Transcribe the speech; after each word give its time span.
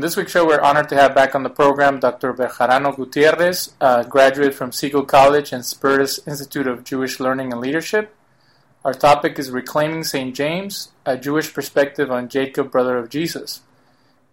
In 0.00 0.02
this 0.02 0.16
week's 0.16 0.32
show, 0.32 0.46
we're 0.46 0.62
honored 0.62 0.88
to 0.88 0.94
have 0.94 1.14
back 1.14 1.34
on 1.34 1.42
the 1.42 1.50
program 1.50 2.00
Dr. 2.00 2.32
Bejarano 2.32 2.96
Gutierrez, 2.96 3.74
a 3.82 4.02
graduate 4.02 4.54
from 4.54 4.70
Siegal 4.70 5.06
College 5.06 5.52
and 5.52 5.62
Spertus 5.62 6.26
Institute 6.26 6.66
of 6.66 6.84
Jewish 6.84 7.20
Learning 7.20 7.52
and 7.52 7.60
Leadership. 7.60 8.16
Our 8.82 8.94
topic 8.94 9.38
is 9.38 9.50
Reclaiming 9.50 10.04
St. 10.04 10.34
James, 10.34 10.88
a 11.04 11.18
Jewish 11.18 11.52
perspective 11.52 12.10
on 12.10 12.30
Jacob, 12.30 12.70
brother 12.70 12.96
of 12.96 13.10
Jesus. 13.10 13.60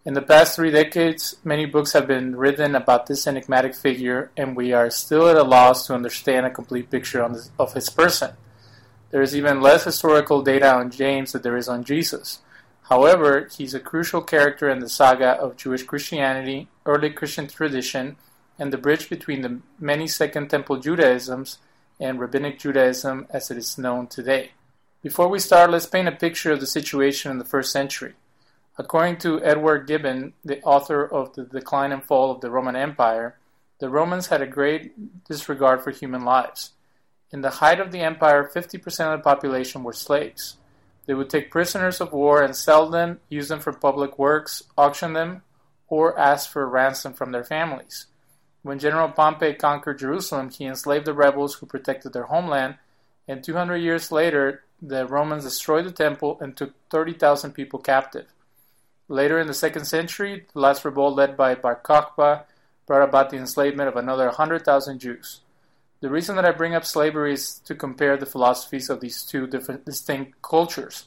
In 0.05 0.13
the 0.13 0.21
past 0.21 0.55
three 0.55 0.71
decades, 0.71 1.35
many 1.43 1.65
books 1.65 1.91
have 1.91 2.07
been 2.07 2.37
written 2.37 2.73
about 2.73 3.07
this 3.07 3.27
enigmatic 3.27 3.75
figure, 3.75 4.31
and 4.37 4.55
we 4.55 4.71
are 4.71 4.89
still 4.89 5.27
at 5.27 5.35
a 5.35 5.43
loss 5.43 5.85
to 5.87 5.93
understand 5.93 6.45
a 6.45 6.49
complete 6.49 6.89
picture 6.89 7.21
of 7.59 7.73
his 7.73 7.89
person. 7.89 8.37
There 9.11 9.21
is 9.21 9.35
even 9.35 9.59
less 9.59 9.83
historical 9.83 10.41
data 10.43 10.73
on 10.73 10.91
James 10.91 11.33
than 11.33 11.41
there 11.41 11.57
is 11.57 11.67
on 11.67 11.83
Jesus. 11.83 12.39
However, 12.89 13.49
he's 13.51 13.73
a 13.73 13.81
crucial 13.81 14.21
character 14.21 14.69
in 14.69 14.79
the 14.79 14.87
saga 14.87 15.31
of 15.31 15.57
Jewish 15.57 15.83
Christianity, 15.83 16.69
early 16.85 17.09
Christian 17.09 17.47
tradition, 17.47 18.15
and 18.57 18.71
the 18.71 18.77
bridge 18.77 19.09
between 19.09 19.41
the 19.41 19.59
many 19.77 20.07
Second 20.07 20.49
Temple 20.49 20.77
Judaisms 20.77 21.59
and 21.99 22.17
Rabbinic 22.17 22.59
Judaism 22.59 23.27
as 23.29 23.51
it 23.51 23.57
is 23.57 23.77
known 23.77 24.07
today. 24.07 24.51
Before 25.03 25.27
we 25.27 25.39
start, 25.39 25.69
let's 25.69 25.85
paint 25.85 26.07
a 26.07 26.13
picture 26.13 26.53
of 26.53 26.61
the 26.61 26.67
situation 26.67 27.29
in 27.29 27.39
the 27.39 27.45
first 27.45 27.73
century. 27.73 28.13
According 28.77 29.17
to 29.17 29.43
Edward 29.43 29.85
Gibbon, 29.85 30.33
the 30.45 30.61
author 30.61 31.03
of 31.05 31.33
The 31.33 31.43
Decline 31.43 31.91
and 31.91 32.03
Fall 32.03 32.31
of 32.31 32.39
the 32.41 32.49
Roman 32.49 32.75
Empire, 32.75 33.37
the 33.79 33.89
Romans 33.89 34.27
had 34.27 34.41
a 34.41 34.47
great 34.47 35.25
disregard 35.25 35.83
for 35.83 35.91
human 35.91 36.23
lives. 36.23 36.71
In 37.31 37.41
the 37.41 37.49
height 37.49 37.81
of 37.81 37.91
the 37.91 37.99
empire, 37.99 38.49
50% 38.49 38.85
of 39.13 39.19
the 39.19 39.23
population 39.23 39.83
were 39.83 39.93
slaves. 39.93 40.57
They 41.07 41.13
would 41.13 41.29
take 41.29 41.49
prisoners 41.49 42.01
of 42.01 42.11
war 42.11 42.43
and 42.43 42.55
sell 42.55 42.89
them, 42.89 43.21
use 43.29 43.47
them 43.47 43.61
for 43.61 43.71
public 43.71 44.19
works, 44.19 44.61
auction 44.77 45.13
them, 45.13 45.41
or 45.87 46.19
ask 46.19 46.51
for 46.51 46.67
ransom 46.67 47.13
from 47.13 47.31
their 47.31 47.45
families. 47.45 48.07
When 48.61 48.77
General 48.77 49.09
Pompey 49.09 49.53
conquered 49.53 49.99
Jerusalem, 49.99 50.49
he 50.49 50.65
enslaved 50.65 51.05
the 51.05 51.13
rebels 51.13 51.55
who 51.55 51.65
protected 51.65 52.11
their 52.11 52.25
homeland, 52.25 52.75
and 53.25 53.41
200 53.41 53.77
years 53.77 54.11
later, 54.11 54.63
the 54.81 55.07
Romans 55.07 55.45
destroyed 55.45 55.85
the 55.85 55.91
temple 55.91 56.37
and 56.41 56.55
took 56.55 56.73
30,000 56.89 57.53
people 57.53 57.79
captive. 57.79 58.27
Later 59.07 59.39
in 59.39 59.47
the 59.47 59.53
second 59.53 59.85
century, 59.85 60.45
the 60.53 60.59
last 60.59 60.83
revolt 60.83 61.15
led 61.15 61.37
by 61.37 61.55
Bar 61.55 61.79
Kokhba 61.81 62.43
brought 62.85 63.07
about 63.07 63.29
the 63.29 63.37
enslavement 63.37 63.87
of 63.87 63.95
another 63.95 64.25
100,000 64.25 64.99
Jews. 64.99 65.39
The 65.99 66.09
reason 66.09 66.35
that 66.35 66.45
I 66.45 66.51
bring 66.51 66.75
up 66.75 66.85
slavery 66.85 67.33
is 67.33 67.57
to 67.65 67.73
compare 67.73 68.17
the 68.17 68.27
philosophies 68.27 68.89
of 68.89 69.01
these 69.01 69.23
two 69.23 69.47
different 69.47 69.83
distinct 69.83 70.39
cultures. 70.43 71.05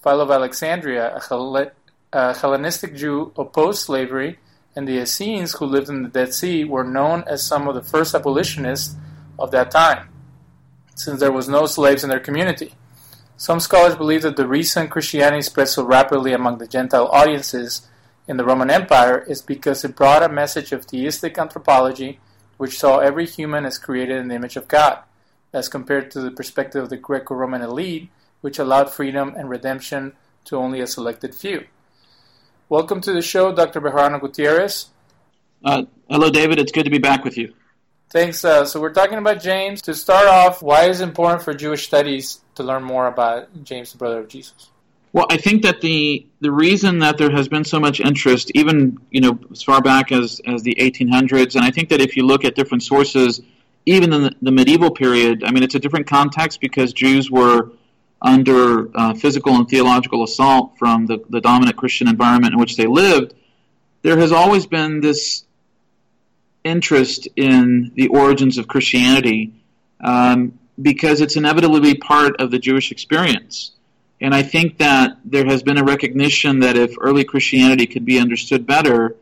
Philo 0.00 0.22
of 0.22 0.30
Alexandria, 0.30 1.16
a, 1.16 1.20
Hell- 1.20 1.72
a 2.12 2.34
Hellenistic 2.34 2.94
Jew, 2.94 3.32
opposed 3.36 3.82
slavery, 3.82 4.38
and 4.76 4.86
the 4.86 5.00
Essenes, 5.02 5.54
who 5.54 5.66
lived 5.66 5.88
in 5.88 6.04
the 6.04 6.08
Dead 6.08 6.32
Sea, 6.32 6.64
were 6.64 6.84
known 6.84 7.24
as 7.26 7.44
some 7.44 7.66
of 7.66 7.74
the 7.74 7.82
first 7.82 8.14
abolitionists 8.14 8.94
of 9.40 9.50
that 9.50 9.72
time, 9.72 10.08
since 10.94 11.18
there 11.18 11.32
was 11.32 11.48
no 11.48 11.66
slaves 11.66 12.04
in 12.04 12.10
their 12.10 12.20
community. 12.20 12.74
Some 13.36 13.58
scholars 13.58 13.96
believe 13.96 14.22
that 14.22 14.36
the 14.36 14.46
reason 14.46 14.86
Christianity 14.86 15.42
spread 15.42 15.68
so 15.68 15.84
rapidly 15.84 16.32
among 16.32 16.58
the 16.58 16.68
Gentile 16.68 17.08
audiences 17.08 17.88
in 18.28 18.36
the 18.36 18.44
Roman 18.44 18.70
Empire 18.70 19.18
is 19.18 19.42
because 19.42 19.84
it 19.84 19.96
brought 19.96 20.22
a 20.22 20.28
message 20.28 20.70
of 20.70 20.84
theistic 20.84 21.38
anthropology 21.38 22.20
which 22.58 22.78
saw 22.78 22.98
every 22.98 23.24
human 23.24 23.64
as 23.64 23.78
created 23.78 24.18
in 24.18 24.28
the 24.28 24.34
image 24.34 24.56
of 24.56 24.68
God, 24.68 24.98
as 25.52 25.68
compared 25.68 26.10
to 26.10 26.20
the 26.20 26.30
perspective 26.30 26.82
of 26.82 26.90
the 26.90 26.96
Greco 26.96 27.34
Roman 27.34 27.62
elite, 27.62 28.10
which 28.42 28.58
allowed 28.58 28.90
freedom 28.90 29.34
and 29.36 29.48
redemption 29.48 30.12
to 30.44 30.56
only 30.56 30.80
a 30.80 30.86
selected 30.86 31.34
few. 31.34 31.64
Welcome 32.68 33.00
to 33.00 33.12
the 33.12 33.22
show, 33.22 33.54
Dr. 33.54 33.80
Bejarano 33.80 34.20
Gutierrez. 34.20 34.88
Uh, 35.64 35.84
hello, 36.10 36.30
David. 36.30 36.58
It's 36.58 36.72
good 36.72 36.84
to 36.84 36.90
be 36.90 36.98
back 36.98 37.24
with 37.24 37.38
you. 37.38 37.54
Thanks. 38.10 38.44
Uh, 38.44 38.64
so, 38.64 38.80
we're 38.80 38.92
talking 38.92 39.18
about 39.18 39.40
James. 39.40 39.82
To 39.82 39.94
start 39.94 40.28
off, 40.28 40.62
why 40.62 40.84
is 40.88 41.00
it 41.00 41.04
important 41.04 41.42
for 41.42 41.54
Jewish 41.54 41.86
studies 41.86 42.40
to 42.56 42.62
learn 42.62 42.82
more 42.82 43.06
about 43.06 43.64
James, 43.64 43.92
the 43.92 43.98
brother 43.98 44.20
of 44.20 44.28
Jesus? 44.28 44.70
Well, 45.12 45.26
I 45.30 45.36
think 45.36 45.62
that 45.62 45.80
the 45.80 46.26
the 46.40 46.52
reason 46.52 47.00
that 47.00 47.18
there 47.18 47.30
has 47.30 47.48
been 47.48 47.64
so 47.64 47.80
much 47.80 48.00
interest, 48.00 48.50
even 48.54 48.98
you 49.10 49.20
know 49.20 49.38
as 49.50 49.62
far 49.62 49.80
back 49.80 50.12
as 50.12 50.40
as 50.46 50.62
the 50.62 50.76
1800s, 50.78 51.54
and 51.54 51.64
I 51.64 51.70
think 51.70 51.88
that 51.88 52.00
if 52.00 52.16
you 52.16 52.26
look 52.26 52.44
at 52.44 52.54
different 52.54 52.82
sources, 52.82 53.40
even 53.86 54.12
in 54.12 54.22
the, 54.24 54.34
the 54.42 54.52
medieval 54.52 54.90
period, 54.90 55.44
I 55.44 55.50
mean 55.50 55.62
it's 55.62 55.74
a 55.74 55.78
different 55.78 56.06
context 56.06 56.60
because 56.60 56.92
Jews 56.92 57.30
were 57.30 57.70
under 58.20 58.96
uh, 58.96 59.14
physical 59.14 59.54
and 59.54 59.68
theological 59.68 60.24
assault 60.24 60.76
from 60.78 61.06
the, 61.06 61.24
the 61.30 61.40
dominant 61.40 61.76
Christian 61.76 62.08
environment 62.08 62.52
in 62.52 62.58
which 62.58 62.76
they 62.76 62.86
lived. 62.86 63.34
There 64.02 64.18
has 64.18 64.32
always 64.32 64.66
been 64.66 65.00
this 65.00 65.44
interest 66.64 67.28
in 67.36 67.92
the 67.94 68.08
origins 68.08 68.58
of 68.58 68.66
Christianity 68.66 69.54
um, 70.00 70.58
because 70.80 71.20
it's 71.20 71.36
inevitably 71.36 71.94
part 71.94 72.40
of 72.40 72.50
the 72.50 72.58
Jewish 72.58 72.90
experience. 72.90 73.72
And 74.20 74.34
I 74.34 74.42
think 74.42 74.78
that 74.78 75.18
there 75.24 75.44
has 75.46 75.62
been 75.62 75.78
a 75.78 75.84
recognition 75.84 76.60
that 76.60 76.76
if 76.76 76.94
early 77.00 77.24
Christianity 77.24 77.86
could 77.86 78.04
be 78.04 78.18
understood 78.18 78.66
better, 78.66 79.16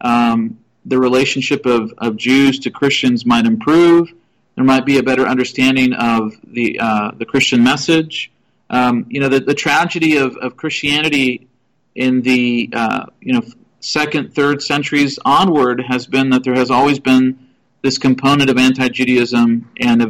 um, 0.00 0.58
the 0.84 0.98
relationship 0.98 1.64
of, 1.64 1.94
of 1.98 2.16
Jews 2.16 2.58
to 2.60 2.70
Christians 2.70 3.24
might 3.24 3.46
improve. 3.46 4.12
There 4.56 4.64
might 4.64 4.84
be 4.84 4.98
a 4.98 5.02
better 5.02 5.26
understanding 5.26 5.94
of 5.94 6.34
the 6.44 6.78
uh, 6.78 7.12
the 7.16 7.24
Christian 7.24 7.62
message. 7.62 8.30
Um, 8.68 9.06
you 9.08 9.20
know, 9.20 9.28
the, 9.28 9.40
the 9.40 9.54
tragedy 9.54 10.16
of, 10.16 10.36
of 10.36 10.56
Christianity 10.56 11.48
in 11.94 12.20
the 12.22 12.68
uh, 12.74 13.06
you 13.20 13.32
know 13.32 13.42
second, 13.80 14.34
third 14.34 14.62
centuries 14.62 15.18
onward 15.24 15.82
has 15.88 16.06
been 16.06 16.30
that 16.30 16.44
there 16.44 16.54
has 16.54 16.70
always 16.70 16.98
been 16.98 17.48
this 17.82 17.98
component 17.98 18.50
of 18.50 18.58
anti-Judaism 18.58 19.70
and 19.80 20.02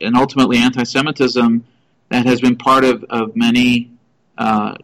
and 0.00 0.16
ultimately 0.16 0.58
anti-Semitism 0.58 1.64
that 2.10 2.26
has 2.26 2.40
been 2.40 2.56
part 2.56 2.84
of, 2.84 3.04
of 3.04 3.36
many 3.36 3.90
uh, 4.36 4.76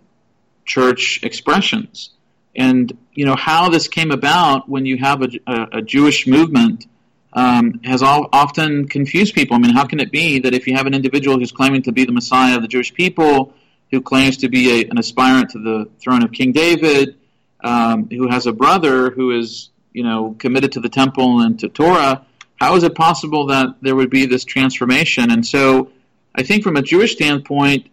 church 0.65 1.21
expressions. 1.23 2.11
And 2.57 2.97
you 3.13 3.25
know 3.25 3.37
how 3.37 3.69
this 3.69 3.89
came 3.89 4.11
about 4.11 4.69
when 4.69 4.87
you 4.87 4.97
have 4.99 5.23
a, 5.23 5.29
a, 5.47 5.79
a 5.79 5.83
Jewish 5.83 6.27
movement 6.27 6.87
um, 7.33 7.81
has 7.83 8.03
all, 8.03 8.29
often 8.33 8.87
confused 8.87 9.35
people. 9.35 9.57
I 9.57 9.59
mean, 9.59 9.75
how 9.75 9.85
can 9.85 9.99
it 9.99 10.13
be 10.13 10.39
that 10.41 10.55
if 10.55 10.67
you 10.67 10.77
have 10.77 10.87
an 10.87 10.95
individual 10.95 11.39
who's 11.39 11.53
claiming 11.53 11.83
to 11.83 11.93
be 11.93 12.05
the 12.05 12.13
Messiah 12.13 12.57
of 12.57 12.63
the 12.63 12.69
Jewish 12.69 12.95
people, 12.95 13.53
who 13.91 14.01
claims 14.01 14.39
to 14.39 14.49
be 14.49 14.81
a, 14.83 14.89
an 14.89 14.99
aspirant 14.99 15.51
to 15.51 15.59
the 15.59 15.91
throne 16.01 16.23
of 16.23 16.33
King 16.33 16.53
David, 16.53 17.17
um, 17.63 18.09
who 18.09 18.29
has 18.29 18.47
a 18.47 18.53
brother 18.53 19.11
who 19.11 19.33
is 19.33 19.71
you 19.93 20.05
know 20.05 20.37
committed 20.39 20.73
to 20.73 20.81
the 20.81 20.89
temple 20.89 21.41
and 21.41 21.59
to 21.61 21.69
Torah, 21.69 22.25
how 22.57 22.77
is 22.77 22.85
it 22.85 22.95
possible 22.95 23.47
that 23.47 23.77
there 23.81 23.97
would 23.97 24.11
be 24.11 24.27
this 24.27 24.45
transformation? 24.45 25.31
And 25.31 25.45
so 25.45 25.91
I 26.35 26.43
think 26.43 26.65
from 26.65 26.77
a 26.77 26.83
Jewish 26.83 27.13
standpoint, 27.13 27.89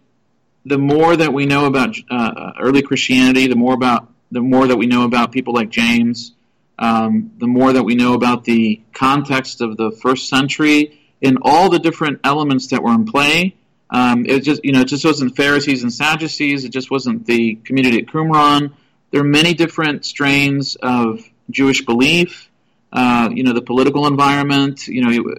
the 0.64 0.78
more 0.78 1.16
that 1.16 1.32
we 1.32 1.46
know 1.46 1.66
about 1.66 1.96
uh, 2.10 2.52
early 2.60 2.82
Christianity, 2.82 3.46
the 3.46 3.56
more 3.56 3.74
about 3.74 4.08
the 4.30 4.40
more 4.40 4.66
that 4.66 4.76
we 4.76 4.86
know 4.86 5.04
about 5.04 5.30
people 5.30 5.52
like 5.52 5.68
James, 5.68 6.32
um, 6.78 7.32
the 7.38 7.46
more 7.46 7.72
that 7.72 7.82
we 7.82 7.94
know 7.94 8.14
about 8.14 8.44
the 8.44 8.80
context 8.92 9.60
of 9.60 9.76
the 9.76 9.90
first 9.90 10.28
century 10.28 11.00
and 11.22 11.38
all 11.42 11.68
the 11.68 11.78
different 11.78 12.20
elements 12.24 12.68
that 12.68 12.82
were 12.82 12.92
in 12.92 13.04
play. 13.04 13.54
Um, 13.90 14.24
it 14.26 14.40
just 14.40 14.64
you 14.64 14.72
know 14.72 14.80
it 14.80 14.88
just 14.88 15.04
wasn't 15.04 15.36
Pharisees 15.36 15.82
and 15.82 15.92
Sadducees. 15.92 16.64
It 16.64 16.70
just 16.70 16.90
wasn't 16.90 17.26
the 17.26 17.56
community 17.56 17.98
at 17.98 18.06
Qumran. 18.06 18.72
There 19.10 19.20
are 19.20 19.24
many 19.24 19.54
different 19.54 20.06
strains 20.06 20.76
of 20.76 21.20
Jewish 21.50 21.84
belief. 21.84 22.48
Uh, 22.92 23.30
you 23.32 23.42
know 23.42 23.52
the 23.52 23.62
political 23.62 24.06
environment. 24.06 24.88
You 24.88 25.02
know 25.04 25.34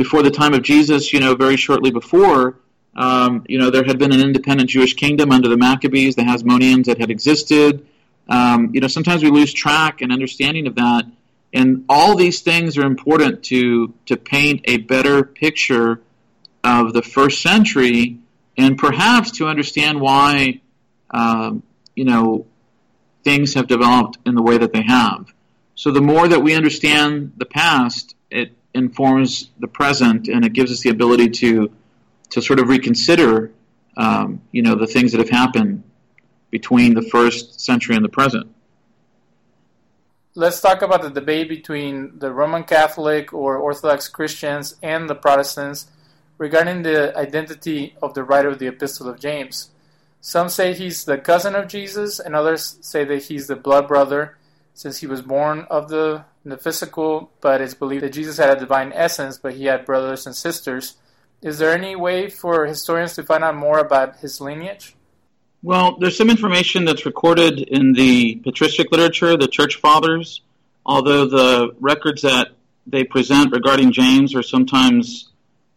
before 0.00 0.22
the 0.22 0.30
time 0.30 0.54
of 0.54 0.62
Jesus, 0.62 1.12
you 1.12 1.20
know, 1.20 1.34
very 1.34 1.58
shortly 1.58 1.90
before, 1.90 2.56
um, 2.96 3.44
you 3.46 3.58
know, 3.58 3.68
there 3.68 3.84
had 3.84 3.98
been 3.98 4.12
an 4.12 4.20
independent 4.22 4.70
Jewish 4.70 4.94
kingdom 4.94 5.30
under 5.30 5.50
the 5.50 5.58
Maccabees, 5.58 6.14
the 6.14 6.22
Hasmoneans 6.22 6.86
that 6.86 6.98
had 6.98 7.10
existed. 7.10 7.86
Um, 8.26 8.70
you 8.72 8.80
know, 8.80 8.86
sometimes 8.86 9.22
we 9.22 9.28
lose 9.30 9.52
track 9.52 10.00
and 10.00 10.10
understanding 10.10 10.66
of 10.66 10.76
that, 10.76 11.04
and 11.52 11.84
all 11.86 12.16
these 12.16 12.40
things 12.40 12.78
are 12.78 12.86
important 12.86 13.42
to 13.50 13.92
to 14.06 14.16
paint 14.16 14.62
a 14.64 14.78
better 14.78 15.22
picture 15.22 16.00
of 16.64 16.94
the 16.94 17.02
first 17.02 17.42
century, 17.42 18.20
and 18.56 18.78
perhaps 18.78 19.32
to 19.32 19.48
understand 19.48 20.00
why, 20.00 20.62
um, 21.10 21.62
you 21.94 22.06
know, 22.06 22.46
things 23.22 23.52
have 23.52 23.66
developed 23.66 24.16
in 24.24 24.34
the 24.34 24.42
way 24.42 24.56
that 24.56 24.72
they 24.72 24.82
have. 24.82 25.30
So 25.74 25.90
the 25.90 26.00
more 26.00 26.26
that 26.26 26.40
we 26.40 26.54
understand 26.54 27.32
the 27.36 27.44
past, 27.44 28.14
it 28.30 28.52
informs 28.74 29.50
the 29.58 29.68
present, 29.68 30.28
and 30.28 30.44
it 30.44 30.52
gives 30.52 30.70
us 30.72 30.80
the 30.80 30.90
ability 30.90 31.28
to 31.30 31.70
to 32.30 32.40
sort 32.40 32.60
of 32.60 32.68
reconsider, 32.68 33.50
um, 33.96 34.40
you 34.52 34.62
know, 34.62 34.76
the 34.76 34.86
things 34.86 35.10
that 35.12 35.18
have 35.18 35.30
happened 35.30 35.82
between 36.50 36.94
the 36.94 37.02
first 37.02 37.60
century 37.60 37.96
and 37.96 38.04
the 38.04 38.08
present. 38.08 38.46
Let's 40.36 40.60
talk 40.60 40.82
about 40.82 41.02
the 41.02 41.10
debate 41.10 41.48
between 41.48 42.18
the 42.20 42.32
Roman 42.32 42.62
Catholic 42.62 43.32
or 43.32 43.56
Orthodox 43.56 44.08
Christians 44.08 44.76
and 44.80 45.10
the 45.10 45.16
Protestants 45.16 45.88
regarding 46.38 46.82
the 46.82 47.16
identity 47.18 47.96
of 48.00 48.14
the 48.14 48.22
writer 48.22 48.48
of 48.48 48.60
the 48.60 48.68
Epistle 48.68 49.08
of 49.08 49.18
James. 49.18 49.70
Some 50.20 50.48
say 50.48 50.72
he's 50.72 51.04
the 51.04 51.18
cousin 51.18 51.54
of 51.56 51.66
Jesus, 51.66 52.20
and 52.20 52.36
others 52.36 52.78
say 52.80 53.04
that 53.04 53.24
he's 53.24 53.48
the 53.48 53.56
blood 53.56 53.88
brother. 53.88 54.36
since 54.72 54.98
he 54.98 55.06
was 55.06 55.20
born 55.20 55.66
of 55.68 55.88
the, 55.88 56.24
the 56.44 56.56
physical, 56.56 57.30
but 57.40 57.60
it's 57.60 57.74
believed 57.74 58.02
that 58.02 58.12
Jesus 58.12 58.38
had 58.38 58.56
a 58.56 58.60
divine 58.60 58.92
essence, 58.94 59.38
but 59.38 59.54
he 59.54 59.66
had 59.66 59.84
brothers 59.84 60.26
and 60.26 60.34
sisters. 60.34 60.96
Is 61.42 61.58
there 61.58 61.72
any 61.72 61.96
way 61.96 62.28
for 62.28 62.66
historians 62.66 63.14
to 63.14 63.22
find 63.22 63.44
out 63.44 63.56
more 63.56 63.78
about 63.78 64.16
his 64.16 64.40
lineage? 64.40 64.94
Well, 65.62 65.98
there's 65.98 66.16
some 66.16 66.30
information 66.30 66.86
that's 66.86 67.04
recorded 67.04 67.60
in 67.60 67.92
the 67.92 68.36
patristic 68.36 68.90
literature, 68.90 69.36
the 69.36 69.48
church 69.48 69.76
fathers, 69.76 70.40
although 70.86 71.26
the 71.26 71.74
records 71.80 72.22
that 72.22 72.52
they 72.86 73.04
present 73.04 73.52
regarding 73.52 73.92
James 73.92 74.34
are 74.34 74.42
sometimes 74.42 75.30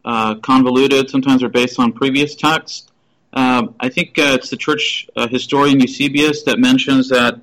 uh, 0.05 0.35
convoluted, 0.35 1.09
sometimes 1.09 1.43
are 1.43 1.49
based 1.49 1.79
on 1.79 1.91
previous 1.91 2.35
texts. 2.35 2.89
Uh, 3.33 3.67
I 3.79 3.89
think 3.89 4.17
uh, 4.17 4.37
it's 4.39 4.49
the 4.49 4.57
church 4.57 5.09
uh, 5.15 5.27
historian 5.27 5.79
Eusebius 5.79 6.43
that 6.43 6.59
mentions 6.59 7.09
that 7.09 7.39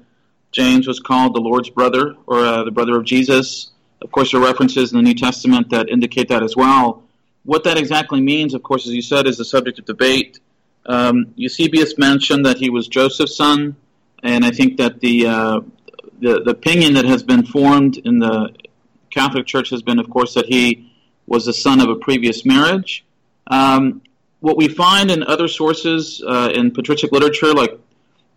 James 0.52 0.86
was 0.86 0.98
called 0.98 1.34
the 1.34 1.40
Lord's 1.40 1.70
brother 1.70 2.14
or 2.26 2.38
uh, 2.38 2.64
the 2.64 2.70
brother 2.70 2.96
of 2.96 3.04
Jesus. 3.04 3.70
Of 4.02 4.10
course, 4.10 4.32
there 4.32 4.40
are 4.40 4.44
references 4.44 4.92
in 4.92 4.98
the 4.98 5.02
New 5.02 5.14
Testament 5.14 5.70
that 5.70 5.88
indicate 5.88 6.28
that 6.28 6.42
as 6.42 6.56
well. 6.56 7.04
What 7.44 7.64
that 7.64 7.78
exactly 7.78 8.20
means, 8.20 8.54
of 8.54 8.62
course, 8.62 8.86
as 8.86 8.92
you 8.92 9.02
said, 9.02 9.26
is 9.26 9.38
the 9.38 9.44
subject 9.44 9.78
of 9.78 9.84
debate. 9.84 10.40
Um, 10.86 11.32
Eusebius 11.36 11.96
mentioned 11.98 12.46
that 12.46 12.58
he 12.58 12.70
was 12.70 12.88
Joseph's 12.88 13.36
son, 13.36 13.76
and 14.22 14.44
I 14.44 14.50
think 14.50 14.78
that 14.78 15.00
the, 15.00 15.26
uh, 15.26 15.60
the, 16.20 16.42
the 16.42 16.50
opinion 16.50 16.94
that 16.94 17.04
has 17.04 17.22
been 17.22 17.44
formed 17.44 17.98
in 17.98 18.18
the 18.18 18.54
Catholic 19.10 19.46
Church 19.46 19.70
has 19.70 19.82
been, 19.82 19.98
of 19.98 20.08
course, 20.10 20.34
that 20.34 20.46
he 20.46 20.90
was 21.26 21.46
the 21.46 21.52
son 21.52 21.80
of 21.80 21.88
a 21.88 21.96
previous 21.96 22.44
marriage. 22.44 23.04
Um, 23.46 24.02
what 24.40 24.56
we 24.56 24.68
find 24.68 25.10
in 25.10 25.22
other 25.22 25.48
sources 25.48 26.22
uh, 26.26 26.50
in 26.54 26.70
patristic 26.70 27.12
literature, 27.12 27.52
like 27.52 27.78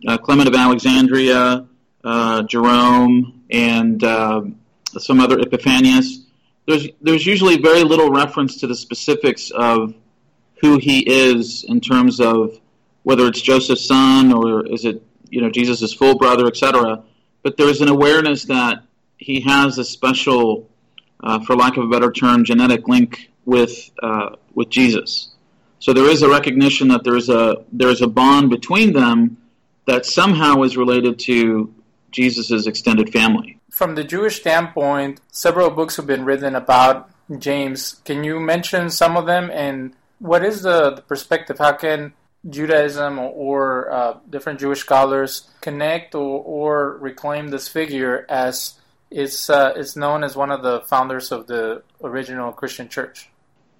uh, 0.06 0.18
Clement 0.18 0.48
of 0.48 0.54
Alexandria, 0.54 1.66
uh, 2.04 2.42
Jerome, 2.42 3.42
and 3.50 4.02
uh, 4.04 4.42
some 4.98 5.20
other 5.20 5.38
Epiphanius, 5.38 6.24
there's 6.66 6.88
there's 7.00 7.26
usually 7.26 7.58
very 7.58 7.82
little 7.82 8.10
reference 8.10 8.58
to 8.60 8.66
the 8.66 8.74
specifics 8.74 9.50
of 9.50 9.94
who 10.60 10.78
he 10.78 11.00
is 11.00 11.64
in 11.64 11.80
terms 11.80 12.20
of 12.20 12.58
whether 13.02 13.26
it's 13.26 13.40
Joseph's 13.40 13.84
son 13.84 14.32
or 14.32 14.66
is 14.66 14.84
it 14.84 15.02
you 15.28 15.40
know 15.40 15.50
Jesus' 15.50 15.92
full 15.92 16.16
brother, 16.16 16.46
etc. 16.46 17.02
But 17.42 17.56
there's 17.56 17.80
an 17.80 17.88
awareness 17.88 18.44
that 18.44 18.82
he 19.18 19.40
has 19.40 19.78
a 19.78 19.84
special, 19.84 20.68
uh, 21.22 21.40
for 21.40 21.56
lack 21.56 21.76
of 21.76 21.84
a 21.84 21.88
better 21.88 22.10
term, 22.10 22.44
genetic 22.44 22.88
link 22.88 23.30
with 23.44 23.90
uh, 24.02 24.36
with 24.54 24.70
Jesus. 24.70 25.30
So 25.80 25.92
there 25.92 26.08
is 26.08 26.22
a 26.22 26.30
recognition 26.30 26.88
that 26.88 27.04
there's 27.04 27.28
a 27.28 27.64
there's 27.72 28.00
a 28.00 28.06
bond 28.06 28.48
between 28.50 28.92
them 28.92 29.36
that 29.86 30.06
somehow 30.06 30.62
is 30.62 30.76
related 30.76 31.18
to 31.18 31.73
Jesus' 32.14 32.66
extended 32.66 33.12
family. 33.12 33.58
From 33.70 33.96
the 33.96 34.04
Jewish 34.04 34.40
standpoint, 34.40 35.20
several 35.30 35.70
books 35.70 35.96
have 35.96 36.06
been 36.06 36.24
written 36.24 36.54
about 36.54 37.10
James. 37.38 38.00
Can 38.04 38.24
you 38.24 38.40
mention 38.40 38.88
some 38.88 39.16
of 39.16 39.26
them 39.26 39.50
and 39.52 39.94
what 40.18 40.44
is 40.44 40.62
the, 40.62 40.92
the 40.92 41.02
perspective? 41.02 41.58
How 41.58 41.72
can 41.72 42.14
Judaism 42.48 43.18
or, 43.18 43.30
or 43.30 43.92
uh, 43.92 44.18
different 44.30 44.60
Jewish 44.60 44.80
scholars 44.80 45.50
connect 45.60 46.14
or, 46.14 46.42
or 46.42 46.98
reclaim 46.98 47.48
this 47.48 47.68
figure 47.68 48.24
as 48.28 48.74
it's, 49.10 49.50
uh, 49.50 49.72
it's 49.76 49.96
known 49.96 50.24
as 50.24 50.36
one 50.36 50.50
of 50.50 50.62
the 50.62 50.80
founders 50.82 51.32
of 51.32 51.46
the 51.46 51.82
original 52.02 52.52
Christian 52.52 52.88
church? 52.88 53.28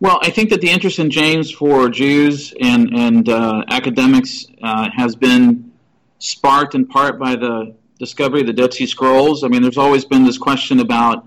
Well, 0.01 0.19
I 0.23 0.31
think 0.31 0.51
that 0.51 0.61
the 0.61 0.71
interest 0.71 0.99
in 0.99 1.11
James 1.11 1.51
for 1.51 1.89
Jews 1.89 2.53
and, 2.61 2.95
and 2.95 3.29
uh, 3.29 3.65
academics 3.71 4.45
uh, 4.63 4.89
has 4.95 5.15
been 5.15 5.73
sparked 6.19 6.75
in 6.75 6.87
part 6.87 7.19
by 7.19 7.37
the 7.37 7.75
discovery 7.99 8.41
of 8.41 8.47
the 8.47 8.53
Dead 8.53 8.75
Sea 8.75 8.87
Scrolls. 8.87 9.45
I 9.45 9.49
mean, 9.49 9.63
there's 9.63 9.79
always 9.79 10.05
been 10.05 10.25
this 10.25 10.39
question 10.39 10.81
about 10.81 11.27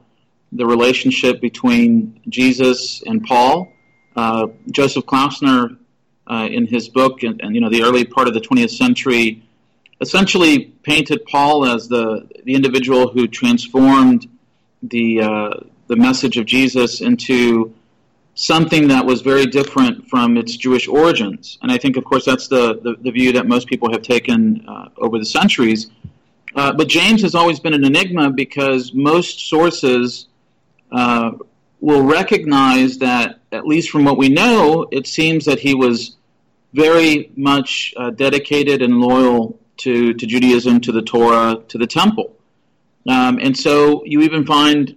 the 0.51 0.65
relationship 0.65 1.41
between 1.41 2.21
Jesus 2.29 3.01
and 3.05 3.23
Paul. 3.23 3.71
Uh, 4.15 4.47
Joseph 4.71 5.05
Klausner, 5.05 5.77
uh, 6.29 6.47
in 6.49 6.67
his 6.67 6.89
book, 6.89 7.23
and, 7.23 7.39
and, 7.41 7.55
you 7.55 7.61
know 7.61 7.69
the 7.69 7.83
early 7.83 8.03
part 8.03 8.27
of 8.27 8.33
the 8.33 8.41
20th 8.41 8.71
century, 8.71 9.43
essentially 10.01 10.65
painted 10.83 11.25
Paul 11.25 11.65
as 11.65 11.87
the 11.87 12.27
the 12.43 12.53
individual 12.53 13.09
who 13.09 13.27
transformed 13.27 14.27
the 14.83 15.21
uh, 15.21 15.49
the 15.87 15.95
message 15.95 16.37
of 16.37 16.45
Jesus 16.45 17.01
into 17.01 17.73
something 18.35 18.89
that 18.89 19.05
was 19.05 19.21
very 19.21 19.47
different 19.47 20.07
from 20.09 20.37
its 20.37 20.55
Jewish 20.55 20.87
origins. 20.87 21.57
And 21.61 21.71
I 21.71 21.79
think, 21.79 21.97
of 21.97 22.03
course, 22.03 22.23
that's 22.23 22.47
the, 22.47 22.79
the, 22.79 22.95
the 23.01 23.09
view 23.09 23.31
that 23.33 23.47
most 23.47 23.67
people 23.67 23.91
have 23.91 24.03
taken 24.03 24.63
uh, 24.67 24.89
over 24.97 25.17
the 25.17 25.25
centuries. 25.25 25.89
Uh, 26.57 26.73
but 26.73 26.87
James 26.87 27.21
has 27.21 27.35
always 27.35 27.59
been 27.59 27.75
an 27.75 27.85
enigma 27.85 28.31
because 28.31 28.91
most 28.91 29.47
sources 29.47 30.27
uh, 30.91 31.33
will 31.79 32.01
recognize 32.01 32.97
that, 32.97 33.39
at 33.51 33.67
least 33.67 33.91
from 33.91 34.03
what 34.05 34.17
we 34.17 34.27
know, 34.27 34.87
it 34.91 35.05
seems 35.05 35.45
that 35.45 35.59
he 35.59 35.75
was 35.75 36.17
very 36.73 37.31
much 37.35 37.93
uh, 37.95 38.09
dedicated 38.09 38.81
and 38.81 38.99
loyal 38.99 39.59
to, 39.77 40.15
to 40.15 40.25
Judaism, 40.25 40.81
to 40.81 40.91
the 40.91 41.03
Torah, 41.03 41.61
to 41.67 41.77
the 41.77 41.85
temple. 41.85 42.35
Um, 43.07 43.37
and 43.39 43.55
so 43.55 44.03
you 44.03 44.21
even 44.21 44.43
find, 44.43 44.95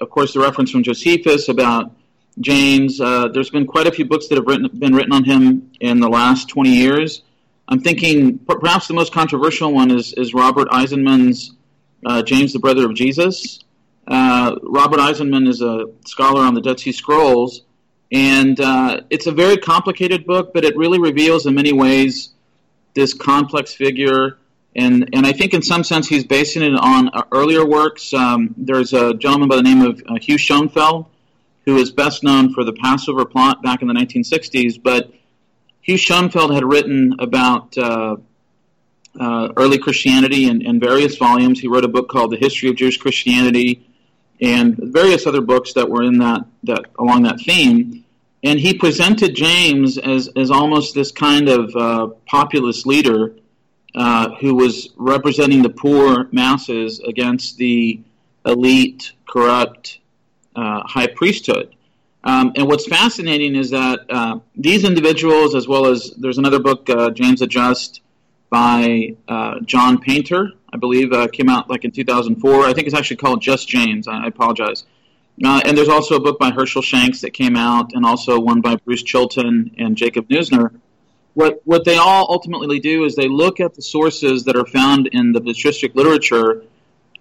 of 0.00 0.08
course, 0.08 0.32
the 0.32 0.40
reference 0.40 0.70
from 0.70 0.82
Josephus 0.82 1.50
about 1.50 1.92
James. 2.40 2.98
Uh, 2.98 3.28
there's 3.28 3.50
been 3.50 3.66
quite 3.66 3.86
a 3.86 3.92
few 3.92 4.06
books 4.06 4.28
that 4.28 4.36
have 4.36 4.46
written, 4.46 4.70
been 4.78 4.94
written 4.94 5.12
on 5.12 5.24
him 5.24 5.70
in 5.80 6.00
the 6.00 6.08
last 6.08 6.48
20 6.48 6.70
years. 6.70 7.22
I'm 7.68 7.80
thinking 7.80 8.38
perhaps 8.38 8.88
the 8.88 8.94
most 8.94 9.12
controversial 9.12 9.72
one 9.72 9.90
is, 9.90 10.14
is 10.14 10.32
Robert 10.32 10.68
Eisenman's 10.68 11.52
uh, 12.04 12.22
James, 12.22 12.54
the 12.54 12.58
Brother 12.58 12.86
of 12.86 12.94
Jesus. 12.94 13.60
Uh, 14.06 14.56
Robert 14.62 14.98
Eisenman 15.00 15.46
is 15.46 15.60
a 15.60 15.84
scholar 16.06 16.40
on 16.40 16.54
the 16.54 16.62
Dead 16.62 16.80
Sea 16.80 16.92
Scrolls, 16.92 17.62
and 18.10 18.58
uh, 18.58 19.02
it's 19.10 19.26
a 19.26 19.32
very 19.32 19.58
complicated 19.58 20.24
book, 20.24 20.54
but 20.54 20.64
it 20.64 20.78
really 20.78 20.98
reveals 20.98 21.44
in 21.44 21.54
many 21.54 21.74
ways 21.74 22.30
this 22.94 23.12
complex 23.12 23.74
figure. 23.74 24.38
And, 24.74 25.10
and 25.12 25.26
I 25.26 25.32
think 25.32 25.52
in 25.52 25.60
some 25.60 25.84
sense 25.84 26.08
he's 26.08 26.24
basing 26.24 26.62
it 26.62 26.74
on 26.74 27.10
uh, 27.10 27.24
earlier 27.32 27.66
works. 27.66 28.14
Um, 28.14 28.54
there's 28.56 28.94
a 28.94 29.12
gentleman 29.12 29.48
by 29.48 29.56
the 29.56 29.62
name 29.62 29.82
of 29.82 30.02
uh, 30.08 30.14
Hugh 30.18 30.38
Schonfield, 30.38 31.06
who 31.66 31.76
is 31.76 31.90
best 31.90 32.22
known 32.22 32.54
for 32.54 32.64
the 32.64 32.72
Passover 32.72 33.26
plot 33.26 33.62
back 33.62 33.82
in 33.82 33.88
the 33.88 33.94
1960s, 33.94 34.82
but 34.82 35.12
Hugh 35.88 35.96
Schonfield 35.96 36.52
had 36.52 36.64
written 36.64 37.14
about 37.18 37.78
uh, 37.78 38.16
uh, 39.18 39.48
early 39.56 39.78
Christianity 39.78 40.46
in, 40.46 40.60
in, 40.60 40.78
various 40.78 41.16
volumes. 41.16 41.60
He 41.60 41.66
wrote 41.66 41.86
a 41.86 41.88
book 41.88 42.10
called 42.10 42.30
The 42.30 42.36
History 42.36 42.68
of 42.68 42.76
Jewish 42.76 42.98
Christianity 42.98 43.88
and 44.38 44.76
various 44.76 45.26
other 45.26 45.40
books 45.40 45.72
that 45.72 45.88
were 45.88 46.02
in 46.02 46.18
that, 46.18 46.44
that 46.64 46.84
along 46.98 47.22
that 47.22 47.40
theme. 47.40 48.04
And 48.44 48.60
he 48.60 48.74
presented 48.74 49.34
James 49.34 49.96
as, 49.96 50.28
as 50.36 50.50
almost 50.50 50.94
this 50.94 51.10
kind 51.10 51.48
of 51.48 51.74
uh, 51.74 52.08
populist 52.26 52.86
leader 52.86 53.36
uh, 53.94 54.34
who 54.42 54.56
was 54.56 54.90
representing 54.98 55.62
the 55.62 55.70
poor 55.70 56.28
masses 56.32 57.00
against 57.00 57.56
the 57.56 57.98
elite, 58.44 59.12
corrupt 59.26 60.00
uh, 60.54 60.82
high 60.86 61.06
priesthood. 61.06 61.74
Um, 62.24 62.52
and 62.56 62.66
what's 62.66 62.86
fascinating 62.86 63.54
is 63.54 63.70
that 63.70 64.00
uh, 64.10 64.40
these 64.56 64.84
individuals, 64.84 65.54
as 65.54 65.68
well 65.68 65.86
as 65.86 66.12
there's 66.16 66.38
another 66.38 66.58
book, 66.58 66.88
uh, 66.90 67.10
James 67.10 67.40
the 67.40 67.46
Just, 67.46 68.00
by 68.50 69.16
uh, 69.28 69.60
John 69.60 69.98
Painter, 69.98 70.52
I 70.72 70.76
believe, 70.78 71.12
uh, 71.12 71.28
came 71.28 71.48
out 71.48 71.70
like 71.70 71.84
in 71.84 71.90
2004. 71.90 72.64
I 72.64 72.72
think 72.72 72.86
it's 72.86 72.96
actually 72.96 73.16
called 73.16 73.40
Just 73.40 73.68
James. 73.68 74.08
I, 74.08 74.24
I 74.24 74.26
apologize. 74.26 74.84
Uh, 75.42 75.60
and 75.64 75.78
there's 75.78 75.88
also 75.88 76.16
a 76.16 76.20
book 76.20 76.38
by 76.38 76.50
Hershel 76.50 76.82
Shanks 76.82 77.20
that 77.20 77.32
came 77.32 77.56
out, 77.56 77.92
and 77.94 78.04
also 78.04 78.40
one 78.40 78.60
by 78.60 78.76
Bruce 78.76 79.02
Chilton 79.02 79.74
and 79.78 79.96
Jacob 79.96 80.28
Neusner. 80.28 80.72
What 81.34 81.60
what 81.64 81.84
they 81.84 81.96
all 81.96 82.26
ultimately 82.28 82.80
do 82.80 83.04
is 83.04 83.14
they 83.14 83.28
look 83.28 83.60
at 83.60 83.74
the 83.74 83.82
sources 83.82 84.44
that 84.44 84.56
are 84.56 84.66
found 84.66 85.08
in 85.12 85.32
the 85.32 85.40
patristic 85.40 85.94
literature, 85.94 86.64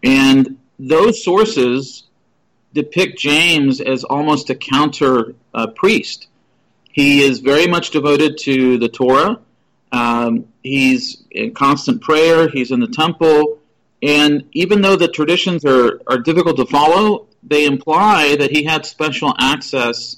and 0.02 0.58
those 0.80 1.24
sources 1.24 2.07
depict 2.74 3.18
James 3.20 3.82
as 3.82 4.04
almost 4.04 4.50
a 4.50 4.56
counter 4.56 5.36
uh, 5.54 5.68
priest. 5.68 6.28
He 6.92 7.22
is 7.22 7.40
very 7.40 7.68
much 7.68 7.92
devoted 7.92 8.38
to 8.40 8.78
the 8.78 8.90
Torah. 8.90 9.40
Um, 9.92 10.48
he's 10.64 11.24
in 11.32 11.54
constant 11.54 12.02
prayer. 12.02 12.50
He's 12.50 12.72
in 12.72 12.80
the 12.80 12.88
temple. 12.88 13.60
And 14.02 14.46
even 14.52 14.82
though 14.82 14.96
the 14.96 15.08
traditions 15.08 15.66
are, 15.66 16.02
are 16.08 16.18
difficult 16.18 16.58
to 16.58 16.66
follow, 16.66 17.28
they 17.44 17.66
imply 17.66 18.36
that 18.36 18.52
he 18.52 18.64
had 18.64 18.86
special 18.86 19.34
access 19.40 20.18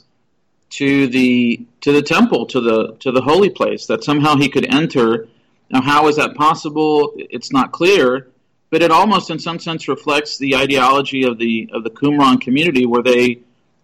to 0.71 1.07
the 1.07 1.65
to 1.81 1.91
the 1.91 2.01
temple, 2.01 2.45
to 2.47 2.61
the 2.61 2.95
to 2.99 3.11
the 3.11 3.21
holy 3.21 3.49
place, 3.49 3.87
that 3.87 4.03
somehow 4.03 4.35
he 4.35 4.49
could 4.49 4.71
enter. 4.73 5.27
Now, 5.71 5.81
how 5.81 6.07
is 6.07 6.15
that 6.17 6.35
possible? 6.35 7.13
It's 7.15 7.51
not 7.51 7.71
clear, 7.71 8.27
but 8.69 8.81
it 8.81 8.91
almost, 8.91 9.29
in 9.29 9.39
some 9.39 9.59
sense, 9.59 9.87
reflects 9.87 10.37
the 10.37 10.55
ideology 10.55 11.23
of 11.23 11.37
the 11.37 11.69
of 11.73 11.83
the 11.83 11.89
Qumran 11.89 12.39
community, 12.39 12.85
where 12.85 13.03
they 13.03 13.39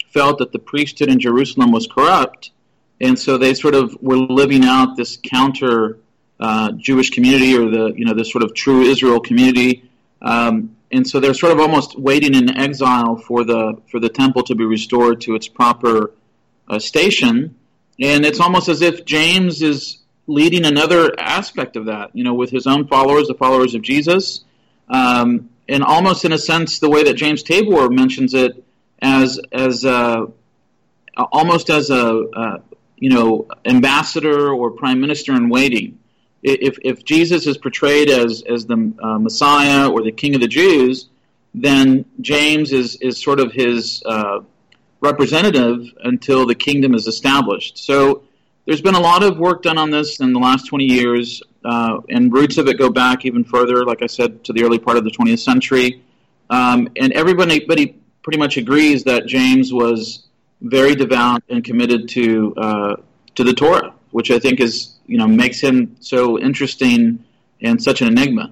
felt 0.10 0.40
that 0.40 0.52
the 0.52 0.60
priesthood 0.60 1.10
in 1.10 1.20
Jerusalem 1.20 1.72
was 1.72 1.88
corrupt, 1.88 2.52
and 3.02 3.18
so 3.18 3.38
they 3.38 3.54
sort 3.54 3.76
of 3.76 3.98
were 4.02 4.18
living 4.18 4.64
out 4.64 4.96
this 4.96 5.18
counter 5.22 5.98
uh, 6.40 6.72
Jewish 6.74 7.10
community 7.10 7.58
or 7.58 7.70
the 7.70 7.94
you 7.96 8.06
know 8.06 8.14
this 8.14 8.32
sort 8.32 8.44
of 8.44 8.54
true 8.54 8.82
Israel 8.82 9.20
community. 9.20 9.90
Um, 10.22 10.76
and 10.92 11.08
so 11.08 11.20
they're 11.20 11.34
sort 11.34 11.52
of 11.52 11.60
almost 11.60 12.00
waiting 12.00 12.36
in 12.36 12.58
exile 12.58 13.18
for 13.18 13.44
the 13.44 13.82
for 13.92 14.00
the 14.00 14.10
temple 14.10 14.44
to 14.44 14.56
be 14.56 14.66
restored 14.66 15.22
to 15.22 15.36
its 15.36 15.48
proper 15.48 16.12
uh, 16.68 16.80
station. 16.80 17.56
And 18.00 18.26
it's 18.26 18.40
almost 18.40 18.70
as 18.70 18.82
if 18.82 19.06
James 19.06 19.62
is 19.62 19.98
leading 20.28 20.66
another 20.66 21.14
aspect 21.20 21.76
of 21.76 21.86
that, 21.86 22.16
you 22.16 22.24
know, 22.24 22.34
with 22.34 22.50
his 22.50 22.66
own 22.66 22.88
followers, 22.88 23.28
the 23.28 23.34
followers 23.34 23.76
of 23.76 23.82
Jesus, 23.82 24.45
um, 24.90 25.50
and 25.68 25.84
almost 25.84 26.26
in 26.26 26.32
a 26.32 26.38
sense, 26.38 26.80
the 26.80 26.90
way 26.90 27.04
that 27.04 27.16
James 27.16 27.44
Tabor 27.44 27.90
mentions 27.90 28.34
it 28.34 28.64
as 29.02 29.40
as 29.52 29.84
a, 29.84 30.28
almost 31.18 31.70
as 31.70 31.90
a, 31.90 32.24
a 32.34 32.62
you 32.98 33.10
know 33.10 33.48
ambassador 33.66 34.52
or 34.52 34.72
prime 34.72 35.02
minister 35.02 35.34
in 35.34 35.50
waiting. 35.50 36.00
If 36.44 36.78
if 36.84 37.04
Jesus 37.04 37.48
is 37.48 37.58
portrayed 37.58 38.10
as 38.10 38.44
as 38.44 38.66
the 38.66 38.94
uh, 39.02 39.18
Messiah 39.20 39.90
or 39.90 40.04
the 40.04 40.12
King 40.12 40.36
of 40.36 40.42
the 40.42 40.48
Jews, 40.48 41.10
then 41.54 42.06
James 42.22 42.72
is 42.72 42.96
is 42.98 43.22
sort 43.22 43.40
of 43.40 43.52
his 43.52 44.04
uh, 44.06 44.42
representative 45.02 45.88
until 46.04 46.46
the 46.46 46.56
kingdom 46.56 46.94
is 46.94 47.08
established. 47.08 47.78
So 47.80 48.24
there's 48.66 48.82
been 48.82 48.96
a 48.96 49.00
lot 49.00 49.24
of 49.24 49.38
work 49.38 49.62
done 49.62 49.78
on 49.78 49.92
this 49.92 50.20
in 50.20 50.34
the 50.34 50.40
last 50.40 50.68
20 50.68 50.86
years, 50.86 51.42
uh, 51.64 52.00
and 52.10 52.34
roots 52.34 52.58
of 52.58 52.68
it 52.68 52.78
go 52.78 52.90
back 52.90 53.26
even 53.26 53.44
further, 53.44 53.86
like 53.86 54.02
I 54.02 54.08
said, 54.08 54.44
to 54.46 54.54
the 54.54 54.64
early 54.64 54.80
part 54.80 54.98
of 54.98 55.04
the 55.04 55.12
20th 55.12 55.40
century. 55.40 56.04
Um, 56.50 56.90
and 56.96 57.14
everybody, 57.14 57.56
everybody 57.56 58.00
pretty 58.24 58.40
much 58.40 58.58
agrees 58.58 59.04
that 59.04 59.28
James 59.28 59.72
was 59.72 60.28
very 60.62 60.96
devout 60.96 61.44
and 61.50 61.64
committed 61.64 62.10
to 62.10 62.54
uh, 62.58 62.96
to 63.36 63.44
the 63.44 63.54
Torah, 63.54 63.94
which 64.12 64.32
I 64.32 64.40
think 64.40 64.60
is 64.60 64.96
you 65.06 65.18
know 65.18 65.28
makes 65.28 65.60
him 65.60 65.96
so 66.00 66.40
interesting 66.40 67.24
and 67.62 67.82
such 67.82 68.02
an 68.02 68.08
enigma. 68.08 68.52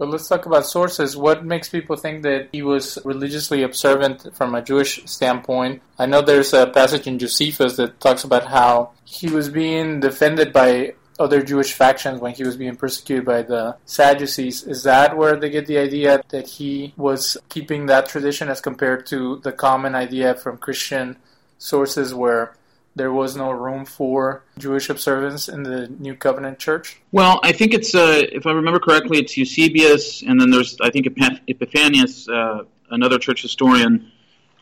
But 0.00 0.08
let's 0.08 0.28
talk 0.28 0.46
about 0.46 0.64
sources. 0.64 1.14
What 1.14 1.44
makes 1.44 1.68
people 1.68 1.94
think 1.94 2.22
that 2.22 2.48
he 2.52 2.62
was 2.62 2.98
religiously 3.04 3.62
observant 3.62 4.34
from 4.34 4.54
a 4.54 4.62
Jewish 4.62 5.04
standpoint? 5.04 5.82
I 5.98 6.06
know 6.06 6.22
there's 6.22 6.54
a 6.54 6.68
passage 6.68 7.06
in 7.06 7.18
Josephus 7.18 7.76
that 7.76 8.00
talks 8.00 8.24
about 8.24 8.46
how 8.46 8.92
he 9.04 9.28
was 9.28 9.50
being 9.50 10.00
defended 10.00 10.54
by 10.54 10.94
other 11.18 11.42
Jewish 11.42 11.74
factions 11.74 12.18
when 12.18 12.32
he 12.32 12.44
was 12.44 12.56
being 12.56 12.76
persecuted 12.76 13.26
by 13.26 13.42
the 13.42 13.76
Sadducees. 13.84 14.62
Is 14.62 14.84
that 14.84 15.18
where 15.18 15.36
they 15.36 15.50
get 15.50 15.66
the 15.66 15.76
idea 15.76 16.22
that 16.30 16.48
he 16.48 16.94
was 16.96 17.36
keeping 17.50 17.84
that 17.86 18.08
tradition 18.08 18.48
as 18.48 18.62
compared 18.62 19.04
to 19.08 19.40
the 19.44 19.52
common 19.52 19.94
idea 19.94 20.34
from 20.34 20.56
Christian 20.56 21.18
sources 21.58 22.14
where 22.14 22.56
there 22.96 23.12
was 23.12 23.36
no 23.36 23.50
room 23.50 23.84
for 23.84 24.44
Jewish 24.58 24.90
observance 24.90 25.48
in 25.48 25.62
the 25.62 25.88
New 25.88 26.14
Covenant 26.14 26.58
Church? 26.58 27.00
Well, 27.12 27.40
I 27.42 27.52
think 27.52 27.72
it's, 27.74 27.94
uh, 27.94 28.22
if 28.32 28.46
I 28.46 28.52
remember 28.52 28.80
correctly, 28.80 29.18
it's 29.18 29.36
Eusebius, 29.36 30.22
and 30.22 30.40
then 30.40 30.50
there's, 30.50 30.76
I 30.80 30.90
think, 30.90 31.06
Epiphanius, 31.06 32.28
uh, 32.28 32.64
another 32.90 33.18
church 33.18 33.42
historian 33.42 34.10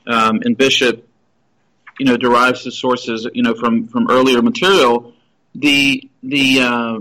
um, 0.07 0.41
and 0.45 0.57
bishop, 0.57 1.09
you 1.99 2.07
know, 2.07 2.17
derives 2.17 2.65
his 2.65 2.79
sources, 2.79 3.27
you 3.33 3.43
know, 3.43 3.55
from, 3.55 3.89
from 3.89 4.11
earlier 4.11 4.43
material. 4.43 5.15
The, 5.55 6.09
the 6.23 6.61
uh, 6.61 6.99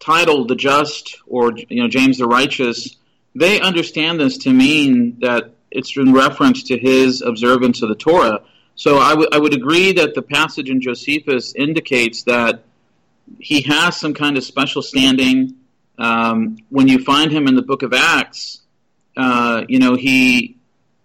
title, 0.00 0.46
the 0.46 0.56
just, 0.56 1.18
or, 1.26 1.52
you 1.56 1.82
know, 1.82 1.88
James 1.88 2.18
the 2.18 2.26
righteous, 2.26 2.96
they 3.34 3.60
understand 3.60 4.20
this 4.20 4.38
to 4.38 4.52
mean 4.52 5.18
that 5.20 5.54
it's 5.70 5.96
in 5.96 6.14
reference 6.14 6.62
to 6.64 6.78
his 6.78 7.20
observance 7.20 7.82
of 7.82 7.88
the 7.88 7.96
Torah 7.96 8.42
so 8.74 8.98
I, 8.98 9.10
w- 9.10 9.28
I 9.32 9.38
would 9.38 9.54
agree 9.54 9.92
that 9.92 10.14
the 10.14 10.22
passage 10.22 10.68
in 10.68 10.80
Josephus 10.80 11.54
indicates 11.54 12.22
that 12.24 12.64
he 13.38 13.62
has 13.62 13.96
some 13.96 14.14
kind 14.14 14.36
of 14.36 14.44
special 14.44 14.82
standing. 14.82 15.54
Um, 15.98 16.58
when 16.70 16.88
you 16.88 16.98
find 16.98 17.30
him 17.30 17.46
in 17.46 17.54
the 17.54 17.62
book 17.62 17.82
of 17.82 17.92
Acts, 17.92 18.60
uh, 19.16 19.64
you 19.68 19.78
know, 19.78 19.94
he 19.94 20.56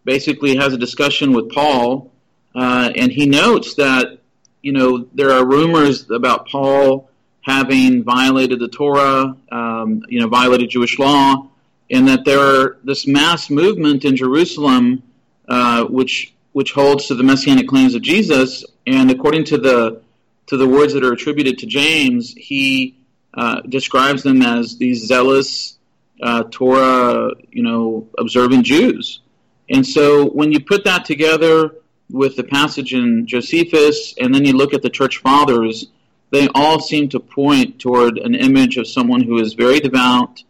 basically 0.04 0.56
has 0.56 0.74
a 0.74 0.78
discussion 0.78 1.34
with 1.34 1.50
Paul, 1.52 2.12
uh, 2.56 2.92
and 2.96 3.12
he 3.12 3.28
notes 3.28 3.76
that, 3.76 4.18
you 4.62 4.72
know, 4.72 5.08
there 5.14 5.32
are 5.32 5.46
rumors 5.46 6.10
about 6.10 6.48
Paul 6.48 7.10
having 7.42 8.04
violated 8.04 8.60
the 8.60 8.68
Torah, 8.68 9.36
um, 9.52 10.04
you 10.08 10.20
know, 10.20 10.28
violated 10.28 10.70
Jewish 10.70 10.98
law, 10.98 11.48
and 11.92 12.08
that 12.08 12.26
there 12.26 12.40
are 12.40 12.78
this 12.84 13.08
mass 13.08 13.50
movement 13.50 14.06
in 14.06 14.16
Jerusalem, 14.16 15.04
uh, 15.48 15.86
which 15.86 16.34
which 16.52 16.72
holds 16.72 17.08
to 17.08 17.16
the 17.16 17.24
messianic 17.24 17.68
claims 17.68 17.96
of 17.96 18.02
Jesus. 18.02 18.66
And 18.88 19.12
according 19.12 19.46
to 19.46 19.58
the 19.58 20.02
to 20.48 20.58
the 20.58 20.68
words 20.68 20.94
that 20.94 21.04
are 21.04 21.14
attributed 21.14 21.60
to 21.60 21.68
James, 21.68 22.34
he 22.36 22.98
uh, 23.36 23.62
describes 23.62 24.24
them 24.24 24.42
as 24.42 24.78
these 24.78 25.06
zealous 25.06 25.78
uh, 26.22 26.44
Torah, 26.50 27.32
you 27.52 27.62
know, 27.62 28.08
observant 28.18 28.66
Jews. 28.66 29.22
And 29.70 29.86
so 29.86 30.28
when 30.30 30.52
you 30.52 30.60
put 30.60 30.84
that 30.86 31.06
together 31.06 31.76
with 32.10 32.36
the 32.36 32.44
passage 32.44 32.96
in 32.96 33.28
Josephus, 33.28 34.16
and 34.20 34.34
then 34.34 34.44
you 34.44 34.54
look 34.54 34.74
at 34.74 34.82
the 34.82 34.90
church 34.90 35.18
fathers, 35.18 35.88
they 36.32 36.48
all 36.56 36.80
seem 36.80 37.10
to 37.10 37.20
point 37.20 37.80
toward 37.80 38.18
an 38.18 38.34
image 38.34 38.78
of 38.78 38.88
someone 38.88 39.22
who 39.22 39.40
is 39.40 39.54
very 39.54 39.80
devout, 39.80 40.44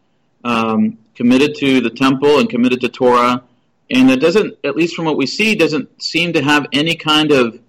um, 0.43 0.97
committed 1.15 1.55
to 1.55 1.81
the 1.81 1.89
temple 1.89 2.39
and 2.39 2.49
committed 2.49 2.79
to 2.81 2.89
Torah, 2.89 3.43
and 3.91 4.11
it 4.11 4.19
doesn't, 4.19 4.57
at 4.63 4.75
least 4.75 4.95
from 4.95 5.05
what 5.05 5.17
we 5.17 5.25
see, 5.25 5.55
doesn't 5.55 6.01
seem 6.01 6.33
to 6.33 6.41
have 6.41 6.67
any 6.73 6.95
kind 6.95 7.31
of 7.31 7.59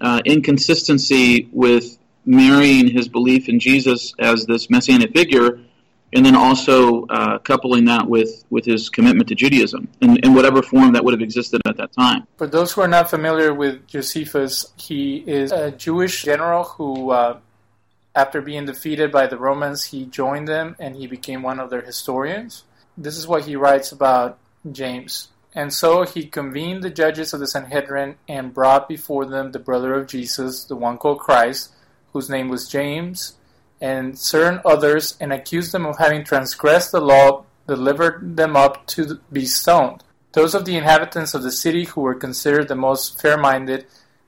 uh, 0.00 0.20
inconsistency 0.24 1.48
with 1.52 1.98
marrying 2.24 2.88
his 2.88 3.08
belief 3.08 3.48
in 3.48 3.58
Jesus 3.58 4.14
as 4.18 4.46
this 4.46 4.70
messianic 4.70 5.12
figure, 5.12 5.60
and 6.12 6.24
then 6.24 6.36
also 6.36 7.06
uh, 7.06 7.38
coupling 7.38 7.86
that 7.86 8.08
with, 8.08 8.44
with 8.50 8.64
his 8.64 8.88
commitment 8.88 9.28
to 9.28 9.34
Judaism 9.34 9.88
in, 10.00 10.16
in 10.18 10.32
whatever 10.32 10.62
form 10.62 10.92
that 10.92 11.04
would 11.04 11.12
have 11.12 11.20
existed 11.20 11.60
at 11.66 11.76
that 11.76 11.92
time. 11.92 12.26
For 12.36 12.46
those 12.46 12.72
who 12.72 12.80
are 12.82 12.88
not 12.88 13.10
familiar 13.10 13.52
with 13.52 13.86
Josephus, 13.88 14.72
he 14.76 15.16
is 15.26 15.50
a 15.50 15.72
Jewish 15.72 16.22
general 16.22 16.64
who, 16.64 17.10
uh, 17.10 17.38
after 18.14 18.40
being 18.40 18.64
defeated 18.64 19.10
by 19.10 19.26
the 19.26 19.36
Romans, 19.36 19.84
he 19.84 20.06
joined 20.06 20.46
them 20.46 20.76
and 20.78 20.94
he 20.94 21.08
became 21.08 21.42
one 21.42 21.58
of 21.58 21.68
their 21.68 21.82
historians. 21.82 22.62
This 22.96 23.18
is 23.18 23.26
what 23.26 23.44
he 23.44 23.56
writes 23.56 23.90
about 23.90 24.38
James. 24.70 25.28
And 25.54 25.72
so 25.72 26.02
he 26.02 26.26
convened 26.26 26.82
the 26.82 26.90
judges 26.90 27.32
of 27.32 27.40
the 27.40 27.46
Sanhedrin 27.46 28.16
and 28.28 28.52
brought 28.52 28.88
before 28.88 29.24
them 29.24 29.52
the 29.52 29.60
brother 29.60 29.94
of 29.94 30.08
Jesus, 30.08 30.64
the 30.64 30.74
one 30.74 30.98
called 30.98 31.20
Christ, 31.20 31.72
whose 32.12 32.28
name 32.28 32.48
was 32.48 32.68
James, 32.68 33.34
and 33.80 34.18
certain 34.18 34.60
others, 34.64 35.16
and 35.20 35.32
accused 35.32 35.72
them 35.72 35.86
of 35.86 35.98
having 35.98 36.24
transgressed 36.24 36.90
the 36.90 37.00
law, 37.00 37.44
delivered 37.68 38.36
them 38.36 38.56
up 38.56 38.86
to 38.88 39.20
be 39.32 39.46
stoned. 39.46 40.02
Those 40.32 40.54
of 40.54 40.64
the 40.64 40.76
inhabitants 40.76 41.34
of 41.34 41.44
the 41.44 41.52
city 41.52 41.84
who 41.84 42.00
were 42.00 42.14
considered 42.14 42.66
the 42.66 42.74
most 42.74 43.20
fair 43.20 43.38
minded 43.38 43.86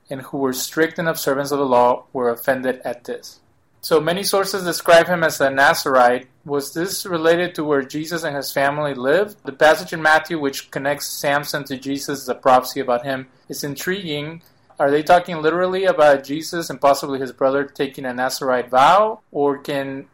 and 0.09 0.21
who 0.21 0.37
were 0.37 0.53
strict 0.53 0.97
in 0.97 1.07
observance 1.07 1.51
of 1.51 1.59
the 1.59 1.65
law 1.65 2.05
were 2.13 2.29
offended 2.29 2.81
at 2.85 3.03
this. 3.03 3.41
So 3.87 4.01
many 4.01 4.23
sources 4.23 4.65
describe 4.65 5.07
him 5.07 5.23
as 5.23 5.39
a 5.39 5.49
Nazarite. 5.49 6.27
Was 6.43 6.73
this 6.73 7.05
related 7.05 7.55
to 7.55 7.63
where 7.63 7.83
Jesus 7.83 8.25
and 8.25 8.35
his 8.35 8.51
family 8.51 8.93
lived? 8.93 9.37
The 9.45 9.53
passage 9.53 9.93
in 9.93 10.01
Matthew, 10.01 10.37
which 10.37 10.69
connects 10.71 11.07
Samson 11.07 11.63
to 11.63 11.77
Jesus, 11.77 12.25
the 12.25 12.35
prophecy 12.35 12.81
about 12.81 13.05
him, 13.05 13.27
is 13.47 13.63
intriguing. 13.63 14.41
Are 14.77 14.91
they 14.91 15.03
talking 15.03 15.41
literally 15.41 15.85
about 15.85 16.25
Jesus 16.25 16.69
and 16.69 16.81
possibly 16.81 17.17
his 17.17 17.31
brother 17.31 17.63
taking 17.63 18.03
a 18.03 18.13
Nazarite 18.13 18.69
vow? 18.69 19.21
Or 19.31 19.57
can 19.57 20.07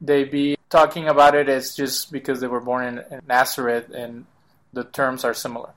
they 0.00 0.24
be 0.24 0.56
talking 0.68 1.06
about 1.06 1.36
it 1.36 1.48
as 1.48 1.76
just 1.76 2.10
because 2.10 2.40
they 2.40 2.48
were 2.48 2.60
born 2.60 2.86
in, 2.88 3.04
in 3.08 3.20
Nazareth 3.28 3.88
and 3.94 4.26
the 4.72 4.82
terms 4.82 5.22
are 5.22 5.32
similar? 5.32 5.70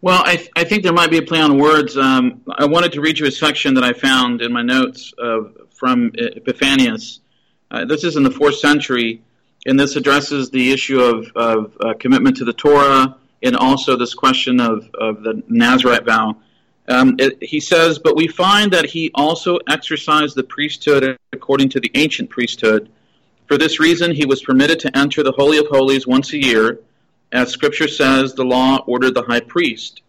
Well, 0.00 0.22
I, 0.24 0.36
th- 0.36 0.50
I 0.56 0.64
think 0.64 0.82
there 0.82 0.94
might 0.94 1.10
be 1.10 1.18
a 1.18 1.22
play 1.22 1.40
on 1.40 1.58
words. 1.58 1.94
Um, 1.98 2.40
I 2.56 2.64
wanted 2.64 2.92
to 2.92 3.02
read 3.02 3.18
you 3.18 3.26
a 3.26 3.30
section 3.30 3.74
that 3.74 3.84
I 3.84 3.92
found 3.92 4.40
in 4.40 4.50
my 4.50 4.62
notes 4.62 5.12
of 5.18 5.56
from 5.74 6.12
Epiphanius. 6.14 7.20
Uh, 7.70 7.84
this 7.84 8.04
is 8.04 8.16
in 8.16 8.22
the 8.22 8.30
fourth 8.30 8.56
century, 8.56 9.22
and 9.66 9.78
this 9.78 9.96
addresses 9.96 10.50
the 10.50 10.72
issue 10.72 11.00
of, 11.00 11.30
of 11.34 11.76
uh, 11.80 11.94
commitment 11.94 12.36
to 12.36 12.44
the 12.44 12.52
Torah 12.52 13.16
and 13.42 13.56
also 13.56 13.96
this 13.96 14.14
question 14.14 14.60
of, 14.60 14.88
of 14.94 15.22
the 15.22 15.42
Nazarite 15.48 16.04
vow. 16.04 16.36
Um, 16.88 17.16
it, 17.18 17.42
he 17.42 17.60
says, 17.60 17.98
But 17.98 18.16
we 18.16 18.28
find 18.28 18.72
that 18.72 18.86
he 18.86 19.10
also 19.14 19.58
exercised 19.68 20.34
the 20.34 20.44
priesthood 20.44 21.18
according 21.32 21.70
to 21.70 21.80
the 21.80 21.90
ancient 21.94 22.30
priesthood. 22.30 22.90
For 23.46 23.58
this 23.58 23.80
reason, 23.80 24.10
he 24.10 24.26
was 24.26 24.42
permitted 24.42 24.80
to 24.80 24.96
enter 24.96 25.22
the 25.22 25.32
Holy 25.32 25.58
of 25.58 25.66
Holies 25.66 26.06
once 26.06 26.32
a 26.32 26.42
year. 26.42 26.80
As 27.32 27.50
Scripture 27.50 27.88
says, 27.88 28.34
the 28.34 28.44
law 28.44 28.84
ordered 28.86 29.14
the 29.14 29.22
high 29.22 29.40
priest. 29.40 30.02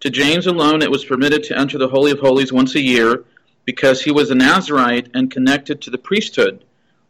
To 0.00 0.10
James 0.10 0.46
alone, 0.46 0.82
it 0.82 0.90
was 0.90 1.04
permitted 1.04 1.44
to 1.44 1.58
enter 1.58 1.78
the 1.78 1.88
Holy 1.88 2.10
of 2.10 2.18
Holies 2.18 2.52
once 2.52 2.74
a 2.74 2.80
year 2.80 3.24
because 3.64 4.02
he 4.02 4.10
was 4.10 4.30
a 4.30 4.34
Nazarite 4.34 5.08
and 5.14 5.30
connected 5.30 5.82
to 5.82 5.90
the 5.90 5.98
priesthood. 5.98 6.64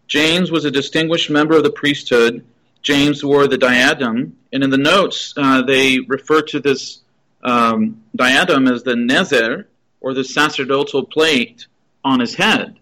James 0.07 0.51
was 0.51 0.65
a 0.65 0.71
distinguished 0.71 1.31
member 1.31 1.57
of 1.57 1.63
the 1.63 1.71
priesthood. 1.71 2.45
James 2.83 3.25
wore 3.25 3.47
the 3.47 3.59
diadem, 3.59 4.37
and 4.53 4.63
in 4.63 4.71
the 4.71 4.77
notes 4.77 5.33
uh, 5.37 5.63
they 5.63 6.01
refer 6.01 6.43
to 6.43 6.61
this 6.61 7.01
um, 7.43 8.03
diadem 8.15 8.69
as 8.69 8.83
the 8.83 8.95
nezer, 8.95 9.67
or 10.01 10.15
the 10.15 10.25
sacerdotal 10.25 11.05
plate 11.05 11.67
on 12.05 12.21
his 12.21 12.35
head. 12.35 12.79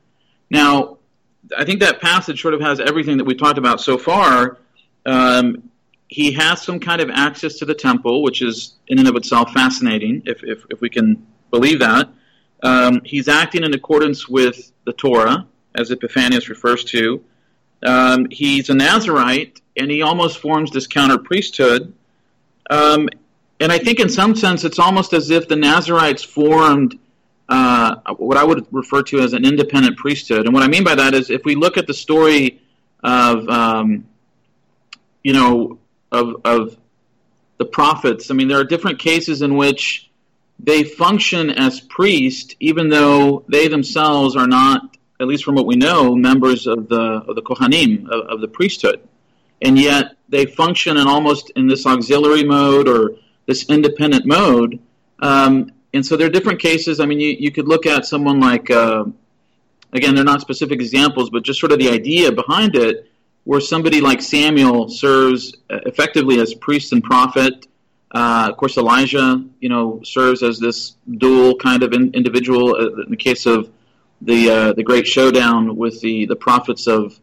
Now, 0.51 0.99
I 1.57 1.65
think 1.65 1.81
that 1.81 2.01
passage 2.01 2.41
sort 2.41 2.55
of 2.55 2.61
has 2.61 2.81
everything 2.81 3.19
that 3.19 3.25
we 3.25 3.35
talked 3.35 3.59
about 3.59 3.81
so 3.81 3.99
far. 3.99 4.59
Um, 5.05 5.71
he 6.09 6.33
has 6.33 6.63
some 6.63 6.81
kind 6.81 7.01
of 7.01 7.11
access 7.11 7.59
to 7.59 7.65
the 7.65 7.75
temple, 7.75 8.23
which 8.23 8.43
is 8.43 8.75
in 8.89 8.99
and 8.99 9.07
of 9.07 9.17
itself 9.17 9.53
fascinating, 9.53 10.23
if, 10.27 10.43
if, 10.43 10.65
if 10.71 10.81
we 10.81 10.89
can 10.89 11.27
believe 11.51 11.79
that. 11.81 12.09
Um, 12.63 13.01
he's 13.05 13.29
acting 13.29 13.65
in 13.65 13.75
accordance 13.75 14.29
with 14.29 14.73
the 14.85 14.93
Torah, 14.93 15.47
as 15.75 15.91
Epiphanius 15.91 16.49
refers 16.49 16.85
to. 16.85 17.25
Um, 17.83 18.27
he's 18.31 18.69
a 18.69 18.75
Nazarite, 18.75 19.61
and 19.77 19.91
he 19.91 20.03
almost 20.03 20.39
forms 20.39 20.71
this 20.71 20.87
counter 20.87 21.19
priesthood. 21.19 21.95
Um, 22.69 23.09
and 23.59 23.73
I 23.73 23.79
think, 23.79 24.01
in 24.01 24.09
some 24.09 24.35
sense, 24.35 24.65
it's 24.65 24.79
almost 24.79 25.13
as 25.13 25.31
if 25.31 25.49
the 25.49 25.57
Nazarites 25.57 26.23
formed 26.23 26.99
uh, 27.49 27.97
what 28.17 28.37
I 28.37 28.45
would 28.45 28.67
refer 28.71 29.03
to 29.05 29.21
as 29.21 29.33
an 29.33 29.45
independent 29.45 29.97
priesthood. 29.97 30.47
And 30.47 30.55
what 30.55 30.63
I 30.63 30.69
mean 30.69 30.85
by 30.85 30.95
that 30.95 31.15
is, 31.15 31.31
if 31.31 31.45
we 31.45 31.55
look 31.55 31.77
at 31.77 31.87
the 31.87 31.95
story 31.95 32.61
of, 33.03 33.49
um, 33.49 34.07
you 35.25 35.33
know, 35.33 35.79
of, 36.13 36.37
of 36.45 36.77
the 37.59 37.65
prophets, 37.65 38.31
I 38.31 38.35
mean, 38.35 38.49
there 38.49 38.59
are 38.59 38.65
different 38.65 38.99
cases 38.99 39.43
in 39.43 39.57
which 39.57 40.10
they 40.63 40.85
function 40.85 41.51
as 41.51 41.81
priests, 41.81 42.55
even 42.61 42.89
though 42.89 43.45
they 43.49 43.69
themselves 43.69 44.37
are 44.37 44.47
not, 44.47 44.97
at 45.19 45.27
least 45.27 45.45
from 45.45 45.55
what 45.55 45.67
we 45.67 45.77
know, 45.77 46.15
members 46.15 46.67
of 46.67 46.89
the 46.89 47.05
of 47.29 47.35
the 47.37 47.43
Kohanim 47.43 48.09
of, 48.09 48.21
of 48.33 48.41
the 48.41 48.49
priesthood, 48.49 49.01
and 49.63 49.79
yet 49.79 50.17
they 50.29 50.47
function 50.47 50.97
in 50.97 51.07
almost 51.07 51.51
in 51.57 51.67
this 51.67 51.87
auxiliary 51.87 52.45
mode 52.45 52.89
or 52.89 53.17
this 53.47 53.69
independent 53.69 54.27
mode. 54.27 54.79
Um, 55.21 55.73
and 55.93 56.05
so 56.07 56.17
there 56.17 56.27
are 56.27 56.31
different 56.31 56.61
cases. 56.61 57.01
I 57.01 57.07
mean, 57.07 57.21
you, 57.21 57.31
you 57.39 57.51
could 57.51 57.67
look 57.67 57.85
at 57.85 58.07
someone 58.07 58.39
like, 58.39 58.71
uh, 58.71 59.05
again, 59.93 60.15
they're 60.15 60.25
not 60.25 60.41
specific 60.41 60.81
examples, 60.81 61.31
but 61.31 61.43
just 61.43 61.59
sort 61.59 61.73
of 61.73 61.79
the 61.79 61.91
idea 61.91 62.31
behind 62.31 62.77
it, 62.77 63.11
where 63.45 63.61
somebody 63.61 64.01
like 64.01 64.21
Samuel 64.23 64.89
serves 64.89 65.57
effectively 65.69 66.39
as 66.39 66.55
priest 66.55 66.93
and 66.93 67.03
prophet, 67.03 67.67
uh, 68.13 68.49
of 68.51 68.57
course, 68.57 68.77
Elijah, 68.77 69.45
you 69.61 69.69
know, 69.69 70.01
serves 70.03 70.43
as 70.43 70.59
this 70.59 70.97
dual 71.09 71.57
kind 71.57 71.83
of 71.83 71.93
in, 71.93 72.13
individual. 72.13 72.75
Uh, 72.75 73.03
in 73.03 73.11
the 73.11 73.17
case 73.17 73.47
of 73.47 73.71
the 74.21 74.51
uh, 74.51 74.73
the 74.73 74.83
great 74.83 75.07
showdown 75.07 75.77
with 75.77 76.01
the 76.01 76.27
the 76.27 76.37
prophets 76.37 76.89
of 76.89 77.19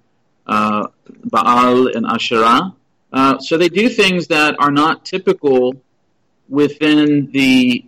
uh, 0.46 0.88
Baal 1.26 1.88
and 1.88 2.06
Asherah, 2.06 2.74
uh, 3.12 3.38
so 3.40 3.58
they 3.58 3.68
do 3.68 3.90
things 3.90 4.28
that 4.28 4.56
are 4.60 4.72
not 4.72 5.04
typical 5.04 5.76
within 6.48 7.32
the 7.32 7.86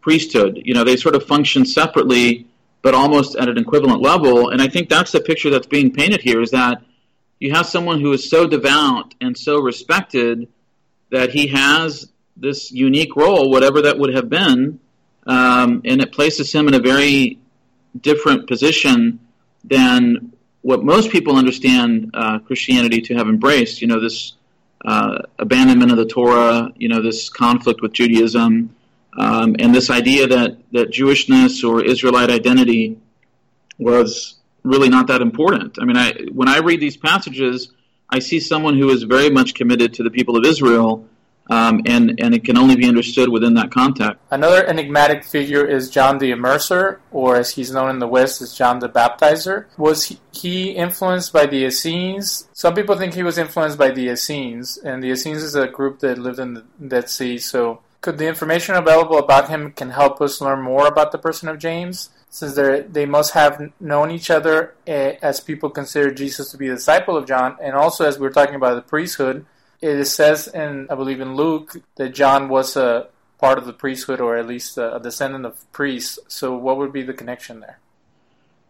priesthood. 0.00 0.60
You 0.64 0.74
know, 0.74 0.82
they 0.82 0.96
sort 0.96 1.14
of 1.14 1.24
function 1.24 1.64
separately, 1.64 2.48
but 2.82 2.94
almost 2.94 3.36
at 3.36 3.48
an 3.48 3.58
equivalent 3.58 4.02
level. 4.02 4.50
And 4.50 4.60
I 4.60 4.66
think 4.66 4.88
that's 4.88 5.12
the 5.12 5.20
picture 5.20 5.50
that's 5.50 5.68
being 5.68 5.92
painted 5.92 6.20
here: 6.20 6.40
is 6.42 6.50
that 6.50 6.82
you 7.38 7.52
have 7.52 7.66
someone 7.66 8.00
who 8.00 8.12
is 8.12 8.28
so 8.28 8.48
devout 8.48 9.14
and 9.20 9.38
so 9.38 9.60
respected 9.60 10.48
that 11.10 11.30
he 11.30 11.48
has 11.48 12.10
this 12.36 12.70
unique 12.70 13.16
role, 13.16 13.50
whatever 13.50 13.82
that 13.82 13.98
would 13.98 14.14
have 14.14 14.28
been, 14.28 14.78
um, 15.26 15.82
and 15.84 16.00
it 16.00 16.12
places 16.12 16.52
him 16.52 16.68
in 16.68 16.74
a 16.74 16.80
very 16.80 17.38
different 18.00 18.46
position 18.46 19.18
than 19.64 20.32
what 20.62 20.84
most 20.84 21.10
people 21.10 21.36
understand 21.36 22.10
uh, 22.14 22.38
Christianity 22.40 23.00
to 23.02 23.14
have 23.14 23.28
embraced. 23.28 23.80
You 23.80 23.88
know, 23.88 24.00
this 24.00 24.34
uh, 24.84 25.18
abandonment 25.38 25.90
of 25.90 25.96
the 25.96 26.06
Torah, 26.06 26.72
you 26.76 26.88
know, 26.88 27.02
this 27.02 27.28
conflict 27.28 27.80
with 27.82 27.92
Judaism, 27.92 28.74
um, 29.18 29.56
and 29.58 29.74
this 29.74 29.90
idea 29.90 30.26
that, 30.26 30.58
that 30.72 30.90
Jewishness 30.90 31.66
or 31.66 31.82
Israelite 31.82 32.30
identity 32.30 32.98
was 33.78 34.36
really 34.62 34.88
not 34.88 35.06
that 35.06 35.22
important. 35.22 35.78
I 35.80 35.84
mean, 35.84 35.96
I, 35.96 36.12
when 36.32 36.48
I 36.48 36.58
read 36.58 36.80
these 36.80 36.96
passages, 36.96 37.72
I 38.10 38.20
see 38.20 38.40
someone 38.40 38.78
who 38.78 38.90
is 38.90 39.02
very 39.02 39.30
much 39.30 39.54
committed 39.54 39.94
to 39.94 40.02
the 40.02 40.10
people 40.10 40.36
of 40.36 40.44
Israel, 40.44 41.08
um, 41.48 41.82
and 41.86 42.20
and 42.20 42.34
it 42.34 42.44
can 42.44 42.56
only 42.56 42.76
be 42.76 42.86
understood 42.86 43.28
within 43.28 43.54
that 43.54 43.70
context. 43.70 44.20
Another 44.30 44.64
enigmatic 44.66 45.24
figure 45.24 45.64
is 45.64 45.90
John 45.90 46.18
the 46.18 46.30
Immerser, 46.32 46.98
or 47.10 47.36
as 47.36 47.50
he's 47.50 47.72
known 47.72 47.90
in 47.90 47.98
the 47.98 48.08
West 48.08 48.42
as 48.42 48.54
John 48.54 48.78
the 48.78 48.88
Baptizer. 48.88 49.66
Was 49.76 50.16
he, 50.32 50.70
influenced 50.70 51.32
by 51.32 51.46
the 51.46 51.64
Essenes? 51.64 52.48
Some 52.52 52.74
people 52.74 52.96
think 52.96 53.14
he 53.14 53.22
was 53.22 53.38
influenced 53.38 53.78
by 53.78 53.90
the 53.90 54.08
Essenes, 54.08 54.78
and 54.78 55.02
the 55.02 55.10
Essenes 55.10 55.42
is 55.42 55.54
a 55.54 55.68
group 55.68 56.00
that 56.00 56.18
lived 56.18 56.38
in 56.38 56.54
the 56.54 56.64
Dead 56.86 57.08
Sea. 57.08 57.38
So, 57.38 57.80
could 58.00 58.18
the 58.18 58.28
information 58.28 58.74
available 58.76 59.18
about 59.18 59.48
him 59.48 59.72
can 59.72 59.90
help 59.90 60.20
us 60.20 60.40
learn 60.40 60.62
more 60.62 60.86
about 60.86 61.12
the 61.12 61.18
person 61.18 61.48
of 61.48 61.58
James? 61.58 62.10
Since 62.36 62.54
they 62.92 63.06
must 63.06 63.32
have 63.32 63.72
known 63.80 64.10
each 64.10 64.30
other 64.30 64.74
eh, 64.86 65.16
as 65.22 65.40
people 65.40 65.70
consider 65.70 66.12
Jesus 66.12 66.50
to 66.50 66.58
be 66.58 66.68
a 66.68 66.74
disciple 66.74 67.16
of 67.16 67.26
John, 67.26 67.56
and 67.62 67.74
also 67.74 68.06
as 68.06 68.18
we 68.18 68.26
are 68.26 68.30
talking 68.30 68.56
about 68.56 68.74
the 68.74 68.82
priesthood, 68.82 69.46
it 69.80 70.04
says 70.04 70.46
in 70.46 70.86
I 70.90 70.96
believe 70.96 71.22
in 71.22 71.34
Luke 71.34 71.76
that 71.94 72.10
John 72.10 72.50
was 72.50 72.76
a 72.76 73.08
part 73.38 73.56
of 73.56 73.64
the 73.64 73.72
priesthood, 73.72 74.20
or 74.20 74.36
at 74.36 74.46
least 74.46 74.76
a, 74.76 75.00
descendant 75.02 75.46
of 75.46 75.72
priests. 75.72 76.18
So, 76.28 76.54
what 76.54 76.76
would 76.76 76.92
be 76.92 77.02
the 77.02 77.14
connection 77.14 77.60
there? 77.60 77.78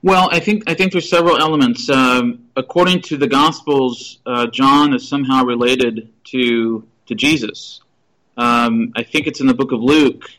Well, 0.00 0.28
I 0.30 0.38
think 0.38 0.62
I 0.70 0.74
think 0.74 0.92
there's 0.92 1.10
several 1.10 1.36
elements. 1.36 1.90
Um, 1.90 2.46
according 2.54 3.02
to 3.08 3.16
the 3.16 3.26
Gospels, 3.26 4.20
uh, 4.26 4.46
John 4.46 4.94
is 4.94 5.08
somehow 5.08 5.44
related 5.44 6.12
to 6.30 6.86
to 7.06 7.14
Jesus. 7.16 7.80
Um, 8.36 8.92
I 8.94 9.02
think 9.02 9.26
it's 9.26 9.40
in 9.40 9.48
the 9.48 9.54
book 9.54 9.72
of 9.72 9.82
Luke 9.82 10.30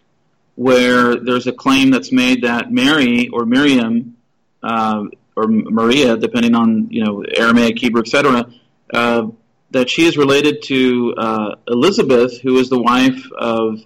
where 0.58 1.15
there's 1.15 1.46
a 1.46 1.52
claim 1.52 1.91
that's 1.91 2.12
made 2.12 2.41
that 2.41 2.72
Mary 2.72 3.30
or 3.30 3.46
Miriam 3.46 4.17
uh, 4.63 5.04
or 5.36 5.48
Maria, 5.48 6.17
depending 6.17 6.56
on 6.56 6.88
you 6.89 7.06
know 7.06 7.24
Aramaic, 7.24 7.78
Hebrew, 7.78 8.02
etc., 8.02 8.52
uh, 8.91 9.28
that 9.70 9.88
she 9.88 10.08
is 10.08 10.17
related 10.17 10.63
to 10.63 11.13
uh, 11.15 11.56
Elizabeth, 11.67 12.41
who 12.41 12.58
is 12.58 12.70
the 12.70 12.80
wife 12.80 13.24
of 13.38 13.84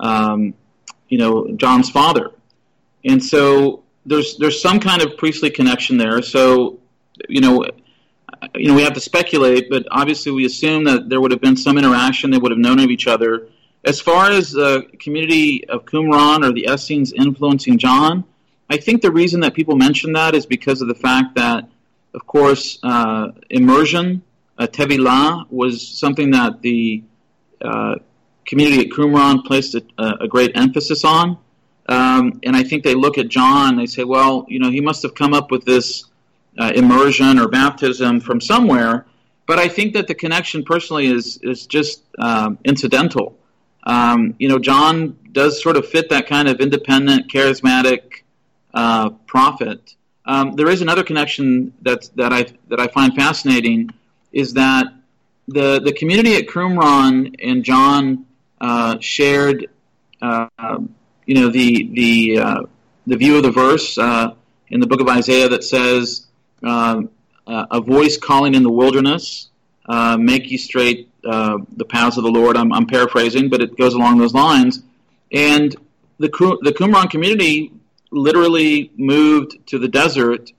um, 0.00 0.54
you 1.08 1.16
know 1.16 1.48
John's 1.56 1.90
father, 1.90 2.32
and 3.04 3.22
so 3.22 3.84
there's 4.04 4.36
there's 4.36 4.60
some 4.60 4.80
kind 4.80 5.02
of 5.02 5.16
priestly 5.16 5.50
connection 5.50 5.96
there. 5.96 6.20
So 6.22 6.80
you 7.28 7.40
know. 7.40 7.64
You 8.54 8.68
know, 8.68 8.74
we 8.74 8.82
have 8.82 8.94
to 8.94 9.00
speculate, 9.00 9.68
but 9.68 9.86
obviously 9.90 10.32
we 10.32 10.46
assume 10.46 10.84
that 10.84 11.10
there 11.10 11.20
would 11.20 11.30
have 11.30 11.42
been 11.42 11.58
some 11.58 11.76
interaction. 11.76 12.30
They 12.30 12.38
would 12.38 12.52
have 12.52 12.58
known 12.58 12.78
of 12.78 12.88
each 12.88 13.06
other 13.06 13.48
as 13.84 14.00
far 14.00 14.30
as 14.30 14.50
the 14.50 14.86
community 14.98 15.66
of 15.68 15.84
Qumran 15.84 16.46
or 16.46 16.52
the 16.52 16.68
Essenes 16.70 17.12
influencing 17.12 17.78
John, 17.78 18.24
I 18.68 18.76
think 18.76 19.02
the 19.02 19.10
reason 19.10 19.40
that 19.40 19.54
people 19.54 19.76
mention 19.76 20.12
that 20.12 20.34
is 20.34 20.46
because 20.46 20.82
of 20.82 20.88
the 20.88 20.94
fact 20.94 21.34
that, 21.36 21.68
of 22.14 22.26
course, 22.26 22.78
uh, 22.82 23.32
immersion, 23.48 24.22
uh, 24.58 24.66
Tevilah, 24.66 25.50
was 25.50 25.86
something 25.86 26.30
that 26.32 26.60
the 26.60 27.02
uh, 27.60 27.96
community 28.46 28.82
at 28.82 28.90
Qumran 28.90 29.44
placed 29.44 29.74
a, 29.74 29.82
a 29.98 30.28
great 30.28 30.52
emphasis 30.56 31.04
on. 31.04 31.38
Um, 31.88 32.40
and 32.44 32.54
I 32.54 32.62
think 32.62 32.84
they 32.84 32.94
look 32.94 33.18
at 33.18 33.28
John, 33.28 33.76
they 33.76 33.86
say, 33.86 34.04
well, 34.04 34.44
you 34.48 34.60
know, 34.60 34.70
he 34.70 34.80
must 34.80 35.02
have 35.02 35.14
come 35.14 35.34
up 35.34 35.50
with 35.50 35.64
this 35.64 36.04
uh, 36.58 36.70
immersion 36.74 37.38
or 37.38 37.48
baptism 37.48 38.20
from 38.20 38.40
somewhere. 38.40 39.06
But 39.46 39.58
I 39.58 39.66
think 39.66 39.94
that 39.94 40.06
the 40.06 40.14
connection 40.14 40.62
personally 40.62 41.06
is, 41.06 41.38
is 41.42 41.66
just 41.66 42.04
um, 42.18 42.58
incidental. 42.64 43.39
Um, 43.84 44.34
you 44.38 44.48
know, 44.48 44.58
John 44.58 45.18
does 45.32 45.62
sort 45.62 45.76
of 45.76 45.88
fit 45.88 46.10
that 46.10 46.26
kind 46.26 46.48
of 46.48 46.60
independent, 46.60 47.30
charismatic 47.30 48.22
uh, 48.74 49.10
prophet. 49.26 49.94
Um, 50.26 50.52
there 50.52 50.68
is 50.68 50.82
another 50.82 51.02
connection 51.02 51.72
that 51.82 52.08
that 52.16 52.32
I 52.32 52.46
that 52.68 52.80
I 52.80 52.88
find 52.88 53.14
fascinating 53.14 53.90
is 54.32 54.54
that 54.54 54.86
the 55.48 55.80
the 55.80 55.92
community 55.92 56.36
at 56.36 56.46
Qumran 56.46 57.34
and 57.42 57.64
John 57.64 58.26
uh, 58.60 58.98
shared, 59.00 59.68
uh, 60.20 60.46
you 61.26 61.34
know, 61.34 61.48
the 61.48 61.90
the 61.92 62.38
uh, 62.38 62.62
the 63.06 63.16
view 63.16 63.36
of 63.36 63.42
the 63.42 63.50
verse 63.50 63.96
uh, 63.98 64.34
in 64.68 64.80
the 64.80 64.86
book 64.86 65.00
of 65.00 65.08
Isaiah 65.08 65.48
that 65.48 65.64
says, 65.64 66.26
um, 66.62 67.10
"A 67.46 67.80
voice 67.80 68.16
calling 68.16 68.54
in 68.54 68.62
the 68.62 68.70
wilderness, 68.70 69.48
make 69.88 70.50
ye 70.50 70.58
straight 70.58 71.09
uh, 71.24 71.58
the 71.76 71.84
paths 71.84 72.16
of 72.16 72.24
the 72.24 72.30
Lord. 72.30 72.56
I'm, 72.56 72.72
I'm, 72.72 72.86
paraphrasing, 72.86 73.48
but 73.48 73.60
it 73.60 73.76
goes 73.76 73.94
along 73.94 74.18
those 74.18 74.34
lines. 74.34 74.82
And 75.32 75.74
the 76.18 76.28
the 76.62 76.72
Qumran 76.72 77.10
community 77.10 77.72
literally 78.10 78.90
moved 78.96 79.66
to 79.66 79.78
the 79.78 79.88
desert 79.88 80.52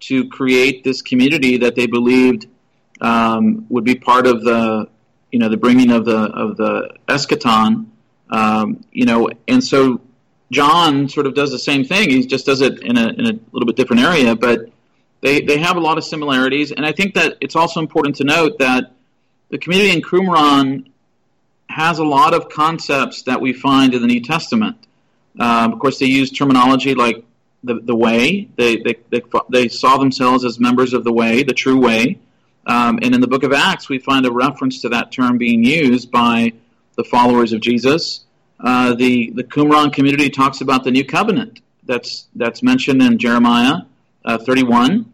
to 0.00 0.28
create 0.28 0.84
this 0.84 1.02
community 1.02 1.56
that 1.58 1.74
they 1.74 1.86
believed 1.86 2.46
um, 3.00 3.66
would 3.68 3.84
be 3.84 3.94
part 3.94 4.26
of 4.26 4.42
the 4.42 4.88
you 5.32 5.38
know 5.38 5.48
the 5.48 5.56
bringing 5.56 5.90
of 5.90 6.04
the 6.04 6.16
of 6.16 6.56
the 6.56 6.96
eschaton. 7.08 7.86
Um, 8.30 8.84
you 8.92 9.06
know, 9.06 9.30
and 9.46 9.62
so 9.62 10.00
John 10.50 11.08
sort 11.08 11.26
of 11.26 11.34
does 11.34 11.50
the 11.50 11.58
same 11.58 11.84
thing. 11.84 12.10
He 12.10 12.26
just 12.26 12.46
does 12.46 12.60
it 12.60 12.80
in 12.82 12.96
a 12.96 13.08
in 13.08 13.26
a 13.26 13.38
little 13.52 13.66
bit 13.66 13.76
different 13.76 14.02
area, 14.02 14.34
but 14.34 14.70
they 15.20 15.40
they 15.40 15.58
have 15.58 15.76
a 15.76 15.80
lot 15.80 15.98
of 15.98 16.04
similarities. 16.04 16.72
And 16.72 16.84
I 16.84 16.92
think 16.92 17.14
that 17.14 17.36
it's 17.40 17.56
also 17.56 17.80
important 17.80 18.16
to 18.16 18.24
note 18.24 18.58
that 18.58 18.92
the 19.50 19.58
community 19.58 19.92
in 19.92 20.02
Qumran 20.02 20.90
has 21.68 21.98
a 21.98 22.04
lot 22.04 22.34
of 22.34 22.48
concepts 22.48 23.22
that 23.22 23.40
we 23.40 23.52
find 23.52 23.94
in 23.94 24.00
the 24.00 24.08
New 24.08 24.20
Testament. 24.20 24.76
Um, 25.38 25.72
of 25.72 25.78
course, 25.78 25.98
they 25.98 26.06
use 26.06 26.30
terminology 26.30 26.94
like 26.94 27.24
the, 27.62 27.80
the 27.80 27.94
way. 27.94 28.48
They, 28.56 28.76
they, 28.76 28.96
they, 29.10 29.22
they, 29.50 29.68
saw 29.68 29.98
themselves 29.98 30.44
as 30.44 30.58
members 30.58 30.92
of 30.94 31.04
the 31.04 31.12
way, 31.12 31.42
the 31.42 31.52
true 31.52 31.80
way. 31.80 32.18
Um, 32.66 32.98
and 33.02 33.14
in 33.14 33.20
the 33.20 33.26
book 33.26 33.44
of 33.44 33.52
Acts, 33.52 33.88
we 33.88 33.98
find 33.98 34.26
a 34.26 34.32
reference 34.32 34.82
to 34.82 34.88
that 34.90 35.12
term 35.12 35.38
being 35.38 35.64
used 35.64 36.10
by 36.10 36.52
the 36.96 37.04
followers 37.04 37.52
of 37.52 37.60
Jesus. 37.60 38.24
Uh, 38.60 38.94
the 38.94 39.30
the 39.30 39.44
Qumran 39.44 39.92
community 39.92 40.28
talks 40.28 40.60
about 40.60 40.82
the 40.82 40.90
new 40.90 41.04
covenant 41.04 41.60
that's 41.84 42.26
that's 42.34 42.62
mentioned 42.62 43.00
in 43.00 43.16
Jeremiah 43.18 43.82
uh, 44.24 44.38
31, 44.38 45.10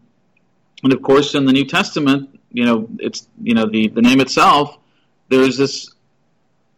and 0.82 0.92
of 0.92 1.02
course 1.02 1.34
in 1.34 1.44
the 1.44 1.52
New 1.52 1.66
Testament, 1.66 2.33
you 2.54 2.64
know 2.64 2.88
it's 2.98 3.28
you 3.42 3.54
know 3.54 3.66
the 3.68 3.88
the 3.88 4.00
name 4.00 4.20
itself. 4.20 4.78
There's 5.28 5.58
this 5.58 5.92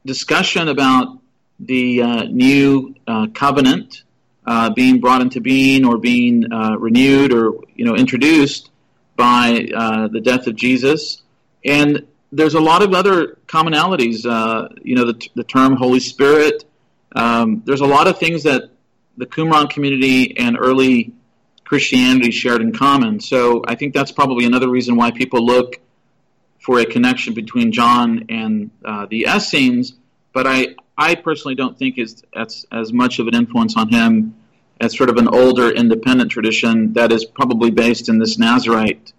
discussion 0.05 0.69
about 0.69 1.19
the 1.61 2.03
uh, 2.03 2.25
new 2.25 2.95
uh, 3.07 3.29
covenant 3.35 4.03
uh, 4.47 4.71
being 4.71 5.01
brought 5.01 5.21
into 5.21 5.41
being 5.41 5.85
or 5.85 5.99
being 5.99 6.51
uh, 6.53 6.77
renewed 6.79 7.33
or 7.33 7.53
you 7.75 7.85
know 7.85 7.95
introduced 7.95 8.71
by 9.17 9.69
uh, 9.75 10.09
the 10.09 10.21
death 10.21 10.47
of 10.47 10.57
Jesus, 10.57 11.23
and 11.65 12.07
there's 12.33 12.55
a 12.55 12.61
lot 12.61 12.83
of 12.83 12.95
other 12.95 13.39
commonalities. 13.47 14.27
Uh, 14.27 14.69
you 14.83 14.95
know, 14.97 15.05
the, 15.13 15.29
the, 15.35 15.45
term 15.45 15.77
Holy 15.77 16.01
Spirit. 16.01 16.65
Um, 17.15 17.63
there's 17.65 17.81
a 17.81 17.87
lot 17.87 18.09
of 18.09 18.19
things 18.19 18.43
that 18.43 18.71
the 19.17 19.27
Qumran 19.27 19.71
community 19.71 20.37
and 20.37 20.59
early 20.59 21.13
Christianity 21.67 22.31
shared 22.31 22.63
in 22.63 22.73
common. 22.73 23.21
So 23.21 23.63
I 23.67 23.75
think 23.75 23.93
that's 23.93 24.13
probably 24.13 24.47
another 24.47 24.71
reason 24.71 24.97
why 24.97 25.11
people 25.11 25.45
look 25.45 25.81
for 26.61 26.79
a 26.79 26.87
connection 26.87 27.35
between 27.35 27.73
John 27.73 28.27
and 28.29 28.71
uh, 28.85 29.07
the 29.11 29.27
Essenes. 29.29 29.95
But 30.33 30.47
I, 30.47 30.77
I 30.97 31.17
personally 31.17 31.57
don't 31.57 31.77
think 31.77 31.99
it's, 31.99 32.23
it's 32.33 32.65
as 32.73 32.93
much 32.93 33.19
of 33.19 33.27
an 33.27 33.35
influence 33.35 33.77
on 33.77 33.89
him 33.89 34.37
as 34.81 34.97
sort 34.97 35.11
of 35.11 35.17
an 35.17 35.29
older 35.29 35.71
independent 35.71 36.31
tradition 36.31 36.93
that 36.93 37.11
is 37.11 37.25
probably 37.25 37.71
based 37.71 38.09
in 38.09 38.19
this 38.19 38.39
Nazarite, 38.39 39.13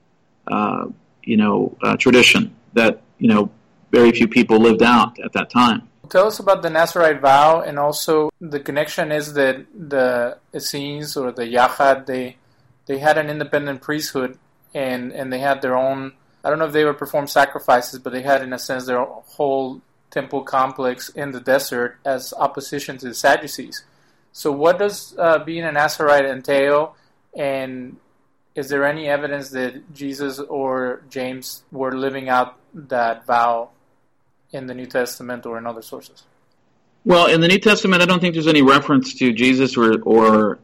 uh, 0.47 0.85
you 1.23 1.35
know, 1.35 1.75
uh, 1.81 1.97
tradition 1.97 2.55
that 2.73 3.01
you 3.17 3.27
know 3.27 3.49
very 3.91 4.11
few 4.11 4.27
people 4.27 4.59
lived 4.59 4.83
out 4.83 5.19
at 5.19 5.33
that 5.33 5.49
time. 5.49 5.89
Tell 6.09 6.27
us 6.27 6.39
about 6.39 6.61
the 6.61 6.69
Nazarite 6.69 7.21
vow, 7.21 7.61
and 7.61 7.79
also 7.79 8.31
the 8.39 8.59
connection 8.59 9.11
is 9.11 9.33
that 9.33 9.65
the 9.73 10.37
Essenes 10.55 11.17
or 11.17 11.31
the 11.31 11.43
Yahad 11.43 12.05
they 12.05 12.37
they 12.85 12.99
had 12.99 13.17
an 13.17 13.29
independent 13.29 13.81
priesthood, 13.81 14.37
and 14.73 15.11
and 15.11 15.31
they 15.31 15.39
had 15.39 15.61
their 15.61 15.75
own. 15.75 16.13
I 16.43 16.49
don't 16.49 16.59
know 16.59 16.65
if 16.65 16.73
they 16.73 16.85
would 16.85 16.97
performed 16.97 17.29
sacrifices, 17.29 17.99
but 17.99 18.13
they 18.13 18.21
had, 18.21 18.41
in 18.41 18.53
a 18.53 18.59
sense, 18.59 18.85
their 18.85 19.03
whole 19.03 19.81
temple 20.11 20.43
complex 20.43 21.09
in 21.09 21.31
the 21.31 21.41
desert 21.41 21.97
as 22.05 22.33
opposition 22.33 22.97
to 22.99 23.07
the 23.09 23.13
Sadducees. 23.13 23.83
So, 24.31 24.51
what 24.51 24.79
does 24.79 25.15
uh, 25.17 25.39
being 25.39 25.63
a 25.63 25.71
Nazarite 25.71 26.25
entail, 26.25 26.95
and 27.35 27.97
is 28.55 28.69
there 28.69 28.85
any 28.85 29.07
evidence 29.07 29.49
that 29.49 29.93
Jesus 29.93 30.39
or 30.39 31.01
James 31.09 31.63
were 31.71 31.95
living 31.95 32.29
out 32.29 32.57
that 32.73 33.25
vow 33.25 33.71
in 34.51 34.67
the 34.67 34.73
New 34.73 34.85
Testament 34.85 35.45
or 35.45 35.57
in 35.57 35.65
other 35.65 35.81
sources? 35.81 36.23
Well, 37.05 37.27
in 37.27 37.41
the 37.41 37.47
New 37.47 37.59
Testament, 37.59 38.01
I 38.01 38.05
don't 38.05 38.19
think 38.19 38.33
there's 38.33 38.47
any 38.47 38.61
reference 38.61 39.13
to 39.15 39.31
Jesus 39.31 39.77
or, 39.77 40.01
or 40.01 40.59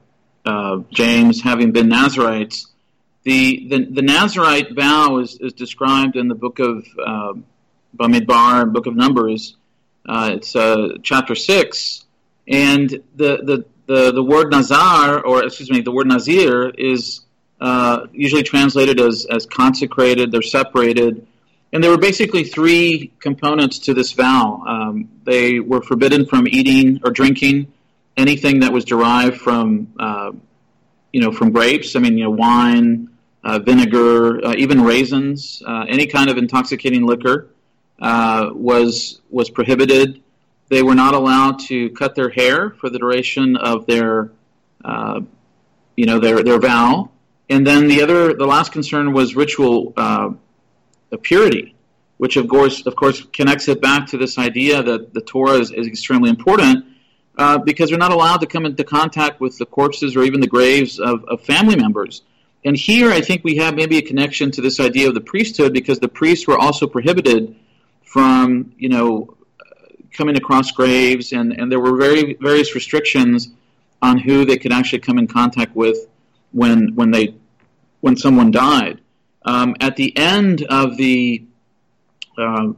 uh, 0.46 0.80
James 0.92 1.42
having 1.42 1.72
been 1.72 1.88
Nazarites. 1.88 2.68
The, 3.24 3.68
the, 3.70 3.86
the 3.86 4.02
Nazarite 4.02 4.76
vow 4.76 5.20
is, 5.20 5.38
is 5.40 5.54
described 5.54 6.18
in 6.18 6.28
the 6.28 6.36
book 6.36 6.60
of 6.60 6.86
uh, 7.02 7.34
Bamidbar, 7.96 8.74
book 8.74 8.86
of 8.86 8.96
Numbers. 8.96 9.56
Uh, 10.06 10.32
it's 10.34 10.54
uh, 10.56 10.98
chapter 11.02 11.34
6, 11.34 12.06
and 12.50 12.90
the, 12.90 13.02
the, 13.16 13.66
the, 13.86 14.12
the 14.12 14.24
word 14.24 14.52
Nazar, 14.52 15.26
or 15.26 15.46
excuse 15.46 15.72
me, 15.72 15.80
the 15.80 15.94
word 15.94 16.08
Nazir 16.08 16.70
is 16.70 17.22
uh, 17.62 18.08
usually 18.12 18.44
translated 18.44 19.00
as, 19.00 19.26
as 19.30 19.46
consecrated, 19.46 20.32
they're 20.32 20.42
separated. 20.42 21.26
And 21.74 21.84
there 21.84 21.90
were 21.90 21.98
basically 21.98 22.44
three 22.44 23.12
components 23.20 23.80
to 23.80 23.96
this 23.96 24.12
vow. 24.12 24.64
Um, 24.68 25.10
they 25.24 25.60
were 25.60 25.82
forbidden 25.82 26.28
from 26.28 26.48
eating 26.48 27.02
or 27.04 27.10
drinking 27.10 27.74
anything 28.16 28.60
that 28.60 28.72
was 28.72 28.86
derived 28.86 29.38
from, 29.38 29.92
uh, 30.00 30.34
you 31.12 31.20
know, 31.20 31.32
from 31.32 31.52
grapes. 31.52 31.96
I 31.96 32.00
mean, 32.00 32.16
you 32.16 32.26
know, 32.26 32.30
wine, 32.30 33.10
uh, 33.44 33.58
vinegar, 33.58 34.46
uh, 34.46 34.54
even 34.56 34.82
raisins, 34.82 35.64
uh, 35.66 35.86
any 35.90 36.06
kind 36.06 36.30
of 36.30 36.38
intoxicating 36.38 37.08
liquor 37.08 37.50
uh, 38.00 38.52
was 38.54 39.20
was 39.32 39.50
prohibited. 39.50 40.22
They 40.70 40.84
were 40.84 40.96
not 40.96 41.16
allowed 41.16 41.60
to 41.70 41.90
cut 41.90 42.14
their 42.14 42.30
hair 42.30 42.70
for 42.70 42.92
the 42.92 43.00
duration 43.00 43.58
of 43.58 43.88
their, 43.88 44.32
uh, 44.86 45.22
you 45.96 46.06
know, 46.06 46.20
their 46.20 46.44
their 46.44 46.60
vow. 46.60 47.10
And 47.50 47.66
then 47.66 47.88
the 47.88 48.04
other, 48.04 48.34
the 48.34 48.46
last 48.46 48.72
concern 48.72 49.12
was 49.12 49.36
ritual 49.36 49.94
uh, 51.14 51.18
purity, 51.22 51.76
which 52.18 52.38
of 52.38 52.48
course, 52.48 52.86
of 52.86 52.96
course, 52.96 53.24
connects 53.32 53.68
it 53.68 53.82
back 53.82 54.08
to 54.08 54.18
this 54.18 54.38
idea 54.38 54.82
that 54.82 55.14
the 55.14 55.22
Torah 55.22 55.60
is, 55.60 55.72
is 55.72 55.88
extremely 55.88 56.30
important 56.30 56.86
uh, 57.38 57.58
because 57.58 57.90
they're 57.90 58.00
not 58.00 58.12
allowed 58.12 58.38
to 58.38 58.48
come 58.48 58.66
into 58.66 58.84
contact 58.84 59.40
with 59.40 59.58
the 59.58 59.66
corpses 59.66 60.16
or 60.16 60.24
even 60.24 60.40
the 60.40 60.48
graves 60.48 61.00
of, 61.00 61.24
of 61.26 61.42
family 61.42 61.76
members. 61.76 62.22
And 62.66 62.78
here, 62.78 63.12
I 63.12 63.22
think 63.22 63.44
we 63.44 63.58
have 63.58 63.76
maybe 63.76 63.98
a 63.98 64.02
connection 64.02 64.52
to 64.52 64.62
this 64.62 64.80
idea 64.80 65.08
of 65.10 65.14
the 65.14 65.22
priesthood 65.22 65.74
because 65.74 66.00
the 66.00 66.08
priests 66.08 66.48
were 66.48 66.58
also 66.58 66.88
prohibited 66.88 67.56
from, 68.04 68.74
you 68.78 68.90
know, 68.90 69.36
coming 70.14 70.38
across 70.38 70.72
graves, 70.72 71.34
and, 71.34 71.52
and 71.52 71.72
there 71.72 71.80
were 71.80 71.98
very 71.98 72.36
various 72.40 72.76
restrictions 72.76 73.50
on 74.02 74.18
who 74.18 74.46
they 74.46 74.58
could 74.58 74.72
actually 74.72 75.00
come 75.00 75.18
in 75.18 75.28
contact 75.28 75.76
with 75.76 75.98
when 76.52 76.94
when 76.96 77.12
they 77.12 77.36
when 78.02 78.16
someone 78.16 78.52
died. 78.52 79.02
Um, 79.46 79.76
at 79.82 79.96
the 79.96 80.16
end 80.18 80.64
of 80.64 80.98
the 80.98 81.46
uh, 82.38 82.74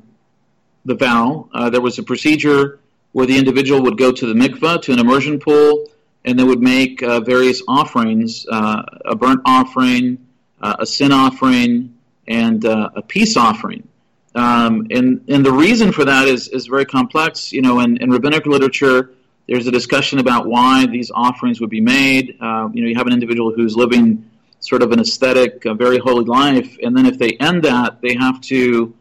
the 0.83 0.95
vow, 0.95 1.49
uh, 1.53 1.69
there 1.69 1.81
was 1.81 1.97
a 1.97 2.03
procedure 2.03 2.79
where 3.11 3.25
the 3.25 3.37
individual 3.37 3.81
would 3.83 3.97
go 3.97 4.11
to 4.11 4.25
the 4.25 4.33
mikvah, 4.33 4.81
to 4.83 4.91
an 4.91 4.99
immersion 4.99 5.39
pool, 5.39 5.87
and 6.25 6.37
they 6.37 6.43
would 6.43 6.61
make 6.61 7.01
uh, 7.01 7.19
various 7.21 7.61
offerings: 7.67 8.45
uh, 8.51 8.83
a 9.05 9.15
burnt 9.15 9.41
offering, 9.45 10.25
uh, 10.61 10.75
a 10.79 10.85
sin 10.85 11.11
offering, 11.11 11.95
and 12.27 12.65
uh, 12.65 12.89
a 12.95 13.01
peace 13.01 13.37
offering. 13.37 13.87
Um, 14.33 14.87
and, 14.91 15.23
and 15.29 15.45
the 15.45 15.51
reason 15.51 15.93
for 15.93 16.03
that 16.03 16.27
is, 16.27 16.49
is 16.49 16.67
very 16.67 16.85
complex. 16.85 17.53
You 17.53 17.61
know, 17.61 17.79
in, 17.79 17.95
in 17.97 18.09
rabbinic 18.09 18.45
literature, 18.45 19.11
there's 19.47 19.65
a 19.65 19.71
discussion 19.71 20.19
about 20.19 20.45
why 20.45 20.85
these 20.87 21.09
offerings 21.09 21.61
would 21.61 21.69
be 21.69 21.79
made. 21.79 22.35
You 22.41 22.41
know, 22.41 22.69
you 22.73 22.95
have 22.95 23.07
an 23.07 23.13
individual 23.13 23.53
who's 23.53 23.77
living 23.77 24.29
sort 24.65 24.81
of 24.81 24.91
an 24.91 24.99
aesthetic, 24.99 25.65
a 25.65 25.75
very 25.75 25.99
holy 25.99 26.25
life, 26.25 26.77
and 26.81 26.97
then 26.97 27.05
if 27.05 27.19
they 27.19 27.33
end 27.33 27.63
that, 27.63 28.01
they 28.01 28.15
have 28.15 28.41
to 28.41 28.95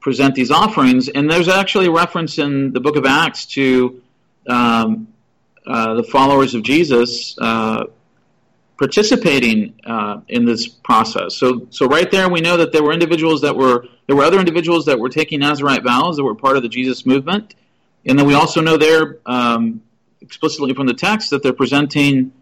present 0.00 0.34
these 0.34 0.50
offerings. 0.50 1.08
And 1.08 1.30
there's 1.30 1.48
actually 1.48 1.86
a 1.86 1.90
reference 1.90 2.38
in 2.38 2.70
the 2.74 2.80
book 2.80 2.96
of 2.96 3.06
Acts 3.06 3.46
to 3.46 4.02
um, 4.46 5.08
uh, 5.66 5.94
the 5.94 6.02
followers 6.02 6.54
of 6.54 6.62
Jesus 6.62 7.34
uh, 7.38 7.84
participating 8.76 9.72
uh, 9.86 10.20
in 10.28 10.44
this 10.44 10.68
process. 10.68 11.34
So, 11.34 11.66
so 11.70 11.86
right 11.86 12.10
there, 12.10 12.28
we 12.28 12.42
know 12.42 12.58
that 12.58 12.70
there 12.70 12.82
were 12.82 12.92
individuals 12.92 13.40
that 13.40 13.56
were 13.56 13.86
there 14.06 14.14
were 14.14 14.24
other 14.24 14.38
individuals 14.38 14.84
that 14.84 14.98
were 14.98 15.08
taking 15.08 15.40
Nazarite 15.40 15.82
vows 15.82 16.16
that 16.18 16.24
were 16.24 16.34
part 16.34 16.58
of 16.58 16.62
the 16.62 16.68
Jesus 16.68 17.06
movement, 17.06 17.54
and 18.04 18.18
then 18.18 18.26
we 18.26 18.34
also 18.34 18.60
know 18.60 18.76
there 18.76 19.16
um, 19.24 19.80
explicitly 20.20 20.74
from 20.74 20.86
the 20.86 20.92
text 20.92 21.30
that 21.30 21.42
they're 21.42 21.54
presenting 21.54 22.32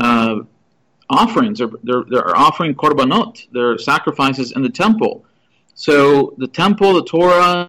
uh, 0.00 0.40
offerings 1.14 1.60
or 1.60 1.70
they're, 1.82 2.04
they're 2.08 2.36
offering 2.36 2.74
korbanot, 2.74 3.32
their 3.52 3.78
sacrifices 3.78 4.52
in 4.52 4.62
the 4.62 4.74
temple. 4.84 5.24
So 5.74 6.34
the 6.38 6.48
temple, 6.48 6.94
the 6.94 7.04
Torah, 7.04 7.68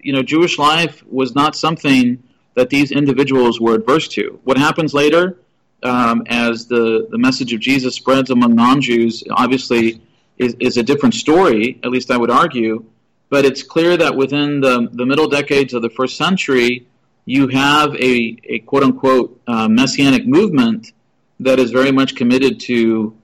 you 0.00 0.12
know, 0.12 0.22
Jewish 0.22 0.58
life 0.58 1.04
was 1.06 1.34
not 1.34 1.56
something 1.56 2.22
that 2.54 2.70
these 2.70 2.92
individuals 2.92 3.60
were 3.60 3.74
adverse 3.74 4.08
to. 4.08 4.40
What 4.44 4.56
happens 4.58 4.94
later? 4.94 5.38
um, 5.84 6.24
as 6.26 6.66
the, 6.66 7.06
the 7.10 7.18
message 7.18 7.52
of 7.52 7.60
Jesus 7.60 7.94
spreads 7.94 8.30
among 8.30 8.54
non 8.54 8.80
Jews, 8.80 9.22
obviously 9.30 10.00
is, 10.38 10.56
is 10.58 10.76
a 10.76 10.82
different 10.82 11.14
story, 11.14 11.78
at 11.84 11.90
least 11.90 12.10
I 12.10 12.16
would 12.16 12.30
argue. 12.30 12.84
But 13.28 13.44
it's 13.44 13.62
clear 13.62 13.96
that 13.96 14.16
within 14.16 14.60
the, 14.60 14.88
the 14.92 15.04
middle 15.04 15.28
decades 15.28 15.74
of 15.74 15.82
the 15.82 15.90
first 15.90 16.16
century, 16.16 16.86
you 17.26 17.48
have 17.48 17.94
a, 17.96 18.36
a 18.44 18.58
quote 18.60 18.82
unquote 18.82 19.40
uh, 19.46 19.68
messianic 19.68 20.26
movement 20.26 20.92
that 21.40 21.58
is 21.58 21.70
very 21.70 21.92
much 21.92 22.14
committed 22.14 22.60
to 22.60 23.16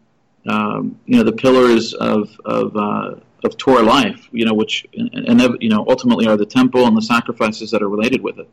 um, 0.47 0.99
you 1.07 1.17
know 1.17 1.25
the 1.25 1.33
pillars 1.33 1.95
of 1.95 2.29
of, 2.45 2.77
uh, 2.77 3.15
of 3.45 3.57
Torah 3.57 3.83
life, 3.83 4.29
you 4.33 4.45
know, 4.45 4.55
which 4.55 4.87
and, 4.95 5.41
and, 5.41 5.57
you 5.61 5.69
know 5.69 5.85
ultimately 5.89 6.27
are 6.27 6.37
the 6.37 6.47
temple 6.47 6.87
and 6.87 6.97
the 6.97 7.03
sacrifices 7.03 7.71
that 7.71 7.83
are 7.83 7.89
related 7.89 8.23
with 8.23 8.39
it 8.39 8.49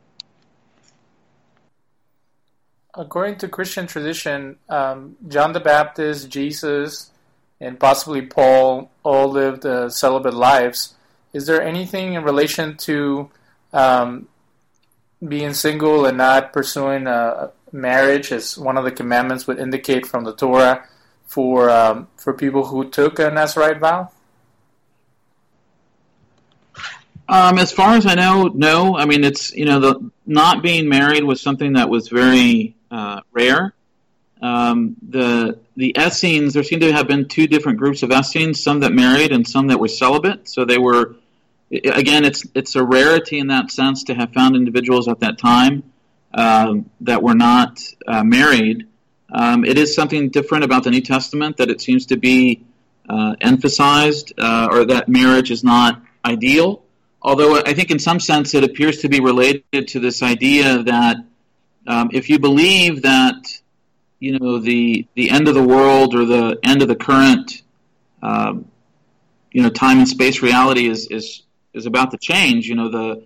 according 2.98 3.36
to 3.36 3.48
Christian 3.48 3.86
tradition, 3.86 4.56
um, 4.68 5.16
John 5.28 5.52
the 5.52 5.60
Baptist, 5.60 6.28
Jesus, 6.28 7.10
and 7.60 7.78
possibly 7.78 8.22
Paul 8.22 8.90
all 9.04 9.28
lived 9.28 9.64
uh, 9.64 9.88
celibate 9.88 10.34
lives. 10.34 10.94
Is 11.32 11.46
there 11.46 11.62
anything 11.62 12.14
in 12.14 12.24
relation 12.24 12.76
to 12.78 13.30
um, 13.72 14.28
being 15.26 15.54
single 15.54 16.06
and 16.06 16.18
not 16.18 16.52
pursuing 16.52 17.06
a 17.06 17.52
marriage, 17.72 18.32
as 18.32 18.56
one 18.56 18.76
of 18.76 18.84
the 18.84 18.90
commandments 18.90 19.46
would 19.46 19.58
indicate 19.58 20.06
from 20.06 20.24
the 20.24 20.34
Torah, 20.34 20.86
for 21.26 21.70
um, 21.70 22.08
for 22.16 22.32
people 22.32 22.66
who 22.66 22.88
took 22.88 23.18
a 23.18 23.30
Nazarite 23.30 23.78
vow? 23.78 24.10
Um, 27.28 27.58
as 27.58 27.72
far 27.72 27.94
as 27.94 28.06
I 28.06 28.14
know, 28.14 28.44
no. 28.44 28.96
I 28.96 29.04
mean, 29.04 29.22
it's 29.22 29.52
you 29.52 29.66
know 29.66 29.80
the 29.80 30.10
not 30.26 30.62
being 30.62 30.88
married 30.88 31.24
was 31.24 31.40
something 31.40 31.74
that 31.74 31.90
was 31.90 32.08
very 32.08 32.74
uh, 32.90 33.20
rare. 33.32 33.74
Um, 34.40 34.96
the 35.06 35.58
the 35.76 35.94
Essenes, 35.98 36.54
there 36.54 36.62
seem 36.62 36.80
to 36.80 36.92
have 36.92 37.06
been 37.06 37.28
two 37.28 37.46
different 37.46 37.78
groups 37.78 38.02
of 38.02 38.10
Essenes, 38.10 38.62
some 38.62 38.80
that 38.80 38.92
married 38.92 39.32
and 39.32 39.46
some 39.46 39.66
that 39.68 39.78
were 39.78 39.88
celibate. 39.88 40.48
So 40.48 40.64
they 40.64 40.78
were, 40.78 41.16
again, 41.70 42.24
it's 42.24 42.46
it's 42.54 42.74
a 42.76 42.82
rarity 42.82 43.38
in 43.38 43.48
that 43.48 43.70
sense 43.70 44.04
to 44.04 44.14
have 44.14 44.32
found 44.32 44.56
individuals 44.56 45.08
at 45.08 45.20
that 45.20 45.38
time 45.38 45.82
um, 46.34 46.90
that 47.00 47.22
were 47.22 47.34
not 47.34 47.80
uh, 48.06 48.22
married. 48.24 48.86
Um, 49.32 49.64
it 49.64 49.78
is 49.78 49.94
something 49.94 50.30
different 50.30 50.64
about 50.64 50.84
the 50.84 50.90
New 50.90 51.00
Testament 51.00 51.58
that 51.58 51.70
it 51.70 51.80
seems 51.80 52.06
to 52.06 52.16
be 52.16 52.64
uh, 53.08 53.36
emphasized, 53.40 54.32
uh, 54.38 54.68
or 54.70 54.84
that 54.86 55.08
marriage 55.08 55.50
is 55.50 55.64
not 55.64 56.02
ideal. 56.24 56.82
Although 57.20 57.56
I 57.56 57.74
think 57.74 57.90
in 57.90 57.98
some 57.98 58.20
sense 58.20 58.54
it 58.54 58.64
appears 58.64 58.98
to 58.98 59.08
be 59.08 59.20
related 59.20 59.88
to 59.88 60.00
this 60.00 60.22
idea 60.22 60.82
that 60.84 61.16
um, 61.86 62.10
if 62.12 62.30
you 62.30 62.38
believe 62.38 63.02
that 63.02 63.44
you 64.20 64.38
know 64.38 64.58
the 64.58 65.06
the 65.14 65.30
end 65.30 65.48
of 65.48 65.54
the 65.54 65.62
world 65.62 66.14
or 66.14 66.24
the 66.24 66.58
end 66.62 66.82
of 66.82 66.88
the 66.88 66.96
current 66.96 67.62
um, 68.22 68.70
you 69.52 69.62
know 69.62 69.70
time 69.70 69.98
and 69.98 70.08
space 70.08 70.42
reality 70.42 70.86
is 70.86 71.08
is 71.08 71.42
is 71.74 71.86
about 71.86 72.10
to 72.12 72.18
change. 72.18 72.68
You 72.68 72.76
know 72.76 72.88
the 72.88 73.24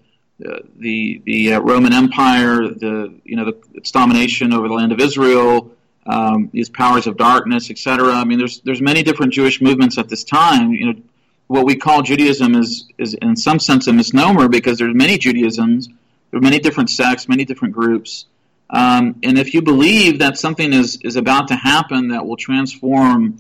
the 0.77 1.23
the 1.25 1.55
uh, 1.55 1.61
Roman 1.61 1.93
Empire, 1.93 2.69
the 2.69 3.15
you 3.25 3.37
know 3.37 3.47
the, 3.47 3.59
its 3.75 3.91
domination 3.91 4.53
over 4.53 4.69
the 4.69 4.75
land 4.75 4.93
of 4.93 5.01
Israel, 5.01 5.71
um, 6.07 6.51
these 6.53 6.69
powers 6.69 7.07
of 7.07 7.17
darkness, 7.17 7.71
etc. 7.71 8.13
I 8.13 8.25
mean, 8.25 8.39
there's 8.39 8.61
there's 8.61 8.81
many 8.81 9.03
different 9.03 9.33
Jewish 9.33 9.61
movements 9.61 9.99
at 9.99 10.09
this 10.09 10.25
time. 10.25 10.73
You 10.73 10.87
know, 10.87 11.01
what 11.47 11.67
we 11.67 11.77
call 11.77 12.03
Judaism 12.03 12.55
is 12.55 12.87
is 12.99 13.15
in 13.15 13.37
some 13.37 13.59
sense 13.59 13.87
a 13.87 13.93
misnomer 13.93 14.49
because 14.49 14.79
there's 14.79 14.95
many 14.95 15.19
Judaisms, 15.19 15.89
there 16.31 16.39
are 16.39 16.43
many 16.43 16.59
different 16.59 16.91
sects, 16.91 17.29
many 17.29 17.45
different 17.45 17.75
groups. 17.75 18.27
Um, 18.71 19.17
and 19.23 19.39
if 19.39 19.53
you 19.53 19.61
believe 19.61 20.21
that 20.21 20.39
something 20.39 20.73
is, 20.73 20.99
is 21.03 21.17
about 21.17 21.49
to 21.49 21.55
happen 21.55 22.09
that 22.09 22.27
will 22.27 22.39
transform, 22.39 23.37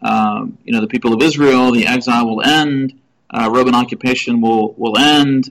uh, 0.00 0.46
you 0.64 0.72
know, 0.72 0.80
the 0.80 0.86
people 0.86 1.12
of 1.12 1.20
Israel, 1.22 1.72
the 1.72 1.88
exile 1.88 2.24
will 2.24 2.40
end, 2.40 3.00
uh, 3.30 3.50
Roman 3.52 3.74
occupation 3.74 4.40
will 4.40 4.72
will 4.74 4.96
end. 4.96 5.50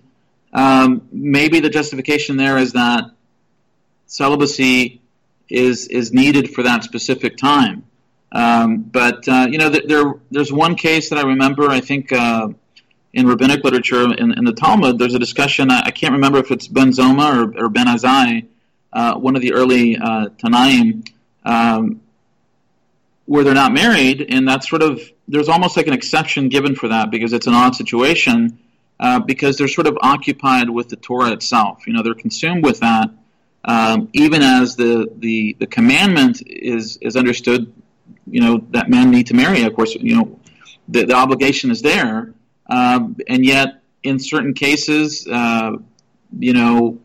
Um, 0.55 1.09
maybe 1.11 1.59
the 1.59 1.69
justification 1.69 2.37
there 2.37 2.57
is 2.57 2.71
that 2.73 3.11
celibacy 4.07 5.01
is 5.49 5.87
is 5.89 6.13
needed 6.13 6.53
for 6.53 6.63
that 6.63 6.83
specific 6.83 7.35
time. 7.35 7.83
Um, 8.31 8.77
but 8.83 9.27
uh, 9.27 9.47
you 9.51 9.57
know, 9.57 9.69
there 9.69 10.13
there's 10.31 10.53
one 10.53 10.75
case 10.75 11.09
that 11.09 11.19
I 11.19 11.23
remember. 11.23 11.69
I 11.69 11.81
think 11.81 12.13
uh, 12.13 12.47
in 13.13 13.27
rabbinic 13.27 13.65
literature 13.65 14.03
in, 14.13 14.31
in, 14.31 14.45
the 14.45 14.53
Talmud, 14.53 14.97
there's 14.97 15.13
a 15.13 15.19
discussion. 15.19 15.69
I, 15.69 15.83
I, 15.87 15.91
can't 15.91 16.13
remember 16.13 16.39
if 16.39 16.51
it's 16.51 16.67
Ben 16.67 16.91
Zoma 16.91 17.55
or, 17.55 17.65
or 17.65 17.69
Ben 17.69 17.87
Azzai, 17.87 18.45
uh, 18.91 19.15
one 19.15 19.37
of 19.37 19.41
the 19.41 19.53
early 19.53 19.97
uh, 19.97 20.27
Tannaim, 20.37 21.07
um, 21.45 22.01
where 23.25 23.43
they're 23.43 23.53
not 23.53 23.73
married, 23.73 24.25
and 24.29 24.47
that's 24.47 24.69
sort 24.69 24.83
of 24.83 25.01
there's 25.27 25.49
almost 25.49 25.75
like 25.75 25.87
an 25.87 25.93
exception 25.93 26.47
given 26.47 26.75
for 26.75 26.89
that 26.89 27.11
because 27.11 27.33
it's 27.33 27.47
an 27.47 27.53
odd 27.53 27.75
situation. 27.75 28.59
Uh, 28.97 29.19
because 29.19 29.58
they're 29.58 29.67
sort 29.67 29.88
of 29.88 29.97
occupied 30.01 30.69
with 30.69 30.88
the 30.88 30.95
Torah 30.95 31.31
itself. 31.34 31.86
You 31.86 31.91
know, 31.91 32.01
they're 32.01 32.13
consumed 32.13 32.63
with 32.63 32.79
that, 32.79 33.10
um, 33.65 34.08
even 34.13 34.41
as 34.41 34.77
the, 34.77 35.12
the, 35.17 35.58
the 35.60 35.67
commandment 35.67 36.41
is, 36.45 36.97
is 37.01 37.17
understood 37.17 37.73
you 38.27 38.41
know 38.41 38.65
that 38.71 38.89
men 38.89 39.12
need 39.12 39.27
to 39.27 39.34
marry. 39.34 39.63
Of 39.63 39.75
course, 39.75 39.95
you 39.95 40.15
know 40.15 40.39
the, 40.88 41.05
the 41.05 41.13
obligation 41.13 41.71
is 41.71 41.81
there, 41.81 42.34
um, 42.67 43.17
and 43.27 43.45
yet 43.45 43.81
in 44.03 44.19
certain 44.19 44.53
cases, 44.53 45.27
uh, 45.27 45.71
you 46.38 46.53
know, 46.53 46.99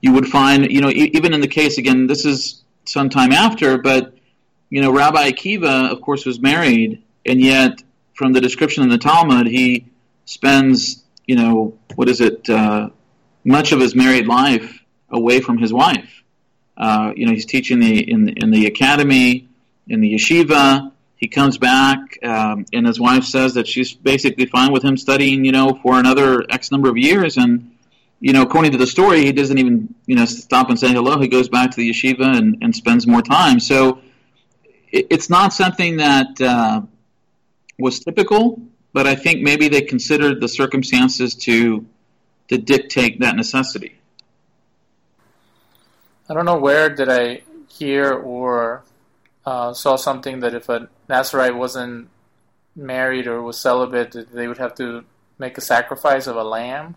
you 0.00 0.12
would 0.12 0.26
find 0.26 0.70
you 0.70 0.80
know 0.80 0.90
e- 0.90 1.10
even 1.14 1.32
in 1.34 1.40
the 1.40 1.48
case 1.48 1.78
again, 1.78 2.06
this 2.06 2.24
is 2.24 2.62
some 2.84 3.08
time 3.08 3.32
after, 3.32 3.78
but 3.78 4.14
you 4.70 4.80
know, 4.80 4.92
Rabbi 4.92 5.30
Akiva, 5.30 5.90
of 5.90 6.00
course, 6.00 6.26
was 6.26 6.40
married, 6.40 7.02
and 7.24 7.40
yet 7.40 7.82
from 8.14 8.32
the 8.32 8.40
description 8.40 8.82
in 8.82 8.88
the 8.88 8.98
Talmud, 8.98 9.46
he 9.46 9.86
spends 10.24 11.03
you 11.26 11.36
know 11.36 11.78
what 11.94 12.08
is 12.08 12.20
it 12.20 12.48
uh, 12.48 12.90
much 13.44 13.72
of 13.72 13.80
his 13.80 13.94
married 13.94 14.26
life 14.26 14.80
away 15.10 15.40
from 15.40 15.58
his 15.58 15.72
wife. 15.72 16.22
Uh, 16.76 17.12
you 17.14 17.26
know, 17.26 17.32
he's 17.32 17.46
teaching 17.46 17.78
the 17.78 18.10
in 18.10 18.28
in 18.28 18.50
the 18.50 18.66
academy 18.66 19.48
in 19.86 20.00
the 20.00 20.14
yeshiva. 20.14 20.90
He 21.16 21.28
comes 21.28 21.56
back, 21.56 22.18
um, 22.22 22.66
and 22.72 22.86
his 22.86 23.00
wife 23.00 23.24
says 23.24 23.54
that 23.54 23.66
she's 23.66 23.94
basically 23.94 24.46
fine 24.46 24.72
with 24.72 24.82
him 24.82 24.96
studying, 24.96 25.44
you 25.44 25.52
know, 25.52 25.78
for 25.82 25.98
another 25.98 26.44
X 26.50 26.70
number 26.70 26.88
of 26.90 26.98
years. 26.98 27.38
And, 27.38 27.76
you 28.20 28.32
know, 28.32 28.42
according 28.42 28.72
to 28.72 28.78
the 28.78 28.86
story, 28.86 29.24
he 29.24 29.32
doesn't 29.32 29.56
even, 29.56 29.94
you 30.06 30.16
know, 30.16 30.24
stop 30.24 30.68
and 30.68 30.78
say 30.78 30.92
hello. 30.92 31.18
He 31.20 31.28
goes 31.28 31.48
back 31.48 31.70
to 31.70 31.76
the 31.76 31.88
yeshiva 31.88 32.36
and, 32.36 32.58
and 32.60 32.74
spends 32.74 33.06
more 33.06 33.22
time. 33.22 33.60
So 33.60 34.00
it, 34.90 35.06
it's 35.10 35.30
not 35.30 35.52
something 35.52 35.98
that 35.98 36.40
uh, 36.40 36.82
was 37.78 38.00
typical, 38.00 38.60
but 38.94 39.06
I 39.08 39.16
think 39.16 39.42
maybe 39.42 39.68
they 39.68 39.82
considered 39.82 40.40
the 40.40 40.48
circumstances 40.48 41.34
to 41.46 41.84
to 42.48 42.56
dictate 42.56 43.20
that 43.20 43.36
necessity. 43.36 43.98
I 46.28 46.34
don't 46.34 46.44
know 46.46 46.58
where 46.58 46.88
did 46.88 47.08
I 47.10 47.42
hear 47.68 48.12
or 48.12 48.84
uh, 49.44 49.72
saw 49.74 49.96
something 49.96 50.40
that 50.40 50.54
if 50.54 50.68
a 50.68 50.88
Nazarite 51.08 51.56
wasn't 51.56 52.08
married 52.76 53.26
or 53.26 53.42
was 53.42 53.58
celibate, 53.58 54.32
they 54.32 54.46
would 54.46 54.58
have 54.58 54.74
to 54.76 55.04
make 55.38 55.58
a 55.58 55.60
sacrifice 55.60 56.26
of 56.26 56.36
a 56.36 56.44
lamb. 56.44 56.96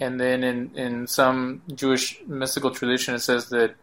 And 0.00 0.20
then 0.20 0.44
in, 0.44 0.76
in 0.76 1.06
some 1.08 1.62
Jewish 1.74 2.20
mystical 2.26 2.70
tradition, 2.70 3.14
it 3.14 3.20
says 3.20 3.48
that 3.50 3.74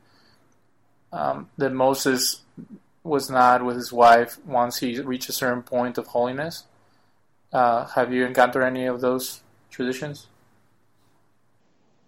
um, 1.11 1.49
that 1.57 1.73
Moses 1.73 2.41
was 3.05 3.29
not 3.29 3.63
with 3.63 3.75
his 3.75 3.93
wife 3.93 4.39
once 4.45 4.79
he 4.79 4.99
reached 4.99 5.29
a 5.29 5.33
certain 5.33 5.61
point 5.61 5.97
of 5.97 6.07
holiness. 6.07 6.63
Uh, 7.53 7.85
have 7.85 8.11
you 8.11 8.25
encountered 8.25 8.63
any 8.63 8.85
of 8.85 8.99
those 8.99 9.41
traditions? 9.69 10.27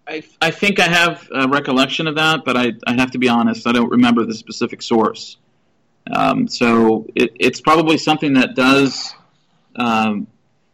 I, 0.06 0.22
I 0.42 0.50
think 0.50 0.80
I 0.80 0.88
have 0.88 1.28
a 1.32 1.46
recollection 1.46 2.06
of 2.06 2.16
that, 2.16 2.44
but 2.44 2.56
I, 2.56 2.72
I 2.86 2.94
have 2.94 3.12
to 3.12 3.18
be 3.18 3.28
honest, 3.28 3.66
I 3.66 3.72
don't 3.72 3.90
remember 3.90 4.24
the 4.24 4.34
specific 4.34 4.82
source. 4.82 5.36
Um, 6.10 6.48
so 6.48 7.06
it, 7.14 7.36
it's 7.38 7.60
probably 7.60 7.98
something 7.98 8.32
that 8.34 8.56
does 8.56 9.14
um, 9.76 10.26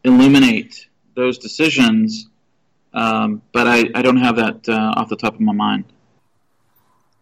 illuminate 0.05 0.87
those 1.15 1.39
decisions, 1.39 2.29
um, 2.95 3.43
but 3.53 3.67
I, 3.67 3.91
I 3.95 4.03
don't 4.03 4.19
have 4.19 4.37
that 4.37 4.69
uh, 4.69 4.95
off 4.97 5.09
the 5.09 5.17
top 5.17 5.35
of 5.35 5.41
my 5.41 5.53
mind. 5.53 5.85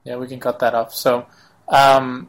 Yeah, 0.05 0.17
we 0.17 0.29
can 0.29 0.39
cut 0.39 0.59
that 0.61 0.75
off. 0.75 0.95
So, 0.95 1.27
um, 1.69 2.29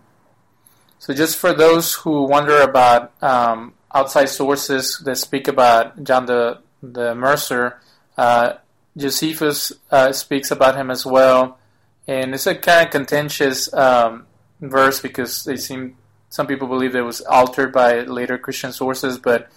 so 1.04 1.14
just 1.14 1.38
for 1.38 1.52
those 1.52 1.96
who 1.96 2.24
wonder 2.24 2.62
about 2.62 3.12
um, 3.22 3.74
outside 3.94 4.30
sources 4.30 5.00
that 5.04 5.18
speak 5.18 5.50
about 5.50 6.02
John 6.02 6.28
the 6.28 6.60
the 6.82 7.12
Immerser, 7.12 7.74
uh, 8.18 8.54
Josephus 8.96 9.74
uh, 9.92 10.14
speaks 10.14 10.50
about 10.50 10.78
him 10.78 10.90
as 10.90 11.06
well, 11.06 11.60
and 12.08 12.34
it's 12.34 12.48
a 12.48 12.56
kind 12.56 12.86
of 12.86 12.92
contentious 12.94 13.74
um, 13.74 14.28
verse 14.62 15.02
because 15.02 15.44
they 15.44 15.58
seem 15.58 15.98
some 16.30 16.48
people 16.48 16.70
believe 16.70 16.96
it 16.96 17.02
was 17.02 17.20
altered 17.20 17.74
by 17.74 18.04
later 18.04 18.38
Christian 18.38 18.72
sources, 18.72 19.18
but 19.18 19.52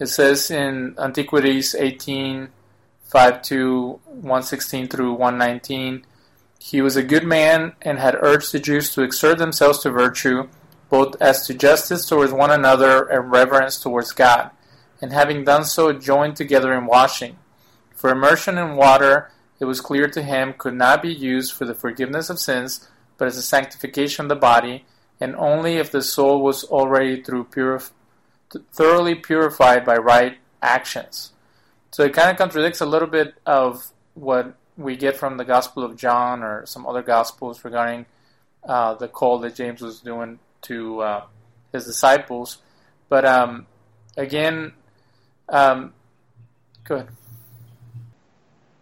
it 0.00 0.06
says 0.06 0.50
in 0.50 0.94
Antiquities 0.98 1.74
18 1.74 2.48
5 3.04 3.42
to 3.42 4.00
116 4.06 4.88
through 4.88 5.12
119 5.12 6.06
he 6.58 6.80
was 6.80 6.96
a 6.96 7.02
good 7.02 7.24
man 7.24 7.74
and 7.82 7.98
had 7.98 8.16
urged 8.18 8.52
the 8.52 8.58
Jews 8.58 8.94
to 8.94 9.02
exert 9.02 9.36
themselves 9.36 9.80
to 9.80 9.90
virtue, 9.90 10.48
both 10.88 11.20
as 11.20 11.46
to 11.46 11.54
justice 11.54 12.06
towards 12.06 12.32
one 12.32 12.50
another 12.50 13.06
and 13.08 13.30
reverence 13.30 13.78
towards 13.78 14.12
God, 14.12 14.50
and 15.00 15.12
having 15.12 15.44
done 15.44 15.64
so, 15.64 15.92
joined 15.92 16.36
together 16.36 16.72
in 16.72 16.86
washing 16.86 17.38
for 17.96 18.10
immersion 18.10 18.58
in 18.58 18.76
water, 18.76 19.32
it 19.58 19.64
was 19.64 19.80
clear 19.80 20.06
to 20.06 20.22
him, 20.22 20.54
could 20.56 20.74
not 20.74 21.02
be 21.02 21.12
used 21.12 21.52
for 21.54 21.64
the 21.64 21.74
forgiveness 21.74 22.30
of 22.30 22.38
sins, 22.38 22.88
but 23.16 23.26
as 23.26 23.38
a 23.38 23.42
sanctification 23.42 24.26
of 24.26 24.28
the 24.28 24.36
body, 24.36 24.84
and 25.18 25.34
only 25.34 25.76
if 25.76 25.90
the 25.90 26.02
soul 26.02 26.42
was 26.42 26.62
already 26.64 27.22
through 27.22 27.44
purif- 27.44 27.90
thoroughly 28.70 29.14
purified 29.14 29.84
by 29.84 29.96
right 29.96 30.36
actions. 30.62 31.32
So 31.90 32.04
it 32.04 32.12
kind 32.12 32.30
of 32.30 32.36
contradicts 32.36 32.82
a 32.82 32.86
little 32.86 33.08
bit 33.08 33.34
of 33.46 33.90
what 34.12 34.54
we 34.76 34.94
get 34.94 35.16
from 35.16 35.38
the 35.38 35.44
Gospel 35.44 35.82
of 35.82 35.96
John 35.96 36.42
or 36.42 36.66
some 36.66 36.86
other 36.86 37.02
Gospels 37.02 37.64
regarding 37.64 38.04
uh, 38.62 38.94
the 38.94 39.08
call 39.08 39.38
that 39.38 39.54
James 39.54 39.80
was 39.80 40.00
doing 40.00 40.38
to 40.62 41.00
uh, 41.00 41.24
his 41.72 41.84
disciples. 41.84 42.58
But 43.08 43.24
um, 43.24 43.66
again, 44.16 44.72
um, 45.48 45.92
go 46.84 46.96
ahead. 46.96 47.08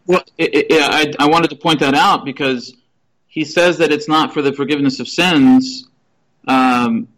Well, 0.07 0.23
it, 0.37 0.67
it, 0.71 1.17
I, 1.19 1.25
I 1.25 1.29
wanted 1.29 1.51
to 1.51 1.57
point 1.57 1.81
that 1.81 1.95
out 1.95 2.25
because 2.25 2.75
he 3.27 3.45
says 3.45 3.79
that 3.79 3.91
it's 3.91 4.09
not 4.09 4.35
for 4.35 4.43
the 4.43 4.53
forgiveness 4.53 5.01
of 5.01 5.09
sins. 5.09 5.89
Um, 6.47 7.09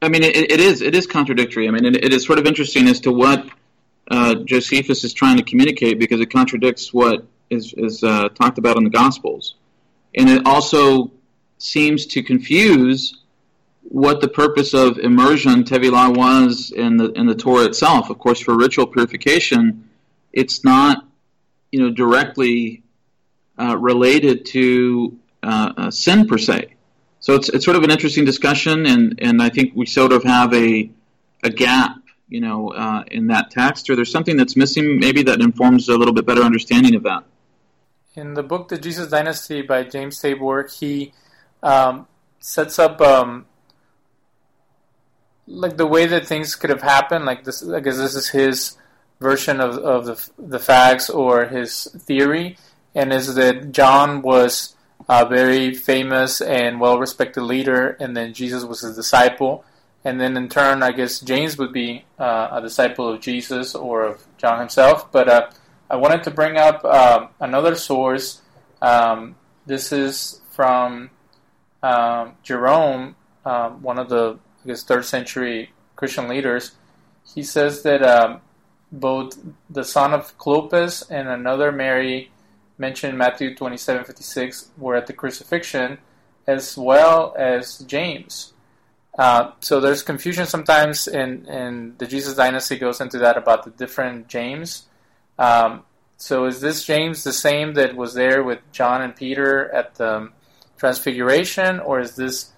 I 0.00 0.08
mean, 0.08 0.24
it, 0.24 0.36
it 0.36 0.60
is 0.60 0.82
it 0.82 0.94
is 0.94 1.06
contradictory. 1.06 1.68
I 1.68 1.70
mean, 1.70 1.84
it, 1.84 2.04
it 2.04 2.12
is 2.12 2.24
sort 2.24 2.38
of 2.38 2.46
interesting 2.46 2.88
as 2.88 3.00
to 3.00 3.12
what 3.12 3.46
uh, 4.10 4.34
Josephus 4.44 5.04
is 5.04 5.12
trying 5.12 5.36
to 5.36 5.42
communicate 5.42 5.98
because 5.98 6.20
it 6.20 6.26
contradicts 6.26 6.92
what 6.92 7.24
is, 7.50 7.72
is 7.76 8.02
uh, 8.02 8.28
talked 8.30 8.58
about 8.58 8.76
in 8.76 8.84
the 8.84 8.90
Gospels. 8.90 9.54
And 10.14 10.28
it 10.28 10.46
also 10.46 11.12
seems 11.58 12.06
to 12.06 12.22
confuse 12.22 13.21
what 13.92 14.22
the 14.22 14.28
purpose 14.28 14.72
of 14.72 14.96
immersion, 14.96 15.64
Tevilah, 15.64 16.16
was 16.16 16.72
in 16.74 16.96
the, 16.96 17.12
in 17.12 17.26
the 17.26 17.34
Torah 17.34 17.66
itself. 17.66 18.08
Of 18.08 18.18
course, 18.18 18.40
for 18.40 18.56
ritual 18.56 18.86
purification, 18.86 19.90
it's 20.32 20.64
not 20.64 21.04
you 21.70 21.78
know, 21.78 21.90
directly 21.90 22.82
uh, 23.60 23.76
related 23.76 24.46
to 24.46 25.18
uh, 25.42 25.90
sin 25.90 26.26
per 26.26 26.38
se. 26.38 26.74
So 27.20 27.34
it's, 27.34 27.50
it's 27.50 27.66
sort 27.66 27.76
of 27.76 27.82
an 27.82 27.90
interesting 27.90 28.24
discussion, 28.24 28.86
and, 28.86 29.18
and 29.20 29.42
I 29.42 29.50
think 29.50 29.72
we 29.76 29.84
sort 29.84 30.12
of 30.12 30.24
have 30.24 30.54
a, 30.54 30.90
a 31.42 31.50
gap 31.50 31.98
you 32.28 32.40
know, 32.40 32.70
uh, 32.70 33.04
in 33.08 33.26
that 33.26 33.50
text, 33.50 33.90
or 33.90 33.94
there's 33.94 34.10
something 34.10 34.38
that's 34.38 34.56
missing 34.56 34.98
maybe 34.98 35.22
that 35.24 35.42
informs 35.42 35.90
a 35.90 35.96
little 35.98 36.14
bit 36.14 36.24
better 36.24 36.40
understanding 36.40 36.94
of 36.94 37.02
that. 37.02 37.24
In 38.14 38.32
the 38.32 38.42
book 38.42 38.68
The 38.68 38.78
Jesus 38.78 39.10
Dynasty 39.10 39.60
by 39.60 39.84
James 39.84 40.18
Tabor, 40.18 40.66
he 40.66 41.12
um, 41.62 42.06
sets 42.40 42.78
up 42.78 43.02
um, 43.02 43.44
like 45.46 45.76
the 45.76 45.86
way 45.86 46.06
that 46.06 46.26
things 46.26 46.54
could 46.54 46.70
have 46.70 46.82
happened. 46.82 47.24
Like 47.24 47.44
this, 47.44 47.66
I 47.66 47.80
guess 47.80 47.96
this 47.96 48.14
is 48.14 48.28
his 48.28 48.76
version 49.20 49.60
of, 49.60 49.78
of 49.78 50.06
the, 50.06 50.30
the 50.38 50.58
facts 50.58 51.08
or 51.08 51.46
his 51.46 51.84
theory, 51.84 52.56
and 52.94 53.12
is 53.12 53.34
that 53.34 53.72
John 53.72 54.22
was 54.22 54.74
a 55.08 55.26
very 55.26 55.74
famous 55.74 56.40
and 56.40 56.80
well 56.80 56.98
respected 56.98 57.42
leader, 57.42 57.96
and 58.00 58.16
then 58.16 58.34
Jesus 58.34 58.64
was 58.64 58.80
his 58.80 58.96
disciple 58.96 59.64
and 60.04 60.20
then 60.20 60.36
in 60.36 60.48
turn, 60.48 60.82
I 60.82 60.92
guess 60.92 61.20
James 61.20 61.56
would 61.58 61.72
be 61.72 62.04
uh, 62.18 62.48
a 62.52 62.60
disciple 62.60 63.08
of 63.08 63.20
Jesus 63.20 63.74
or 63.74 64.02
of 64.02 64.24
John 64.36 64.58
himself. 64.58 65.12
But 65.12 65.28
uh, 65.28 65.50
I 65.88 65.96
wanted 65.96 66.24
to 66.24 66.30
bring 66.30 66.56
up 66.56 66.84
uh, 66.84 67.28
another 67.38 67.76
source. 67.76 68.40
Um, 68.80 69.36
this 69.64 69.92
is 69.92 70.40
from 70.50 71.10
um, 71.82 72.34
Jerome, 72.42 73.14
um, 73.44 73.82
one 73.82 73.98
of 73.98 74.08
the 74.08 74.38
Guess 74.66 74.84
third 74.84 75.04
century 75.04 75.70
Christian 75.96 76.28
leaders. 76.28 76.72
He 77.34 77.42
says 77.42 77.82
that 77.82 78.02
um, 78.02 78.40
both 78.90 79.38
the 79.68 79.84
son 79.84 80.12
of 80.12 80.36
Clopas 80.38 81.02
and 81.10 81.28
another 81.28 81.72
Mary 81.72 82.30
mentioned 82.78 83.12
in 83.12 83.18
Matthew 83.18 83.54
twenty 83.54 83.76
seven 83.76 84.04
fifty 84.04 84.22
six 84.22 84.70
were 84.78 84.94
at 84.94 85.06
the 85.06 85.12
crucifixion, 85.12 85.98
as 86.46 86.76
well 86.76 87.34
as 87.36 87.78
James. 87.80 88.52
Uh, 89.18 89.50
so 89.60 89.78
there's 89.78 90.02
confusion 90.02 90.46
sometimes 90.46 91.06
in, 91.06 91.44
in 91.46 91.94
the 91.98 92.06
Jesus 92.06 92.34
Dynasty 92.34 92.78
goes 92.78 93.00
into 93.00 93.18
that 93.18 93.36
about 93.36 93.64
the 93.64 93.70
different 93.70 94.26
James. 94.28 94.86
Um, 95.38 95.82
so 96.16 96.46
is 96.46 96.60
this 96.60 96.84
James 96.84 97.24
the 97.24 97.32
same 97.32 97.74
that 97.74 97.94
was 97.94 98.14
there 98.14 98.42
with 98.42 98.60
John 98.72 99.02
and 99.02 99.14
Peter 99.14 99.70
at 99.74 99.96
the 99.96 100.30
Transfiguration, 100.78 101.78
or 101.78 102.00
is 102.00 102.16
this 102.16 102.51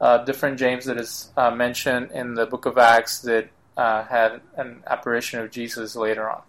uh, 0.00 0.24
different 0.24 0.58
James 0.58 0.86
that 0.86 0.98
is 0.98 1.30
uh, 1.36 1.50
mentioned 1.50 2.10
in 2.12 2.34
the 2.34 2.46
Book 2.46 2.66
of 2.66 2.78
Acts 2.78 3.20
that 3.20 3.48
uh, 3.76 4.04
had 4.04 4.40
an 4.56 4.82
apparition 4.86 5.40
of 5.40 5.50
Jesus 5.50 5.94
later 5.96 6.28
on? 6.28 6.42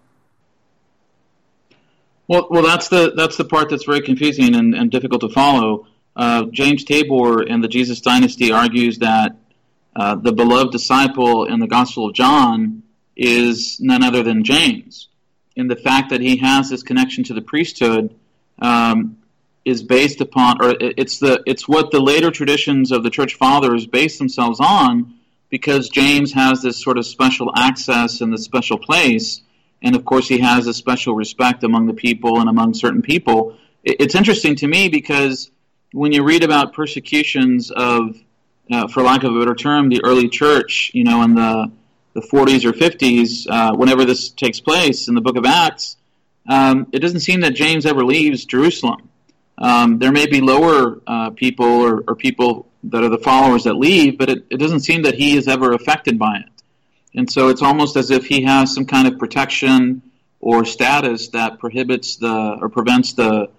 Well, 2.27 2.47
well, 2.49 2.63
that's 2.63 2.87
the 2.87 3.11
that's 3.15 3.35
the 3.35 3.43
part 3.43 3.69
that's 3.69 3.83
very 3.83 4.01
confusing 4.01 4.55
and, 4.55 4.73
and 4.73 4.89
difficult 4.89 5.21
to 5.21 5.29
follow. 5.29 5.87
Uh, 6.15 6.45
James 6.51 6.83
Tabor 6.83 7.43
in 7.43 7.61
the 7.61 7.67
Jesus 7.67 7.99
Dynasty 7.99 8.51
argues 8.51 8.99
that 8.99 9.35
uh, 9.95 10.15
the 10.15 10.31
beloved 10.31 10.71
disciple 10.71 11.45
in 11.45 11.59
the 11.59 11.67
Gospel 11.67 12.07
of 12.07 12.13
John 12.13 12.83
is 13.15 13.79
none 13.81 14.03
other 14.03 14.23
than 14.23 14.43
James. 14.43 15.09
in 15.55 15.67
the 15.67 15.75
fact 15.75 16.09
that 16.09 16.21
he 16.21 16.37
has 16.37 16.69
this 16.69 16.83
connection 16.83 17.23
to 17.25 17.33
the 17.33 17.41
priesthood 17.41 18.15
um, 18.61 19.17
is 19.63 19.83
based 19.83 20.21
upon, 20.21 20.63
or 20.63 20.75
it's 20.79 21.19
the 21.19 21.43
it's 21.45 21.67
what 21.67 21.91
the 21.91 21.99
later 21.99 22.31
traditions 22.31 22.91
of 22.91 23.03
the 23.03 23.09
church 23.09 23.35
fathers 23.35 23.85
base 23.85 24.17
themselves 24.17 24.59
on, 24.59 25.13
because 25.49 25.89
James 25.89 26.33
has 26.33 26.61
this 26.61 26.81
sort 26.81 26.97
of 26.97 27.05
special 27.05 27.51
access 27.55 28.21
and 28.21 28.33
this 28.33 28.43
special 28.43 28.77
place, 28.77 29.41
and 29.81 29.95
of 29.95 30.03
course 30.03 30.27
he 30.27 30.39
has 30.39 30.67
a 30.67 30.73
special 30.73 31.13
respect 31.15 31.63
among 31.63 31.85
the 31.85 31.93
people 31.93 32.39
and 32.39 32.49
among 32.49 32.73
certain 32.73 33.01
people. 33.01 33.57
It's 33.83 34.15
interesting 34.15 34.55
to 34.57 34.67
me 34.67 34.89
because 34.89 35.51
when 35.93 36.11
you 36.11 36.23
read 36.23 36.43
about 36.43 36.73
persecutions 36.73 37.71
of 37.71 38.15
uh, 38.71 38.87
for 38.87 39.03
lack 39.03 39.23
of 39.23 39.35
a 39.35 39.39
better 39.39 39.55
term, 39.55 39.89
the 39.89 40.01
early 40.03 40.29
church, 40.29 40.91
you 40.93 41.03
know, 41.03 41.21
in 41.23 41.35
the 41.35 41.71
the 42.13 42.21
40s 42.21 42.65
or 42.65 42.73
50s, 42.73 43.47
uh, 43.49 43.73
whenever 43.73 44.03
this 44.03 44.29
takes 44.29 44.59
place 44.59 45.07
in 45.07 45.15
the 45.15 45.21
book 45.21 45.37
of 45.37 45.45
Acts, 45.45 45.95
um, 46.49 46.87
it 46.91 46.99
doesn't 46.99 47.21
seem 47.21 47.41
that 47.41 47.53
James 47.53 47.85
ever 47.85 48.03
leaves 48.03 48.43
Jerusalem. 48.43 49.09
Um, 49.57 49.99
there 49.99 50.11
may 50.11 50.25
be 50.27 50.41
lower 50.41 51.01
uh, 51.05 51.29
people 51.31 51.65
or, 51.65 52.03
or, 52.07 52.15
people 52.15 52.67
that 52.83 53.03
are 53.03 53.09
the 53.09 53.19
followers 53.19 53.65
that 53.65 53.75
leave, 53.75 54.17
but 54.17 54.29
it, 54.29 54.45
it, 54.49 54.57
doesn't 54.57 54.79
seem 54.79 55.03
that 55.03 55.13
he 55.13 55.37
is 55.37 55.47
ever 55.47 55.73
affected 55.73 56.17
by 56.17 56.37
it. 56.37 56.49
And 57.13 57.31
so 57.31 57.49
it's 57.49 57.61
almost 57.61 57.95
as 57.95 58.09
if 58.09 58.25
he 58.25 58.41
has 58.43 58.73
some 58.73 58.85
kind 58.85 59.07
of 59.07 59.19
protection 59.19 60.01
or 60.39 60.65
status 60.65 61.27
that 61.29 61.59
prohibits 61.59 62.15
the 62.15 62.57
or 62.59 62.69
prevents 62.69 63.13
the 63.13 63.49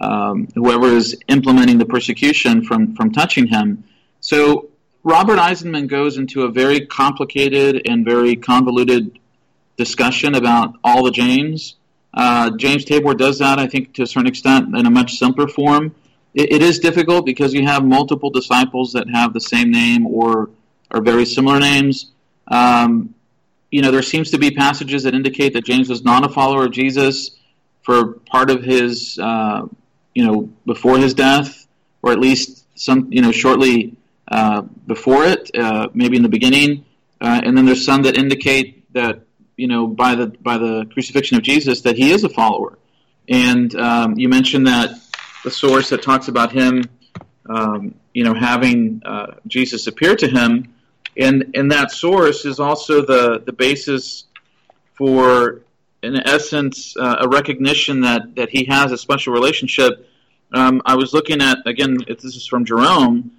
um, 0.00 0.46
whoever 0.54 0.86
is 0.86 1.16
implementing 1.26 1.78
the 1.78 1.86
persecution 1.86 2.62
from 2.62 2.94
from 2.94 3.12
touching 3.12 3.46
him. 3.46 3.84
So 4.20 4.68
Robert 5.02 5.38
Eisenman 5.38 5.88
goes 5.88 6.18
into 6.18 6.42
a 6.42 6.50
very 6.50 6.86
complicated 6.86 7.82
and 7.86 8.04
very 8.04 8.36
convoluted 8.36 9.18
discussion 9.76 10.34
about 10.34 10.74
all 10.84 11.04
the 11.04 11.10
James. 11.10 11.76
Uh, 12.14 12.50
James 12.56 12.84
Tabor 12.84 13.14
does 13.14 13.38
that, 13.38 13.58
I 13.58 13.66
think, 13.66 13.94
to 13.94 14.02
a 14.02 14.06
certain 14.06 14.26
extent 14.26 14.76
in 14.76 14.86
a 14.86 14.90
much 14.90 15.18
simpler 15.18 15.46
form. 15.46 15.94
It, 16.34 16.52
it 16.52 16.62
is 16.62 16.78
difficult 16.78 17.26
because 17.26 17.54
you 17.54 17.66
have 17.66 17.84
multiple 17.84 18.30
disciples 18.30 18.92
that 18.92 19.08
have 19.10 19.32
the 19.32 19.40
same 19.40 19.70
name 19.70 20.06
or 20.06 20.50
are 20.90 21.02
very 21.02 21.24
similar 21.24 21.60
names. 21.60 22.12
Um, 22.48 23.14
you 23.70 23.82
know, 23.82 23.90
there 23.90 24.02
seems 24.02 24.30
to 24.30 24.38
be 24.38 24.50
passages 24.50 25.02
that 25.02 25.14
indicate 25.14 25.52
that 25.52 25.64
James 25.64 25.88
was 25.88 26.02
not 26.02 26.24
a 26.24 26.28
follower 26.28 26.64
of 26.64 26.72
Jesus 26.72 27.32
for 27.82 28.14
part 28.14 28.50
of 28.50 28.62
his, 28.62 29.18
uh, 29.18 29.66
you 30.14 30.26
know, 30.26 30.48
before 30.64 30.98
his 30.98 31.14
death, 31.14 31.66
or 32.02 32.12
at 32.12 32.18
least 32.18 32.64
some, 32.74 33.12
you 33.12 33.20
know, 33.20 33.32
shortly 33.32 33.96
uh, 34.28 34.62
before 34.86 35.24
it, 35.24 35.50
uh, 35.54 35.88
maybe 35.94 36.16
in 36.16 36.22
the 36.22 36.28
beginning, 36.28 36.84
uh, 37.20 37.40
and 37.44 37.56
then 37.56 37.66
there's 37.66 37.84
some 37.84 38.02
that 38.02 38.16
indicate 38.16 38.92
that 38.92 39.22
you 39.58 39.66
know 39.66 39.86
by 39.86 40.14
the 40.14 40.28
by 40.28 40.56
the 40.56 40.86
crucifixion 40.92 41.36
of 41.36 41.42
Jesus 41.42 41.82
that 41.82 41.96
he 41.96 42.10
is 42.10 42.24
a 42.24 42.30
follower. 42.30 42.78
And 43.28 43.74
um, 43.74 44.18
you 44.18 44.30
mentioned 44.30 44.66
that 44.66 44.98
the 45.44 45.50
source 45.50 45.90
that 45.90 46.02
talks 46.02 46.28
about 46.28 46.50
him, 46.50 46.84
um, 47.46 47.94
you 48.14 48.24
know, 48.24 48.32
having 48.32 49.02
uh, 49.04 49.34
Jesus 49.46 49.86
appear 49.86 50.16
to 50.16 50.26
him, 50.26 50.72
and 51.16 51.50
and 51.54 51.70
that 51.72 51.90
source 51.90 52.46
is 52.46 52.58
also 52.58 53.04
the 53.04 53.42
the 53.44 53.52
basis 53.52 54.24
for, 54.94 55.60
in 56.02 56.16
essence, 56.26 56.96
uh, 56.96 57.16
a 57.20 57.28
recognition 57.28 58.00
that 58.00 58.34
that 58.36 58.48
he 58.48 58.64
has 58.64 58.92
a 58.92 58.96
special 58.96 59.34
relationship. 59.34 60.08
Um, 60.54 60.80
I 60.86 60.94
was 60.94 61.12
looking 61.12 61.42
at 61.42 61.58
again. 61.66 61.98
This 62.08 62.24
is 62.24 62.46
from 62.46 62.64
Jerome 62.64 63.32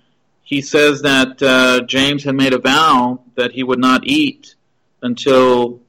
he 0.49 0.63
says 0.63 1.03
that 1.03 1.39
uh, 1.43 1.81
James 1.85 2.23
had 2.23 2.33
made 2.33 2.53
a 2.53 2.57
vow 2.57 3.19
that 3.35 3.51
he 3.51 3.61
would 3.61 3.77
not 3.77 4.07
eat 4.07 4.55
until 5.03 5.79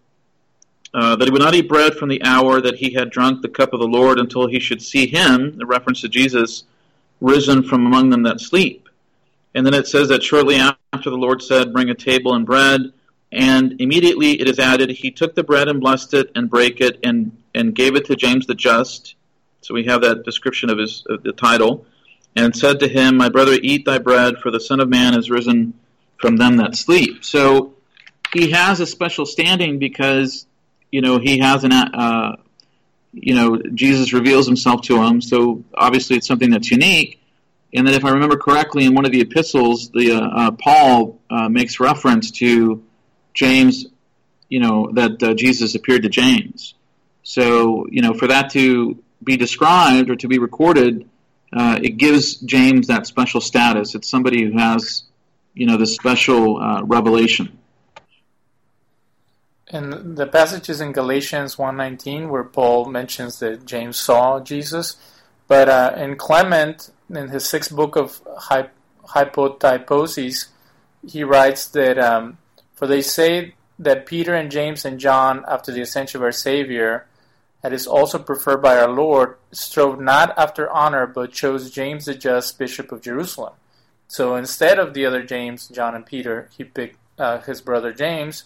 uh, 0.92 1.16
that 1.16 1.24
he 1.24 1.30
would 1.30 1.42
not 1.42 1.54
eat 1.54 1.68
bread 1.68 1.94
from 1.94 2.08
the 2.08 2.22
hour 2.22 2.60
that 2.60 2.76
he 2.76 2.92
had 2.92 3.10
drunk 3.10 3.42
the 3.42 3.48
cup 3.48 3.72
of 3.72 3.80
the 3.80 3.86
Lord 3.86 4.18
until 4.18 4.46
he 4.48 4.58
should 4.58 4.82
see 4.82 5.06
him, 5.06 5.56
the 5.56 5.66
reference 5.66 6.00
to 6.00 6.08
Jesus, 6.08 6.64
risen 7.20 7.62
from 7.62 7.86
among 7.86 8.10
them 8.10 8.22
that 8.24 8.40
sleep. 8.40 8.88
And 9.54 9.66
then 9.66 9.74
it 9.74 9.86
says 9.86 10.08
that 10.08 10.22
shortly 10.22 10.56
after 10.56 11.10
the 11.10 11.16
Lord 11.16 11.42
said, 11.42 11.72
Bring 11.72 11.90
a 11.90 11.94
table 11.94 12.34
and 12.34 12.46
bread, 12.46 12.92
and 13.32 13.80
immediately 13.80 14.40
it 14.40 14.48
is 14.48 14.58
added, 14.58 14.90
He 14.90 15.10
took 15.10 15.34
the 15.34 15.44
bread 15.44 15.68
and 15.68 15.80
blessed 15.80 16.14
it 16.14 16.30
and 16.34 16.50
brake 16.50 16.80
it 16.80 16.98
and, 17.04 17.36
and 17.54 17.74
gave 17.74 17.96
it 17.96 18.06
to 18.06 18.16
James 18.16 18.46
the 18.46 18.54
just. 18.54 19.14
So 19.62 19.74
we 19.74 19.84
have 19.84 20.02
that 20.02 20.24
description 20.24 20.70
of 20.70 20.78
his 20.78 21.04
of 21.08 21.22
the 21.22 21.32
title 21.32 21.86
and 22.36 22.56
said 22.56 22.80
to 22.80 22.88
him, 22.88 23.16
My 23.16 23.28
brother, 23.28 23.58
eat 23.60 23.84
thy 23.84 23.98
bread, 23.98 24.38
for 24.38 24.50
the 24.50 24.60
Son 24.60 24.80
of 24.80 24.88
Man 24.88 25.18
is 25.18 25.30
risen 25.30 25.74
from 26.16 26.36
them 26.36 26.56
that 26.58 26.76
sleep. 26.76 27.24
So 27.24 27.74
he 28.32 28.50
has 28.50 28.80
a 28.80 28.86
special 28.86 29.26
standing 29.26 29.78
because, 29.78 30.46
you 30.90 31.00
know, 31.00 31.18
he 31.18 31.38
has 31.38 31.64
an, 31.64 31.72
uh, 31.72 32.36
you 33.12 33.34
know, 33.34 33.60
Jesus 33.74 34.12
reveals 34.12 34.46
himself 34.46 34.82
to 34.82 35.02
him. 35.02 35.20
So 35.20 35.64
obviously 35.74 36.16
it's 36.16 36.26
something 36.26 36.50
that's 36.50 36.70
unique. 36.70 37.20
And 37.72 37.86
that 37.86 37.94
if 37.94 38.04
I 38.04 38.10
remember 38.10 38.36
correctly, 38.36 38.84
in 38.84 38.94
one 38.94 39.04
of 39.04 39.12
the 39.12 39.20
epistles, 39.20 39.90
the 39.90 40.12
uh, 40.12 40.20
uh, 40.20 40.50
Paul 40.52 41.20
uh, 41.30 41.48
makes 41.48 41.78
reference 41.78 42.32
to 42.32 42.82
James, 43.32 43.86
you 44.48 44.58
know, 44.58 44.90
that 44.94 45.22
uh, 45.22 45.34
Jesus 45.34 45.76
appeared 45.76 46.02
to 46.02 46.08
James. 46.08 46.74
So, 47.22 47.86
you 47.88 48.02
know, 48.02 48.14
for 48.14 48.26
that 48.26 48.50
to 48.52 49.00
be 49.22 49.36
described 49.36 50.10
or 50.10 50.16
to 50.16 50.26
be 50.26 50.38
recorded, 50.38 51.08
uh, 51.52 51.78
it 51.80 51.96
gives 51.96 52.36
James 52.36 52.88
that 52.88 53.06
special 53.06 53.40
status. 53.40 53.94
It's 53.94 54.08
somebody 54.08 54.44
who 54.44 54.58
has, 54.58 55.04
you 55.54 55.66
know, 55.66 55.76
this 55.76 55.94
special 55.94 56.84
revelation. 56.84 57.59
And 59.70 60.16
the 60.16 60.26
passages 60.26 60.80
in 60.80 60.92
Galatians 60.92 61.56
1.19 61.56 62.28
where 62.28 62.44
Paul 62.44 62.86
mentions 62.86 63.38
that 63.38 63.64
James 63.64 63.96
saw 63.96 64.40
Jesus. 64.40 64.96
But 65.46 65.68
uh, 65.68 65.94
in 65.96 66.16
Clement, 66.16 66.90
in 67.08 67.28
his 67.28 67.48
sixth 67.48 67.74
book 67.74 67.96
of 67.96 68.20
Hypotyposes, 69.06 70.48
he 71.06 71.24
writes 71.24 71.66
that, 71.68 71.98
um, 71.98 72.38
For 72.74 72.86
they 72.86 73.02
say 73.02 73.54
that 73.78 74.06
Peter 74.06 74.34
and 74.34 74.50
James 74.50 74.84
and 74.84 75.00
John, 75.00 75.44
after 75.48 75.72
the 75.72 75.80
ascension 75.80 76.18
of 76.18 76.24
our 76.24 76.32
Savior, 76.32 77.06
that 77.62 77.72
is 77.72 77.86
also 77.86 78.18
preferred 78.18 78.62
by 78.62 78.78
our 78.78 78.90
Lord, 78.90 79.36
strove 79.52 80.00
not 80.00 80.36
after 80.38 80.70
honor, 80.70 81.06
but 81.06 81.32
chose 81.32 81.70
James 81.70 82.06
the 82.06 82.14
just, 82.14 82.58
Bishop 82.58 82.90
of 82.90 83.02
Jerusalem. 83.02 83.54
So 84.08 84.34
instead 84.34 84.78
of 84.78 84.94
the 84.94 85.06
other 85.06 85.22
James, 85.22 85.68
John, 85.68 85.94
and 85.94 86.04
Peter, 86.04 86.48
he 86.56 86.64
picked 86.64 86.98
uh, 87.18 87.40
his 87.42 87.60
brother 87.60 87.92
James. 87.92 88.44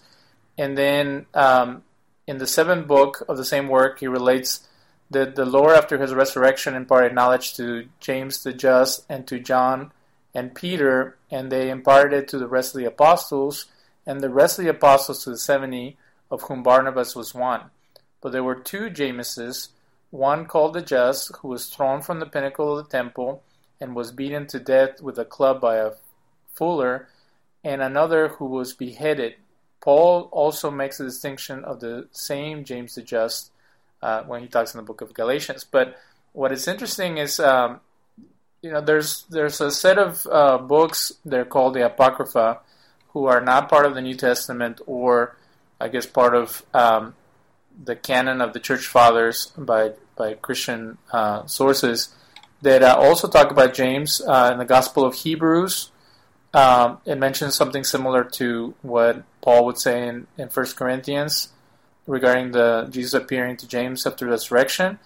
And 0.57 0.79
then 0.79 1.27
um, 1.35 1.83
in 2.27 2.39
the 2.39 2.47
seventh 2.47 2.87
book 2.87 3.23
of 3.29 3.37
the 3.37 3.45
same 3.45 3.69
work, 3.69 4.01
he 4.01 4.07
relates 4.07 4.69
that 5.11 5.35
the 5.35 5.45
Lord, 5.45 5.77
after 5.77 5.99
his 5.99 6.15
resurrection, 6.15 6.75
imparted 6.75 7.15
knowledge 7.15 7.55
to 7.57 7.89
James 8.01 8.43
the 8.43 8.53
just 8.53 9.05
and 9.09 9.27
to 9.27 9.39
John 9.39 9.93
and 10.35 10.55
Peter, 10.55 11.17
and 11.31 11.51
they 11.51 11.71
imparted 11.71 12.13
it 12.13 12.29
to 12.29 12.39
the 12.39 12.49
rest 12.49 12.75
of 12.75 12.81
the 12.81 12.87
apostles, 12.87 13.67
and 14.07 14.21
the 14.21 14.31
rest 14.31 14.59
of 14.59 14.65
the 14.65 14.71
apostles 14.71 15.23
to 15.25 15.31
the 15.31 15.39
seventy, 15.39 15.97
of 16.31 16.43
whom 16.43 16.63
Barnabas 16.63 17.15
was 17.15 17.35
one. 17.35 17.71
But 18.21 18.33
there 18.33 18.43
were 18.43 18.55
two 18.55 18.91
Jameses, 18.91 19.69
one 20.11 20.47
called 20.47 20.75
the 20.75 20.83
Just, 20.83 21.37
who 21.37 21.49
was 21.49 21.67
thrown 21.67 22.03
from 22.03 22.19
the 22.19 22.27
pinnacle 22.27 22.77
of 22.77 22.85
the 22.85 22.91
temple 22.91 23.43
and 23.81 23.95
was 23.95 24.13
beaten 24.13 24.47
to 24.47 24.59
death 24.59 25.03
with 25.03 25.19
a 25.19 25.25
club 25.25 25.61
by 25.61 25.77
a 25.77 25.93
fuller, 26.55 27.09
and 27.63 27.83
another 27.83 28.29
who 28.29 28.47
was 28.47 28.73
beheaded. 28.73 29.35
Paul 29.85 30.31
also 30.33 30.71
makes 30.71 30.99
a 30.99 31.05
distinction 31.05 31.63
of 31.63 31.81
the 31.81 32.09
same 32.11 32.65
James 32.65 32.95
the 32.95 33.03
Just 33.03 33.51
uh, 34.01 34.23
when 34.23 34.41
he 34.41 34.49
talks 34.49 34.73
in 34.73 34.79
the 34.79 34.85
book 34.85 35.03
of 35.03 35.13
Galatians. 35.13 35.63
But 35.63 35.99
what 36.33 36.53
is 36.53 36.67
interesting 36.67 37.19
is, 37.19 37.39
um, 37.39 37.81
you 38.63 38.71
know, 38.71 38.81
there's 38.81 39.25
there's 39.29 39.61
a 39.61 39.71
set 39.71 39.99
of 39.99 40.27
uh, 40.33 40.57
books 40.57 41.13
they're 41.23 41.45
called 41.45 41.75
the 41.75 41.85
Apocrypha, 41.85 42.61
who 43.11 43.27
are 43.27 43.43
not 43.43 43.69
part 43.69 43.85
of 43.85 43.95
the 43.95 44.01
New 44.01 44.15
Testament 44.15 44.81
or, 44.87 45.37
I 45.79 45.89
guess, 45.89 46.07
part 46.07 46.35
of 46.35 46.65
um, 46.73 47.15
the 47.85 47.95
canon 47.95 48.41
of 48.41 48.55
the 48.55 48.61
Church 48.61 48.87
Fathers 48.87 49.53
by 49.59 49.93
by 50.17 50.33
Christian 50.33 50.97
uh, 51.13 51.45
sources 51.45 52.15
that 52.63 52.83
uh, 52.83 52.97
also 52.99 53.29
talk 53.29 53.51
about 53.51 53.75
James 53.75 54.23
uh, 54.27 54.49
in 54.51 54.59
the 54.59 54.65
Gospel 54.65 55.05
of 55.05 55.15
Hebrews. 55.15 55.91
Um, 56.55 56.99
it 57.05 57.19
mentions 57.19 57.55
something 57.55 57.85
similar 57.85 58.25
to 58.25 58.75
what 58.83 59.25
Paul 59.43 59.67
would 59.67 59.79
say 59.79 60.07
in, 60.09 60.27
in 60.39 60.49
1 60.49 60.67
Corinthians 60.77 61.49
regarding 62.07 62.53
the 62.53 62.87
Jesus 62.91 63.13
appearing 63.15 63.57
to 63.59 63.69
James 63.69 64.07
after 64.07 64.25
the 64.25 64.31
resurrection. 64.31 64.99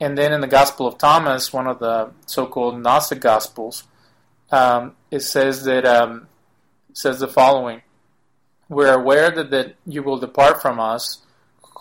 And 0.00 0.16
then 0.16 0.32
in 0.32 0.40
the 0.40 0.46
Gospel 0.46 0.86
of 0.86 0.98
Thomas, 0.98 1.52
one 1.52 1.66
of 1.66 1.80
the 1.80 2.10
so-called 2.26 2.80
Gnostic 2.80 3.20
Gospels, 3.20 3.84
um, 4.50 4.94
it 5.10 5.20
says 5.20 5.64
that 5.64 5.84
um, 5.84 6.28
it 6.88 6.96
says 6.96 7.20
the 7.20 7.28
following: 7.28 7.82
"We're 8.68 8.94
aware 8.94 9.30
that, 9.30 9.50
that 9.50 9.74
you 9.86 10.02
will 10.02 10.18
depart 10.18 10.62
from 10.62 10.78
us, 10.78 11.22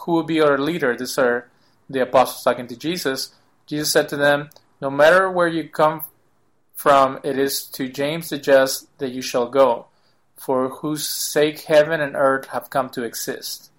who 0.01 0.13
will 0.13 0.24
be 0.24 0.41
our 0.41 0.57
leader? 0.57 0.95
These 0.97 1.17
are 1.17 1.49
the 1.89 2.01
apostles 2.01 2.43
talking 2.43 2.67
to 2.67 2.76
Jesus. 2.76 3.34
Jesus 3.65 3.91
said 3.91 4.09
to 4.09 4.17
them, 4.17 4.49
No 4.82 4.89
matter 4.89 5.30
where 5.30 5.47
you 5.47 5.67
come 5.69 6.01
from, 6.82 7.19
it 7.23 7.38
is 7.38 7.65
to 7.65 7.88
James 7.88 8.29
the 8.29 8.39
just 8.39 8.88
that 8.97 9.11
you 9.11 9.21
shall 9.21 9.47
go, 9.47 9.86
for 10.36 10.69
whose 10.69 11.07
sake 11.07 11.59
heaven 11.61 12.01
and 12.01 12.15
earth 12.15 12.47
have 12.47 12.71
come 12.71 12.89
to 12.89 13.03
exist. 13.03 13.69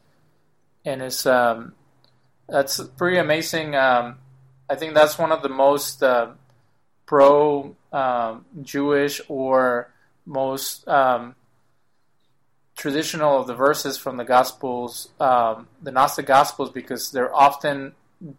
And 0.84 1.02
it's 1.02 1.26
um, 1.26 1.74
that's 2.48 2.80
pretty 2.96 3.18
amazing. 3.18 3.74
Um, 3.74 4.18
I 4.70 4.76
think 4.76 4.94
that's 4.94 5.18
one 5.18 5.32
of 5.32 5.42
the 5.42 5.48
most 5.48 6.00
uh, 6.00 6.28
pro 7.04 7.74
um, 7.92 8.44
Jewish 8.62 9.20
or 9.28 9.92
most 10.24 10.86
um, 10.86 11.34
traditional 12.76 13.40
of 13.40 13.48
the 13.48 13.54
verses 13.54 13.98
from 13.98 14.16
the 14.16 14.24
Gospels, 14.24 15.08
um, 15.18 15.66
the 15.82 15.90
Gnostic 15.90 16.26
Gospels, 16.26 16.70
because 16.70 17.10
they're 17.10 17.34
often 17.34 17.94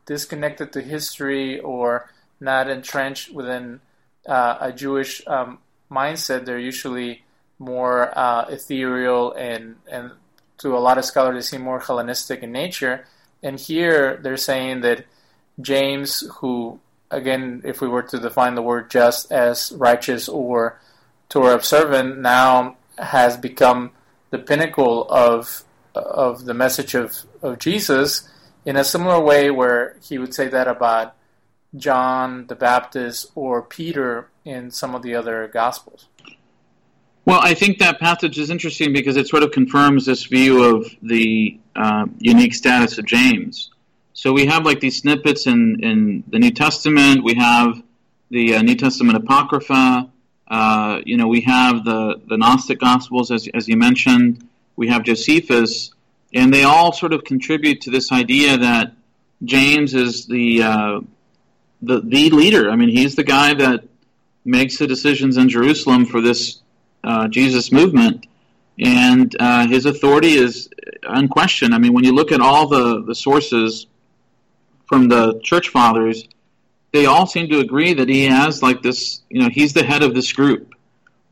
disconnected 0.05 0.71
to 0.71 0.81
history 0.81 1.59
or 1.59 2.09
not 2.39 2.69
entrenched 2.69 3.33
within 3.33 3.81
uh, 4.27 4.57
a 4.61 4.71
Jewish 4.71 5.21
um, 5.27 5.59
mindset. 5.91 6.45
They're 6.45 6.59
usually 6.59 7.23
more 7.59 8.17
uh, 8.17 8.45
ethereal 8.49 9.33
and, 9.33 9.75
and 9.89 10.11
to 10.59 10.77
a 10.77 10.79
lot 10.79 10.97
of 10.97 11.05
scholars, 11.05 11.35
they 11.35 11.57
seem 11.57 11.61
more 11.61 11.79
Hellenistic 11.79 12.41
in 12.41 12.51
nature. 12.51 13.05
And 13.41 13.59
here 13.59 14.17
they're 14.21 14.37
saying 14.37 14.81
that 14.81 15.05
James, 15.59 16.23
who, 16.39 16.79
again, 17.11 17.61
if 17.65 17.81
we 17.81 17.87
were 17.87 18.03
to 18.03 18.19
define 18.19 18.55
the 18.55 18.61
word 18.61 18.89
just 18.89 19.31
as 19.31 19.71
righteous 19.75 20.29
or 20.29 20.79
Torah 21.29 21.55
observant, 21.55 22.19
now 22.19 22.77
has 22.97 23.37
become 23.37 23.91
the 24.29 24.39
pinnacle 24.39 25.07
of 25.09 25.63
of 25.95 26.45
the 26.45 26.55
message 26.55 26.95
of, 26.95 27.15
of 27.43 27.59
Jesus 27.59 28.27
in 28.65 28.75
a 28.75 28.83
similar 28.83 29.19
way 29.19 29.51
where 29.51 29.95
he 30.01 30.17
would 30.17 30.33
say 30.33 30.47
that 30.47 30.67
about 30.67 31.13
John 31.75 32.47
the 32.47 32.55
Baptist 32.55 33.31
or 33.35 33.61
Peter 33.61 34.29
in 34.45 34.71
some 34.71 34.95
of 34.95 35.01
the 35.01 35.15
other 35.15 35.47
Gospels. 35.47 36.07
Well, 37.25 37.39
I 37.41 37.53
think 37.53 37.79
that 37.79 37.99
passage 37.99 38.37
is 38.37 38.49
interesting 38.49 38.91
because 38.91 39.15
it 39.15 39.27
sort 39.27 39.43
of 39.43 39.51
confirms 39.51 40.05
this 40.05 40.25
view 40.25 40.63
of 40.75 40.85
the 41.01 41.57
uh, 41.75 42.05
unique 42.19 42.53
status 42.53 42.97
of 42.97 43.05
James. 43.05 43.71
So 44.13 44.33
we 44.33 44.45
have 44.45 44.65
like 44.65 44.81
these 44.81 44.99
snippets 44.99 45.47
in, 45.47 45.83
in 45.83 46.23
the 46.27 46.37
New 46.37 46.51
Testament, 46.51 47.23
we 47.23 47.35
have 47.35 47.81
the 48.29 48.55
uh, 48.55 48.61
New 48.61 48.75
Testament 48.75 49.17
Apocrypha, 49.17 50.09
uh, 50.47 51.01
you 51.05 51.17
know, 51.17 51.27
we 51.27 51.41
have 51.41 51.83
the, 51.83 52.21
the 52.27 52.37
Gnostic 52.37 52.79
Gospels, 52.79 53.31
as, 53.31 53.47
as 53.53 53.67
you 53.67 53.77
mentioned. 53.77 54.47
We 54.75 54.87
have 54.89 55.03
Josephus, 55.03 55.91
and 56.33 56.53
they 56.53 56.63
all 56.63 56.91
sort 56.91 57.13
of 57.13 57.23
contribute 57.23 57.81
to 57.81 57.91
this 57.91 58.11
idea 58.11 58.57
that 58.57 58.93
James 59.43 59.93
is 59.93 60.25
the 60.25 60.63
uh, 60.63 60.99
the 61.85 62.01
the 62.01 62.29
leader. 62.29 62.69
I 62.69 62.75
mean, 62.75 62.89
he's 62.89 63.15
the 63.15 63.23
guy 63.23 63.53
that 63.53 63.83
makes 64.45 64.77
the 64.77 64.87
decisions 64.87 65.37
in 65.37 65.49
Jerusalem 65.49 66.05
for 66.05 66.21
this 66.21 66.61
uh, 67.03 67.27
Jesus 67.27 67.71
movement, 67.71 68.25
and 68.79 69.35
uh, 69.39 69.67
his 69.67 69.85
authority 69.85 70.33
is 70.33 70.69
unquestioned. 71.03 71.73
I 71.73 71.77
mean, 71.77 71.93
when 71.93 72.03
you 72.03 72.13
look 72.13 72.31
at 72.31 72.41
all 72.41 72.67
the 72.67 73.03
the 73.03 73.15
sources 73.15 73.87
from 74.87 75.07
the 75.09 75.39
church 75.43 75.69
fathers, 75.69 76.27
they 76.91 77.05
all 77.05 77.25
seem 77.25 77.49
to 77.49 77.59
agree 77.59 77.93
that 77.93 78.09
he 78.09 78.25
has 78.25 78.61
like 78.61 78.81
this, 78.81 79.21
you 79.29 79.41
know, 79.41 79.49
he's 79.49 79.73
the 79.73 79.83
head 79.83 80.03
of 80.03 80.13
this 80.13 80.31
group, 80.31 80.73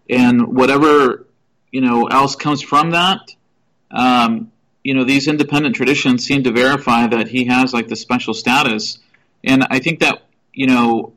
and 0.09 0.55
whatever 0.55 1.25
you 1.71 1.81
know 1.81 2.07
else 2.07 2.35
comes 2.35 2.61
from 2.61 2.91
that, 2.91 3.33
um, 3.91 4.51
you 4.83 4.93
know, 4.93 5.03
these 5.03 5.27
independent 5.27 5.75
traditions 5.75 6.25
seem 6.25 6.43
to 6.43 6.51
verify 6.51 7.07
that 7.07 7.27
he 7.27 7.45
has 7.45 7.73
like 7.73 7.87
the 7.87 7.95
special 7.95 8.33
status, 8.33 8.99
and 9.43 9.63
I 9.69 9.79
think 9.79 9.99
that 9.99 10.23
you 10.53 10.67
know. 10.67 11.13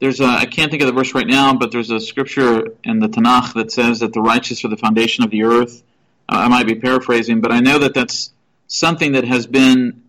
There's 0.00 0.20
a, 0.20 0.26
I 0.26 0.44
can't 0.44 0.70
think 0.70 0.82
of 0.82 0.86
the 0.86 0.92
verse 0.92 1.14
right 1.14 1.26
now, 1.26 1.54
but 1.54 1.72
there's 1.72 1.90
a 1.90 2.00
scripture 2.00 2.74
in 2.82 2.98
the 2.98 3.08
Tanakh 3.08 3.54
that 3.54 3.70
says 3.70 4.00
that 4.00 4.12
the 4.12 4.20
righteous 4.20 4.64
are 4.64 4.68
the 4.68 4.76
foundation 4.76 5.24
of 5.24 5.30
the 5.30 5.44
earth. 5.44 5.82
I 6.28 6.48
might 6.48 6.66
be 6.66 6.74
paraphrasing, 6.74 7.40
but 7.40 7.52
I 7.52 7.60
know 7.60 7.78
that 7.78 7.94
that's 7.94 8.30
something 8.66 9.12
that 9.12 9.24
has 9.24 9.46
been 9.46 10.02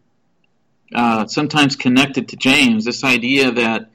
uh, 0.94 1.28
sometimes 1.28 1.76
connected 1.76 2.30
to 2.30 2.36
James. 2.36 2.86
This 2.86 3.04
idea 3.04 3.52
that 3.52 3.90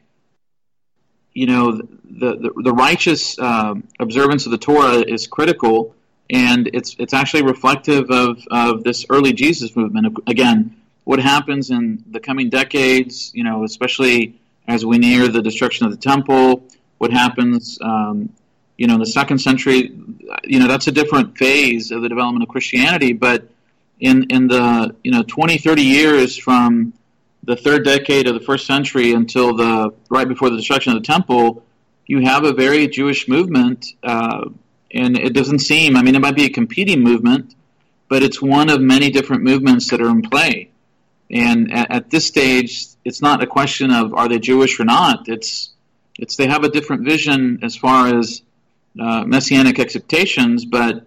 you 1.32 1.46
know 1.46 1.72
the 1.72 2.36
the, 2.36 2.52
the 2.62 2.72
righteous 2.72 3.38
uh, 3.38 3.74
observance 3.98 4.46
of 4.46 4.52
the 4.52 4.58
Torah 4.58 5.04
is 5.06 5.26
critical, 5.26 5.94
and 6.28 6.68
it's 6.72 6.96
it's 6.98 7.14
actually 7.14 7.44
reflective 7.44 8.10
of 8.10 8.46
of 8.50 8.84
this 8.84 9.06
early 9.08 9.32
Jesus 9.32 9.74
movement. 9.76 10.18
Again, 10.26 10.76
what 11.04 11.18
happens 11.18 11.70
in 11.70 12.04
the 12.10 12.20
coming 12.20 12.50
decades, 12.50 13.32
you 13.34 13.44
know, 13.44 13.64
especially 13.64 14.40
as 14.68 14.84
we 14.84 14.98
near 14.98 15.28
the 15.28 15.42
destruction 15.42 15.86
of 15.86 15.92
the 15.92 15.98
temple, 15.98 16.62
what 16.98 17.10
happens, 17.10 17.78
um, 17.80 18.30
you 18.76 18.86
know, 18.86 18.94
in 18.94 19.00
the 19.00 19.06
second 19.06 19.38
century, 19.38 19.92
you 20.44 20.58
know, 20.58 20.68
that's 20.68 20.86
a 20.86 20.92
different 20.92 21.36
phase 21.36 21.90
of 21.90 22.02
the 22.02 22.08
development 22.08 22.42
of 22.42 22.48
Christianity, 22.48 23.12
but 23.12 23.48
in 24.00 24.24
in 24.30 24.48
the 24.48 24.94
you 25.04 25.12
know 25.12 25.22
20 25.22 25.58
30 25.58 25.82
years 25.82 26.36
from 26.36 26.92
the 27.44 27.56
third 27.56 27.84
decade 27.84 28.26
of 28.26 28.34
the 28.34 28.40
first 28.40 28.66
century 28.66 29.12
until 29.12 29.54
the 29.54 29.92
right 30.08 30.28
before 30.28 30.50
the 30.50 30.56
destruction 30.56 30.92
of 30.92 31.02
the 31.02 31.06
temple 31.06 31.62
you 32.06 32.20
have 32.20 32.44
a 32.44 32.52
very 32.52 32.88
jewish 32.88 33.28
movement 33.28 33.86
uh, 34.02 34.48
and 34.92 35.16
it 35.18 35.32
doesn't 35.32 35.60
seem 35.60 35.96
i 35.96 36.02
mean 36.02 36.14
it 36.14 36.20
might 36.20 36.34
be 36.34 36.44
a 36.44 36.50
competing 36.50 37.00
movement 37.00 37.54
but 38.08 38.22
it's 38.22 38.42
one 38.42 38.68
of 38.68 38.80
many 38.80 39.10
different 39.10 39.42
movements 39.42 39.90
that 39.90 40.00
are 40.00 40.08
in 40.08 40.22
play 40.22 40.69
and 41.30 41.72
at, 41.72 41.90
at 41.90 42.10
this 42.10 42.26
stage 42.26 42.86
it's 43.04 43.22
not 43.22 43.42
a 43.42 43.46
question 43.46 43.90
of 43.90 44.14
are 44.14 44.28
they 44.28 44.38
jewish 44.38 44.78
or 44.80 44.84
not 44.84 45.28
it's 45.28 45.70
it's 46.18 46.36
they 46.36 46.46
have 46.46 46.64
a 46.64 46.68
different 46.68 47.04
vision 47.04 47.58
as 47.62 47.76
far 47.76 48.18
as 48.18 48.42
uh, 49.00 49.24
messianic 49.24 49.78
expectations 49.78 50.64
but 50.64 51.06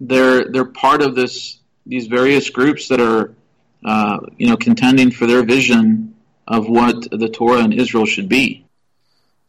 they're 0.00 0.44
they're 0.46 0.64
part 0.64 1.02
of 1.02 1.14
this 1.14 1.58
these 1.86 2.06
various 2.06 2.50
groups 2.50 2.88
that 2.88 3.00
are 3.00 3.34
uh, 3.84 4.18
you 4.36 4.48
know 4.48 4.56
contending 4.56 5.10
for 5.10 5.26
their 5.26 5.42
vision 5.42 6.14
of 6.48 6.68
what 6.68 7.08
the 7.10 7.28
Torah 7.28 7.62
and 7.62 7.72
Israel 7.72 8.06
should 8.06 8.28
be. 8.28 8.64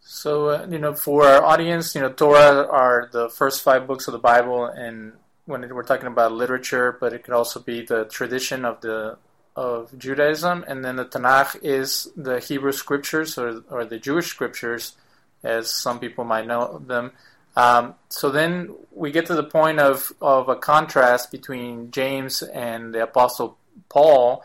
So 0.02 0.50
uh, 0.50 0.68
you 0.70 0.78
know, 0.78 0.94
for 0.94 1.26
our 1.26 1.44
audience, 1.44 1.96
you 1.96 2.02
know, 2.02 2.12
Torah 2.12 2.68
are 2.68 3.10
the 3.12 3.30
first 3.30 3.64
five 3.64 3.88
books 3.88 4.08
of 4.08 4.12
the 4.12 4.20
Bible, 4.20 4.66
and 4.66 5.14
when 5.46 5.68
we're 5.74 5.84
talking 5.84 6.08
about 6.08 6.32
literature, 6.32 6.98
but 7.00 7.14
it 7.14 7.24
could 7.24 7.34
also 7.34 7.60
be 7.60 7.84
the 7.84 8.06
tradition 8.06 8.66
of 8.66 8.82
the 8.82 9.18
of 9.56 9.98
Judaism, 9.98 10.64
and 10.68 10.84
then 10.84 10.96
the 10.96 11.06
Tanakh 11.06 11.58
is 11.62 12.10
the 12.16 12.40
Hebrew 12.40 12.72
scriptures 12.72 13.38
or 13.38 13.64
or 13.70 13.86
the 13.86 14.00
Jewish 14.00 14.28
scriptures, 14.28 14.96
as 15.44 15.74
some 15.74 16.00
people 16.00 16.24
might 16.24 16.48
know 16.48 16.82
them. 16.86 17.12
Um, 17.56 17.96
so 18.10 18.30
then 18.30 18.74
we 18.92 19.12
get 19.12 19.26
to 19.26 19.36
the 19.36 19.44
point 19.44 19.80
of, 19.80 20.14
of 20.22 20.48
a 20.48 20.56
contrast 20.56 21.32
between 21.32 21.92
James 21.92 22.42
and 22.42 22.94
the 22.94 23.04
Apostle 23.04 23.58
Paul, 23.90 24.44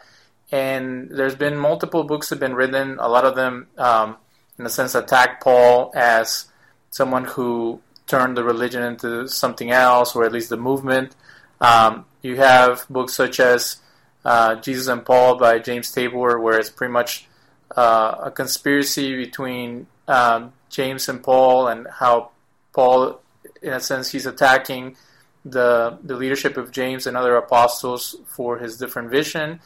and 0.50 1.08
there's 1.10 1.36
been 1.36 1.56
multiple 1.56 2.04
books 2.04 2.30
have 2.30 2.40
been 2.40 2.54
written. 2.54 2.98
A 2.98 3.08
lot 3.08 3.24
of 3.24 3.36
them, 3.36 3.68
um, 3.78 4.16
in 4.58 4.66
a 4.66 4.68
sense, 4.68 4.94
attack 4.94 5.40
Paul 5.40 5.92
as 5.94 6.46
someone 6.90 7.24
who 7.24 7.80
turned 8.06 8.36
the 8.36 8.44
religion 8.44 8.82
into 8.82 9.28
something 9.28 9.70
else, 9.70 10.16
or 10.16 10.24
at 10.24 10.32
least 10.32 10.48
the 10.48 10.56
movement. 10.56 11.14
Um, 11.60 12.06
you 12.22 12.36
have 12.36 12.86
books 12.90 13.14
such 13.14 13.38
as 13.40 13.78
uh, 14.26 14.56
Jesus 14.56 14.88
and 14.88 15.06
Paul 15.06 15.38
by 15.38 15.60
James 15.60 15.92
Tabor, 15.92 16.40
where 16.40 16.58
it's 16.58 16.68
pretty 16.68 16.92
much 16.92 17.28
uh, 17.76 18.16
a 18.24 18.30
conspiracy 18.32 19.14
between 19.14 19.86
um, 20.08 20.52
James 20.68 21.08
and 21.08 21.22
Paul 21.22 21.68
and 21.68 21.86
how 21.86 22.30
Paul, 22.72 23.20
in 23.62 23.72
a 23.72 23.78
sense, 23.78 24.10
he's 24.10 24.26
attacking 24.26 24.96
the 25.44 25.96
the 26.02 26.16
leadership 26.16 26.56
of 26.56 26.72
James 26.72 27.06
and 27.06 27.16
other 27.16 27.36
apostles 27.36 28.16
for 28.26 28.58
his 28.58 28.78
different 28.78 29.10
vision, 29.12 29.60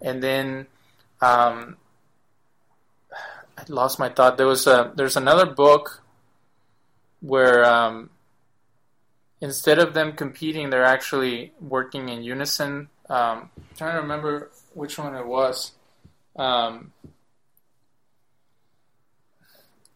and 0.00 0.22
then 0.22 0.66
um, 1.20 1.76
I 3.58 3.64
lost 3.68 3.98
my 3.98 4.08
thought. 4.08 4.38
There 4.38 4.46
was 4.46 4.66
a 4.66 4.92
there's 4.96 5.18
another 5.18 5.44
book 5.44 6.02
where 7.20 7.66
um, 7.66 8.08
instead 9.42 9.78
of 9.78 9.92
them 9.92 10.12
competing, 10.12 10.70
they're 10.70 10.84
actually 10.84 11.52
working 11.60 12.08
in 12.08 12.22
unison. 12.22 12.88
Um, 13.08 13.50
trying 13.76 13.94
to 13.94 14.02
remember 14.02 14.50
which 14.74 14.98
one 14.98 15.14
it 15.14 15.26
was. 15.26 15.72
Um, 16.36 16.92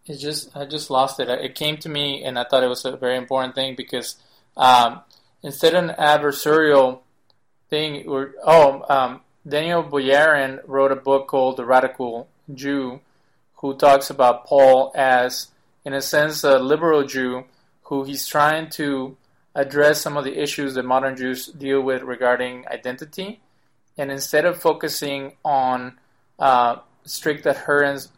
it 0.06 0.16
just 0.16 0.56
I 0.56 0.64
just 0.64 0.90
lost 0.90 1.20
it. 1.20 1.28
It 1.28 1.54
came 1.54 1.76
to 1.78 1.88
me, 1.88 2.24
and 2.24 2.38
I 2.38 2.44
thought 2.44 2.64
it 2.64 2.68
was 2.68 2.84
a 2.84 2.96
very 2.96 3.16
important 3.16 3.54
thing 3.54 3.74
because 3.76 4.16
um, 4.56 5.00
instead 5.42 5.74
of 5.74 5.84
an 5.84 5.94
adversarial 5.96 7.00
thing, 7.68 8.06
or 8.08 8.34
oh, 8.44 8.84
um, 8.88 9.20
Daniel 9.46 9.82
Boyarin 9.82 10.60
wrote 10.66 10.92
a 10.92 10.96
book 10.96 11.28
called 11.28 11.56
The 11.56 11.64
Radical 11.64 12.28
Jew, 12.52 13.00
who 13.56 13.76
talks 13.76 14.10
about 14.10 14.46
Paul 14.46 14.92
as, 14.94 15.48
in 15.84 15.92
a 15.92 16.02
sense, 16.02 16.44
a 16.44 16.58
liberal 16.58 17.04
Jew 17.04 17.44
who 17.84 18.04
he's 18.04 18.26
trying 18.26 18.70
to 18.70 19.16
address 19.54 20.00
some 20.00 20.16
of 20.16 20.24
the 20.24 20.40
issues 20.40 20.74
that 20.74 20.84
modern 20.84 21.16
Jews 21.16 21.46
deal 21.46 21.80
with 21.80 22.02
regarding 22.02 22.66
identity, 22.68 23.40
and 23.96 24.10
instead 24.10 24.44
of 24.44 24.60
focusing 24.60 25.32
on 25.44 25.98
uh, 26.38 26.76
strict 27.04 27.46
adherence 27.46 28.08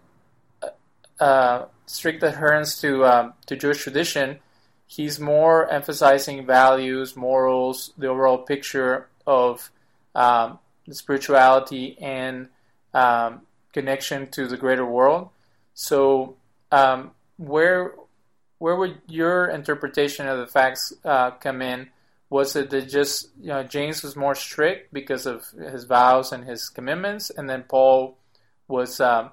uh, 1.21 1.67
strict 1.87 2.23
adherence 2.23 2.81
to 2.81 3.05
um, 3.05 3.35
to 3.47 3.57
Jewish 3.57 3.83
tradition, 3.83 4.39
he's 4.87 5.21
more 5.21 5.69
emphasizing 5.71 6.45
values, 6.47 7.17
morals, 7.17 7.93
the 7.97 8.09
overall 8.09 8.39
picture 8.39 9.09
of 9.27 9.71
um, 10.15 10.59
spirituality 10.91 11.97
and 12.01 12.49
um, 12.93 13.43
connection 13.73 14.29
to 14.31 14.47
the 14.47 14.57
greater 14.57 14.85
world. 14.85 15.31
So, 15.75 16.37
um, 16.71 17.13
where 17.39 17.95
where 18.63 18.77
would 18.77 18.97
your 19.09 19.49
interpretation 19.49 20.29
of 20.29 20.39
the 20.39 20.47
facts 20.47 20.93
uh, 21.05 21.33
come 21.33 21.61
in? 21.61 21.89
Was 22.31 22.55
it 22.55 22.71
that 22.71 22.89
just 22.89 23.29
you 23.41 23.49
know 23.49 23.65
James 23.65 24.05
was 24.05 24.15
more 24.15 24.37
strict 24.37 24.93
because 24.93 25.27
of 25.27 25.45
his 25.73 25.83
vows 25.83 26.31
and 26.31 26.45
his 26.45 26.69
commitments, 26.69 27.29
and 27.29 27.51
then 27.51 27.65
Paul 27.65 28.17
was 28.69 29.01
uh, 29.01 29.31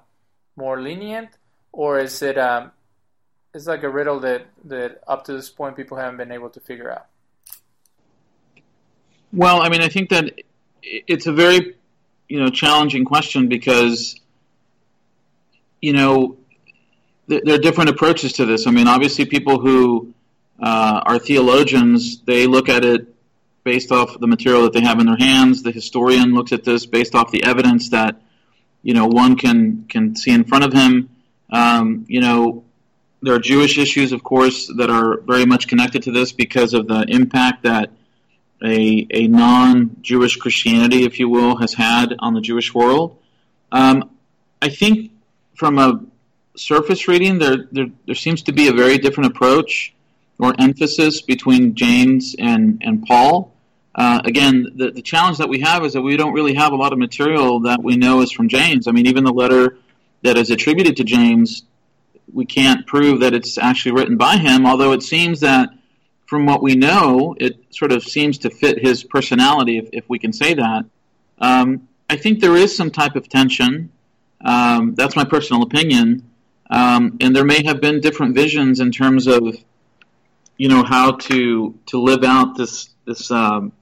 more 0.56 0.82
lenient, 0.82 1.28
or 1.70 2.00
is 2.00 2.20
it 2.22 2.38
um, 2.38 2.72
it's 3.54 3.68
like 3.68 3.84
a 3.84 3.88
riddle 3.88 4.18
that 4.18 4.46
that 4.64 5.00
up 5.06 5.22
to 5.26 5.32
this 5.32 5.48
point 5.48 5.76
people 5.76 5.96
haven't 5.96 6.16
been 6.16 6.32
able 6.32 6.50
to 6.50 6.58
figure 6.58 6.90
out? 6.90 7.06
Well, 9.32 9.62
I 9.62 9.68
mean, 9.68 9.80
I 9.80 9.88
think 9.88 10.10
that 10.10 10.40
it's 10.82 11.28
a 11.28 11.32
very 11.32 11.76
you 12.28 12.40
know 12.40 12.50
challenging 12.50 13.04
question 13.04 13.46
because 13.46 14.20
you 15.80 15.92
know 15.92 16.36
there 17.38 17.54
are 17.54 17.58
different 17.58 17.90
approaches 17.90 18.34
to 18.34 18.44
this. 18.44 18.66
I 18.66 18.70
mean, 18.70 18.88
obviously, 18.88 19.24
people 19.24 19.60
who 19.60 20.12
uh, 20.60 21.00
are 21.06 21.18
theologians 21.18 22.20
they 22.22 22.46
look 22.46 22.68
at 22.68 22.84
it 22.84 23.14
based 23.62 23.92
off 23.92 24.18
the 24.18 24.26
material 24.26 24.62
that 24.62 24.72
they 24.72 24.80
have 24.80 24.98
in 24.98 25.06
their 25.06 25.16
hands. 25.16 25.62
The 25.62 25.70
historian 25.70 26.34
looks 26.34 26.52
at 26.52 26.64
this 26.64 26.86
based 26.86 27.14
off 27.14 27.30
the 27.30 27.44
evidence 27.44 27.90
that 27.90 28.20
you 28.82 28.94
know 28.94 29.06
one 29.06 29.36
can 29.36 29.84
can 29.88 30.16
see 30.16 30.32
in 30.32 30.44
front 30.44 30.64
of 30.64 30.72
him. 30.72 31.10
Um, 31.50 32.04
you 32.08 32.20
know, 32.20 32.64
there 33.22 33.34
are 33.34 33.38
Jewish 33.38 33.78
issues, 33.78 34.12
of 34.12 34.22
course, 34.22 34.70
that 34.76 34.90
are 34.90 35.20
very 35.20 35.46
much 35.46 35.68
connected 35.68 36.04
to 36.04 36.12
this 36.12 36.32
because 36.32 36.74
of 36.74 36.88
the 36.88 37.04
impact 37.08 37.64
that 37.64 37.90
a, 38.62 39.06
a 39.10 39.26
non-Jewish 39.26 40.36
Christianity, 40.36 41.04
if 41.04 41.18
you 41.18 41.28
will, 41.28 41.56
has 41.56 41.74
had 41.74 42.14
on 42.18 42.34
the 42.34 42.40
Jewish 42.40 42.74
world. 42.74 43.18
Um, 43.72 44.10
I 44.60 44.68
think 44.68 45.12
from 45.54 45.78
a 45.78 46.00
surface 46.60 47.08
reading, 47.08 47.38
there, 47.38 47.68
there, 47.72 47.86
there 48.06 48.14
seems 48.14 48.42
to 48.42 48.52
be 48.52 48.68
a 48.68 48.72
very 48.72 48.98
different 48.98 49.30
approach 49.30 49.94
or 50.38 50.54
emphasis 50.58 51.22
between 51.22 51.74
James 51.74 52.34
and, 52.38 52.80
and 52.82 53.04
Paul. 53.06 53.52
Uh, 53.94 54.20
again, 54.24 54.66
the, 54.76 54.90
the 54.90 55.02
challenge 55.02 55.38
that 55.38 55.48
we 55.48 55.60
have 55.60 55.84
is 55.84 55.94
that 55.94 56.02
we 56.02 56.16
don't 56.16 56.32
really 56.32 56.54
have 56.54 56.72
a 56.72 56.76
lot 56.76 56.92
of 56.92 56.98
material 56.98 57.60
that 57.60 57.82
we 57.82 57.96
know 57.96 58.20
is 58.20 58.30
from 58.30 58.48
James. 58.48 58.86
I 58.86 58.92
mean, 58.92 59.06
even 59.06 59.24
the 59.24 59.32
letter 59.32 59.78
that 60.22 60.36
is 60.36 60.50
attributed 60.50 60.96
to 60.98 61.04
James, 61.04 61.64
we 62.32 62.46
can't 62.46 62.86
prove 62.86 63.20
that 63.20 63.34
it's 63.34 63.58
actually 63.58 63.92
written 63.92 64.16
by 64.16 64.36
him, 64.36 64.66
although 64.66 64.92
it 64.92 65.02
seems 65.02 65.40
that 65.40 65.70
from 66.26 66.46
what 66.46 66.62
we 66.62 66.76
know, 66.76 67.34
it 67.40 67.58
sort 67.70 67.90
of 67.90 68.04
seems 68.04 68.38
to 68.38 68.50
fit 68.50 68.78
his 68.78 69.02
personality, 69.02 69.78
if, 69.78 69.88
if 69.92 70.08
we 70.08 70.18
can 70.18 70.32
say 70.32 70.54
that. 70.54 70.84
Um, 71.40 71.88
I 72.08 72.16
think 72.16 72.40
there 72.40 72.56
is 72.56 72.76
some 72.76 72.90
type 72.90 73.16
of 73.16 73.28
tension. 73.28 73.90
Um, 74.44 74.94
that's 74.94 75.16
my 75.16 75.24
personal 75.24 75.62
opinion. 75.62 76.29
Um, 76.70 77.18
and 77.20 77.34
there 77.34 77.44
may 77.44 77.64
have 77.64 77.80
been 77.80 78.00
different 78.00 78.34
visions 78.34 78.78
in 78.80 78.92
terms 78.92 79.26
of, 79.26 79.42
you 80.56 80.68
know, 80.68 80.84
how 80.84 81.12
to 81.12 81.78
to 81.86 82.00
live 82.00 82.22
out 82.22 82.56
this 82.56 82.90
this 83.06 83.30
um, 83.30 83.72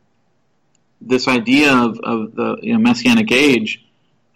this 1.00 1.28
idea 1.28 1.72
of, 1.72 2.00
of 2.00 2.34
the 2.34 2.56
you 2.62 2.72
know, 2.72 2.78
messianic 2.78 3.30
age. 3.30 3.84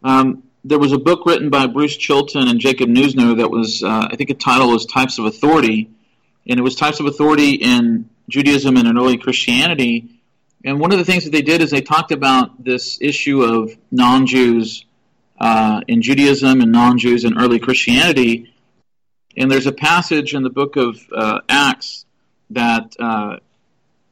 Um, 0.05 0.43
there 0.65 0.79
was 0.79 0.93
a 0.93 0.99
book 0.99 1.27
written 1.27 1.51
by 1.51 1.67
Bruce 1.67 1.97
Chilton 1.97 2.47
and 2.47 2.61
Jacob 2.61 2.89
Neusner 2.89 3.37
that 3.39 3.51
was, 3.51 3.83
uh, 3.83 4.09
I 4.11 4.17
think, 4.17 4.29
the 4.29 4.35
title 4.35 4.69
was 4.69 4.87
Types 4.87 5.19
of 5.19 5.25
Authority, 5.25 5.91
and 6.47 6.59
it 6.59 6.63
was 6.63 6.77
Types 6.77 7.01
of 7.01 7.07
Authority 7.07 7.55
in 7.55 8.09
Judaism 8.29 8.77
and 8.77 8.87
in 8.87 8.97
early 8.97 9.19
Christianity. 9.19 10.21
And 10.65 10.79
one 10.79 10.93
of 10.93 10.99
the 10.99 11.05
things 11.05 11.25
that 11.25 11.31
they 11.31 11.43
did 11.43 11.63
is 11.63 11.71
they 11.71 11.81
talked 11.81 12.13
about 12.13 12.63
this 12.63 12.99
issue 13.01 13.43
of 13.43 13.77
non-Jews 13.91 14.85
uh, 15.43 15.81
in 15.89 16.01
Judaism 16.03 16.61
and 16.61 16.71
non-Jews 16.71 17.25
in 17.25 17.37
early 17.37 17.59
Christianity. 17.59 18.55
And 19.37 19.51
there's 19.51 19.67
a 19.67 19.73
passage 19.73 20.35
in 20.35 20.45
the 20.45 20.51
book 20.51 20.77
of 20.77 21.01
uh, 21.13 21.41
Acts 21.49 22.07
that, 22.51 22.95
uh, 23.01 23.39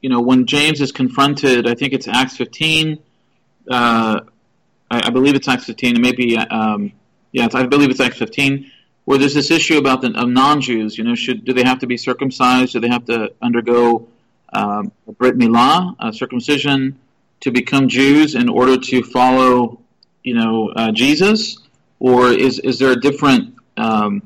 you 0.01 0.11
know, 0.11 0.21
when 0.23 0.47
James 0.47 0.81
is 0.81 0.91
confronted, 0.91 1.69
I 1.69 1.75
think 1.75 1.93
it's 1.93 2.09
Acts 2.09 2.37
15, 2.37 2.99
uh, 3.71 4.21
I, 4.91 5.07
I 5.07 5.11
believe 5.11 5.37
it's 5.37 5.47
Acts 5.47 5.67
15, 5.67 5.95
and 5.95 6.03
maybe, 6.03 6.37
um, 6.37 6.91
yeah, 7.31 7.47
I 7.55 7.65
believe 7.67 7.91
it's 7.91 8.01
Acts 8.01 8.19
15, 8.19 8.69
where 9.05 9.17
there's 9.17 9.35
this 9.35 9.53
issue 9.53 9.79
about 9.79 10.03
the 10.03 10.09
of 10.21 10.29
non-Jews. 10.29 10.99
You 10.99 11.05
know, 11.05 11.15
should 11.15 11.45
do 11.45 11.53
they 11.53 11.63
have 11.63 11.79
to 11.81 11.87
be 11.87 11.97
circumcised? 11.97 12.73
Do 12.73 12.81
they 12.81 12.89
have 12.89 13.05
to 13.05 13.33
undergo 13.41 14.09
um, 14.53 14.91
brit 15.17 15.39
milah, 15.39 16.13
circumcision, 16.13 16.99
to 17.41 17.53
become 17.53 17.89
Jews 17.89 18.35
in 18.35 18.49
order 18.49 18.77
to 18.77 19.03
follow, 19.05 19.80
you 20.23 20.35
know, 20.35 20.71
uh, 20.75 20.93
Jesus, 20.93 21.59
or 21.99 22.29
is 22.29 22.59
is 22.59 22.79
there 22.79 22.93
a 22.93 23.01
different 23.01 23.55
um, 23.77 24.23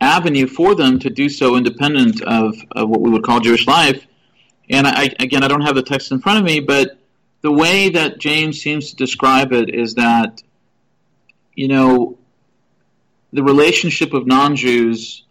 avenue 0.00 0.46
for 0.46 0.74
them 0.74 0.98
to 0.98 1.10
do 1.10 1.28
so 1.28 1.56
independent 1.56 2.22
of, 2.22 2.56
of 2.72 2.88
what 2.88 3.00
we 3.00 3.10
would 3.10 3.22
call 3.22 3.40
Jewish 3.40 3.66
life? 3.66 4.06
And 4.68 4.86
I, 4.86 5.14
again, 5.18 5.44
I 5.44 5.48
don't 5.48 5.62
have 5.62 5.74
the 5.74 5.82
text 5.82 6.12
in 6.12 6.20
front 6.20 6.38
of 6.38 6.44
me, 6.44 6.60
but 6.60 6.98
the 7.42 7.52
way 7.52 7.90
that 7.90 8.18
James 8.18 8.60
seems 8.60 8.90
to 8.90 8.96
describe 8.96 9.52
it 9.52 9.74
is 9.74 9.94
that, 9.94 10.42
you 11.54 11.68
know, 11.68 12.18
the 13.32 13.42
relationship 13.42 14.12
of 14.12 14.26
non-Jews 14.26 15.24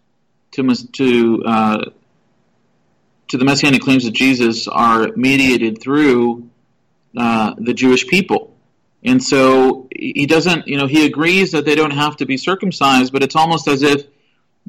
to 0.52 0.74
to 0.92 1.42
uh, 1.44 1.84
to 3.28 3.38
the 3.38 3.44
messianic 3.44 3.80
claims 3.80 4.04
of 4.04 4.12
Jesus 4.12 4.68
are 4.68 5.08
mediated 5.16 5.80
through 5.80 6.50
uh, 7.16 7.54
the 7.56 7.72
Jewish 7.72 8.06
people. 8.06 8.51
And 9.04 9.22
so 9.22 9.88
he 9.94 10.26
doesn't, 10.26 10.68
you 10.68 10.78
know, 10.78 10.86
he 10.86 11.06
agrees 11.06 11.52
that 11.52 11.64
they 11.64 11.74
don't 11.74 11.92
have 11.92 12.16
to 12.18 12.26
be 12.26 12.36
circumcised, 12.36 13.12
but 13.12 13.22
it's 13.22 13.34
almost 13.34 13.66
as 13.66 13.82
if 13.82 14.06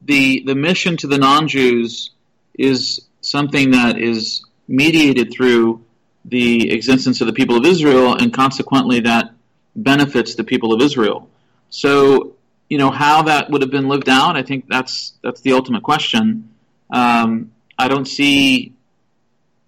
the 0.06 0.44
the 0.46 0.56
mission 0.56 0.98
to 0.98 1.08
the 1.08 1.18
non-Jews 1.18 2.12
is 2.58 3.02
something 3.22 3.72
that 3.72 4.00
is 4.00 4.44
mediated 4.68 5.32
through 5.32 5.84
the 6.26 6.72
existence 6.72 7.22
of 7.22 7.28
the 7.28 7.34
people 7.34 7.58
of 7.58 7.66
Israel, 7.66 8.16
and 8.16 8.34
consequently 8.34 9.02
that 9.02 9.32
benefits 9.76 10.36
the 10.36 10.44
people 10.44 10.74
of 10.74 10.82
Israel. 10.82 11.30
So, 11.70 12.36
you 12.70 12.78
know, 12.78 12.92
how 12.92 13.24
that 13.24 13.50
would 13.50 13.62
have 13.62 13.72
been 13.72 13.88
lived 13.88 14.10
out, 14.10 14.36
I 14.36 14.44
think 14.44 14.68
that's 14.68 15.14
that's 15.22 15.42
the 15.42 15.54
ultimate 15.54 15.84
question. 15.84 16.50
Um, 16.90 17.52
I 17.78 17.88
don't 17.88 18.06
see 18.06 18.74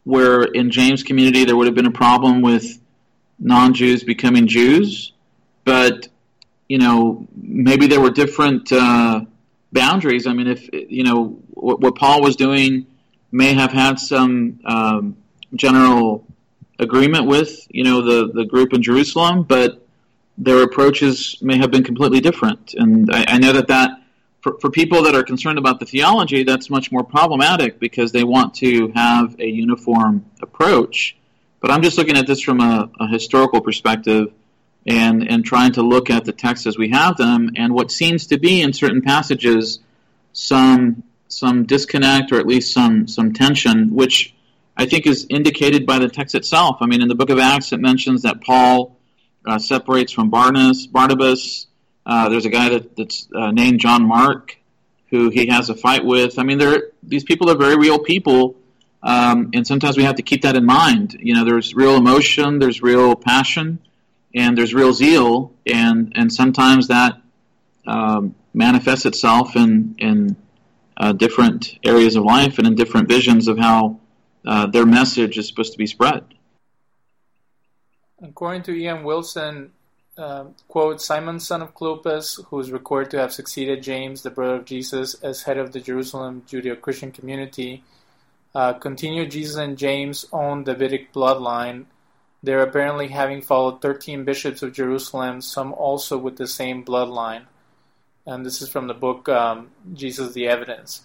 where 0.03 0.43
in 0.43 0.71
James' 0.71 1.03
community 1.03 1.45
there 1.45 1.55
would 1.55 1.65
have 1.65 1.75
been 1.75 1.87
a 1.87 1.91
problem 1.91 2.41
with 2.41 2.79
non-Jews 3.39 4.03
becoming 4.03 4.47
Jews, 4.47 5.13
but 5.63 6.07
you 6.67 6.77
know, 6.77 7.27
maybe 7.35 7.87
there 7.87 8.01
were 8.01 8.09
different 8.09 8.71
uh, 8.71 9.21
boundaries. 9.71 10.25
I 10.25 10.33
mean, 10.33 10.47
if 10.47 10.69
you 10.73 11.03
know 11.03 11.39
what, 11.51 11.79
what, 11.79 11.95
Paul 11.95 12.21
was 12.21 12.35
doing 12.35 12.87
may 13.31 13.53
have 13.53 13.71
had 13.71 13.99
some 13.99 14.59
um, 14.65 15.17
general 15.55 16.25
agreement 16.79 17.25
with 17.27 17.67
you 17.69 17.83
know 17.83 18.01
the 18.01 18.31
the 18.33 18.45
group 18.45 18.73
in 18.73 18.81
Jerusalem, 18.81 19.43
but 19.43 19.85
their 20.37 20.63
approaches 20.63 21.37
may 21.41 21.57
have 21.57 21.71
been 21.71 21.83
completely 21.83 22.19
different. 22.19 22.73
And 22.73 23.09
I, 23.13 23.25
I 23.27 23.37
know 23.37 23.53
that 23.53 23.67
that 23.67 24.01
for, 24.45 24.59
for 24.59 24.69
people 24.69 25.01
that 25.03 25.15
are 25.15 25.23
concerned 25.23 25.57
about 25.57 25.79
the 25.79 25.87
theology, 25.87 26.43
that's 26.43 26.69
much 26.69 26.91
more 26.91 27.03
problematic 27.03 27.79
because 27.79 28.11
they 28.11 28.23
want 28.23 28.53
to 28.55 28.91
have 28.95 29.35
a 29.39 29.47
uniform 29.47 30.23
approach. 30.41 31.17
But 31.61 31.71
I'm 31.71 31.81
just 31.81 31.97
looking 31.97 32.17
at 32.17 32.27
this 32.27 32.41
from 32.41 32.59
a, 32.59 32.89
a 32.99 33.07
historical 33.07 33.61
perspective 33.61 34.31
and, 34.85 35.27
and 35.27 35.43
trying 35.43 35.73
to 35.73 35.81
look 35.81 36.09
at 36.09 36.25
the 36.25 36.31
texts 36.31 36.67
as 36.67 36.77
we 36.77 36.89
have 36.89 37.17
them 37.17 37.51
and 37.55 37.73
what 37.73 37.91
seems 37.91 38.27
to 38.27 38.37
be 38.37 38.61
in 38.61 38.73
certain 38.73 39.01
passages 39.01 39.79
some 40.33 41.03
some 41.27 41.65
disconnect 41.65 42.31
or 42.31 42.39
at 42.39 42.45
least 42.45 42.71
some 42.71 43.07
some 43.07 43.33
tension, 43.33 43.95
which 43.95 44.35
I 44.77 44.85
think 44.85 45.07
is 45.07 45.25
indicated 45.29 45.85
by 45.85 45.99
the 45.99 46.09
text 46.09 46.35
itself. 46.35 46.77
I 46.81 46.85
mean, 46.85 47.01
in 47.01 47.07
the 47.07 47.15
book 47.15 47.29
of 47.29 47.39
Acts, 47.39 47.71
it 47.71 47.79
mentions 47.79 48.23
that 48.23 48.41
Paul 48.41 48.95
uh, 49.45 49.57
separates 49.57 50.11
from 50.11 50.29
Barnabas. 50.29 50.87
Barnabas. 50.87 51.67
Uh, 52.05 52.29
there's 52.29 52.45
a 52.45 52.49
guy 52.49 52.69
that, 52.69 52.95
that's 52.95 53.27
uh, 53.33 53.49
named 53.49 53.79
John 53.79 54.05
Mark, 54.05 54.57
who 55.09 55.29
he 55.29 55.47
has 55.47 55.69
a 55.69 55.75
fight 55.75 56.05
with. 56.05 56.37
I 56.37 56.43
mean, 56.43 56.61
these 57.01 57.23
people 57.23 57.49
are 57.49 57.55
very 57.55 57.77
real 57.77 57.97
people, 57.97 58.55
um, 59.05 59.51
and 59.53 59.65
sometimes 59.67 59.97
we 59.97 60.03
have 60.03 60.15
to 60.15 60.23
keep 60.23 60.41
that 60.41 60.55
in 60.55 60.65
mind. 60.65 61.15
You 61.19 61.35
know, 61.35 61.45
there's 61.45 61.75
real 61.75 61.95
emotion, 61.95 62.57
there's 62.57 62.81
real 62.81 63.15
passion, 63.15 63.77
and 64.33 64.57
there's 64.57 64.73
real 64.73 64.93
zeal, 64.93 65.53
and 65.65 66.11
and 66.15 66.33
sometimes 66.33 66.87
that 66.87 67.21
um, 67.85 68.33
manifests 68.53 69.05
itself 69.05 69.55
in 69.55 69.95
in 69.99 70.35
uh, 70.97 71.13
different 71.13 71.77
areas 71.83 72.15
of 72.15 72.23
life 72.23 72.57
and 72.57 72.65
in 72.65 72.73
different 72.73 73.07
visions 73.07 73.47
of 73.47 73.59
how 73.59 73.99
uh, 74.43 74.65
their 74.65 74.87
message 74.87 75.37
is 75.37 75.47
supposed 75.47 75.73
to 75.73 75.77
be 75.77 75.85
spread. 75.85 76.23
According 78.23 78.63
to 78.63 78.71
Ian 78.71 79.03
Wilson, 79.03 79.71
uh, 80.17 80.45
quote, 80.67 80.99
Simon, 80.99 81.39
son 81.39 81.61
of 81.61 81.75
Clopas, 81.75 82.43
who 82.45 82.59
is 82.59 82.71
recorded 82.71 83.11
to 83.11 83.19
have 83.19 83.33
succeeded 83.33 83.83
James, 83.83 84.23
the 84.23 84.31
brother 84.31 84.55
of 84.55 84.65
Jesus, 84.65 85.13
as 85.15 85.43
head 85.43 85.57
of 85.57 85.73
the 85.73 85.79
Jerusalem 85.81 86.43
Judeo 86.47 86.79
Christian 86.79 87.11
community, 87.11 87.83
uh, 88.55 88.73
continued 88.73 89.31
Jesus 89.31 89.57
and 89.57 89.77
James' 89.77 90.25
own 90.31 90.63
Davidic 90.63 91.11
bloodline, 91.13 91.85
there 92.41 92.61
apparently 92.61 93.09
having 93.09 93.41
followed 93.41 93.81
13 93.81 94.23
bishops 94.23 94.63
of 94.63 94.71
Jerusalem, 94.71 95.41
some 95.41 95.73
also 95.73 96.17
with 96.17 96.37
the 96.37 96.47
same 96.47 96.85
bloodline. 96.85 97.43
And 98.25 98.45
this 98.45 98.61
is 98.61 98.69
from 98.69 98.87
the 98.87 98.93
book 98.93 99.27
um, 99.27 99.71
Jesus 99.93 100.33
the 100.33 100.47
Evidence. 100.47 101.03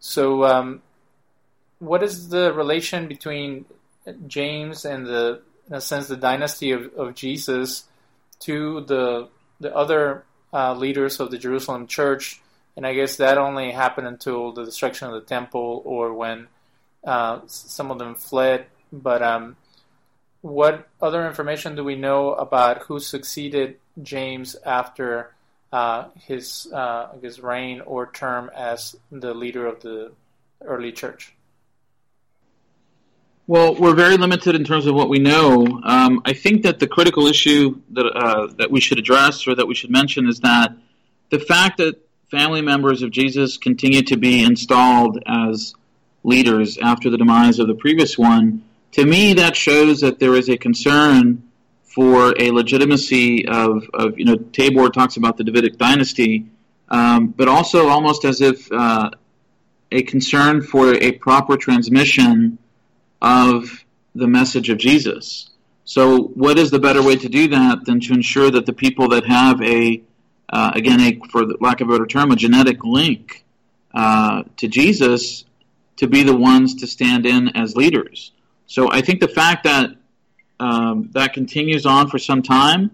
So, 0.00 0.44
um, 0.44 0.82
what 1.78 2.02
is 2.02 2.28
the 2.28 2.52
relation 2.52 3.06
between 3.06 3.64
James 4.26 4.84
and 4.84 5.06
the 5.06 5.42
in 5.68 5.74
a 5.74 5.80
sense, 5.80 6.08
the 6.08 6.16
dynasty 6.16 6.72
of, 6.72 6.92
of 6.94 7.14
Jesus 7.14 7.84
to 8.40 8.80
the 8.82 9.28
the 9.60 9.74
other 9.74 10.24
uh, 10.52 10.74
leaders 10.74 11.20
of 11.20 11.30
the 11.30 11.38
Jerusalem 11.38 11.86
church, 11.86 12.40
and 12.76 12.86
I 12.86 12.94
guess 12.94 13.16
that 13.16 13.38
only 13.38 13.70
happened 13.72 14.06
until 14.06 14.52
the 14.52 14.64
destruction 14.64 15.08
of 15.08 15.14
the 15.14 15.20
temple 15.20 15.82
or 15.84 16.12
when 16.14 16.48
uh, 17.08 17.40
some 17.46 17.90
of 17.90 17.98
them 17.98 18.14
fled. 18.14 18.66
But 18.92 19.22
um, 19.22 19.56
what 20.42 20.88
other 21.00 21.26
information 21.26 21.74
do 21.74 21.82
we 21.82 21.96
know 21.96 22.34
about 22.34 22.82
who 22.82 23.00
succeeded 23.00 23.78
James 24.02 24.56
after 24.64 25.34
uh, 25.72 26.08
his 26.26 26.68
uh, 26.72 27.08
guess 27.20 27.38
reign 27.38 27.80
or 27.80 28.10
term 28.12 28.50
as 28.54 28.94
the 29.10 29.32
leader 29.32 29.66
of 29.66 29.80
the 29.80 30.12
early 30.62 30.92
church? 30.92 31.32
Well, 33.46 33.74
we're 33.74 33.94
very 33.94 34.18
limited 34.18 34.54
in 34.54 34.64
terms 34.64 34.84
of 34.84 34.94
what 34.94 35.08
we 35.08 35.18
know. 35.18 35.66
Um, 35.82 36.20
I 36.26 36.34
think 36.34 36.64
that 36.64 36.78
the 36.78 36.86
critical 36.86 37.26
issue 37.26 37.80
that 37.92 38.04
uh, 38.04 38.48
that 38.58 38.70
we 38.70 38.80
should 38.80 38.98
address 38.98 39.48
or 39.48 39.54
that 39.54 39.66
we 39.66 39.74
should 39.74 39.90
mention 39.90 40.28
is 40.28 40.40
that 40.40 40.76
the 41.30 41.38
fact 41.38 41.78
that 41.78 41.96
family 42.30 42.60
members 42.60 43.00
of 43.00 43.10
Jesus 43.10 43.56
continue 43.56 44.02
to 44.02 44.18
be 44.18 44.44
installed 44.44 45.22
as 45.26 45.74
leaders 46.22 46.78
after 46.78 47.10
the 47.10 47.18
demise 47.18 47.58
of 47.58 47.66
the 47.66 47.74
previous 47.74 48.18
one, 48.18 48.62
to 48.92 49.04
me, 49.04 49.34
that 49.34 49.54
shows 49.54 50.00
that 50.00 50.18
there 50.18 50.34
is 50.34 50.48
a 50.48 50.56
concern 50.56 51.42
for 51.84 52.34
a 52.38 52.50
legitimacy 52.50 53.46
of, 53.46 53.88
of 53.92 54.18
you 54.18 54.24
know, 54.24 54.36
Tabor 54.36 54.88
talks 54.88 55.16
about 55.16 55.36
the 55.36 55.44
Davidic 55.44 55.78
dynasty, 55.78 56.46
um, 56.88 57.28
but 57.28 57.48
also 57.48 57.88
almost 57.88 58.24
as 58.24 58.40
if 58.40 58.70
uh, 58.72 59.10
a 59.90 60.02
concern 60.02 60.62
for 60.62 60.94
a 60.94 61.12
proper 61.12 61.56
transmission 61.56 62.58
of 63.20 63.84
the 64.14 64.26
message 64.26 64.70
of 64.70 64.78
Jesus. 64.78 65.50
So, 65.84 66.22
what 66.22 66.58
is 66.58 66.70
the 66.70 66.78
better 66.78 67.02
way 67.02 67.16
to 67.16 67.28
do 67.28 67.48
that 67.48 67.84
than 67.86 68.00
to 68.00 68.12
ensure 68.12 68.50
that 68.50 68.66
the 68.66 68.72
people 68.72 69.08
that 69.08 69.24
have 69.24 69.62
a, 69.62 70.02
uh, 70.50 70.72
again, 70.74 71.00
a, 71.00 71.18
for 71.30 71.46
lack 71.60 71.80
of 71.80 71.88
a 71.88 71.92
better 71.92 72.06
term, 72.06 72.30
a 72.30 72.36
genetic 72.36 72.84
link 72.84 73.44
uh, 73.94 74.42
to 74.58 74.68
Jesus, 74.68 75.44
to 75.98 76.06
be 76.06 76.22
the 76.22 76.36
ones 76.36 76.74
to 76.76 76.86
stand 76.86 77.26
in 77.26 77.56
as 77.56 77.76
leaders? 77.76 78.32
So, 78.66 78.90
I 78.90 79.00
think 79.00 79.20
the 79.20 79.28
fact 79.28 79.64
that 79.64 79.90
um, 80.60 81.10
that 81.12 81.32
continues 81.32 81.86
on 81.86 82.08
for 82.08 82.18
some 82.18 82.42
time, 82.42 82.90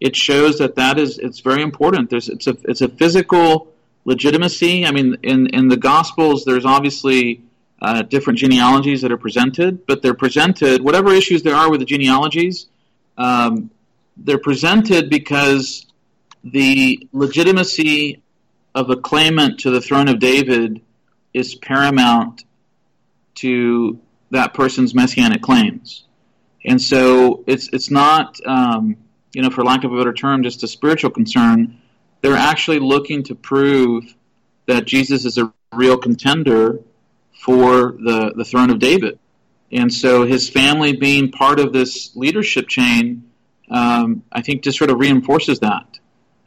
it 0.00 0.16
shows 0.16 0.58
that 0.58 0.76
that 0.76 0.98
is 0.98 1.18
it's 1.18 1.40
very 1.40 1.62
important. 1.62 2.10
There's 2.10 2.28
it's 2.28 2.46
a 2.46 2.56
it's 2.64 2.80
a 2.80 2.88
physical 2.88 3.72
legitimacy. 4.04 4.86
I 4.86 4.90
mean, 4.90 5.16
in 5.22 5.48
in 5.48 5.68
the 5.68 5.76
Gospels, 5.76 6.44
there's 6.44 6.64
obviously 6.64 7.42
uh, 7.82 8.02
different 8.02 8.38
genealogies 8.38 9.02
that 9.02 9.10
are 9.10 9.18
presented, 9.18 9.86
but 9.86 10.02
they're 10.02 10.14
presented, 10.14 10.82
whatever 10.82 11.12
issues 11.12 11.42
there 11.42 11.56
are 11.56 11.68
with 11.68 11.80
the 11.80 11.86
genealogies, 11.86 12.68
um, 13.18 13.70
they're 14.16 14.38
presented 14.38 15.10
because 15.10 15.84
the 16.44 17.08
legitimacy 17.12 18.22
of 18.74 18.88
a 18.90 18.96
claimant 18.96 19.60
to 19.60 19.70
the 19.70 19.80
throne 19.80 20.08
of 20.08 20.20
David 20.20 20.80
is 21.34 21.54
paramount 21.54 22.44
to 23.36 23.98
that 24.30 24.54
person's 24.54 24.94
messianic 24.94 25.42
claims. 25.42 26.04
And 26.64 26.80
so 26.80 27.42
it's, 27.46 27.68
it's 27.72 27.90
not, 27.90 28.38
um, 28.46 28.96
you 29.32 29.42
know, 29.42 29.50
for 29.50 29.64
lack 29.64 29.84
of 29.84 29.92
a 29.92 29.96
better 29.96 30.12
term, 30.12 30.42
just 30.42 30.62
a 30.62 30.68
spiritual 30.68 31.10
concern. 31.10 31.78
They're 32.20 32.36
actually 32.36 32.78
looking 32.78 33.24
to 33.24 33.34
prove 33.34 34.14
that 34.66 34.86
Jesus 34.86 35.24
is 35.24 35.38
a 35.38 35.52
real 35.72 35.98
contender 35.98 36.80
for 37.44 37.92
the, 37.92 38.32
the 38.36 38.44
throne 38.44 38.70
of 38.70 38.78
David. 38.78 39.18
And 39.72 39.92
so 39.92 40.24
his 40.24 40.48
family 40.48 40.94
being 40.94 41.32
part 41.32 41.58
of 41.58 41.72
this 41.72 42.14
leadership 42.14 42.68
chain, 42.68 43.30
um, 43.70 44.22
I 44.30 44.42
think 44.42 44.62
just 44.62 44.78
sort 44.78 44.90
of 44.90 44.98
reinforces 44.98 45.60
that. 45.60 45.98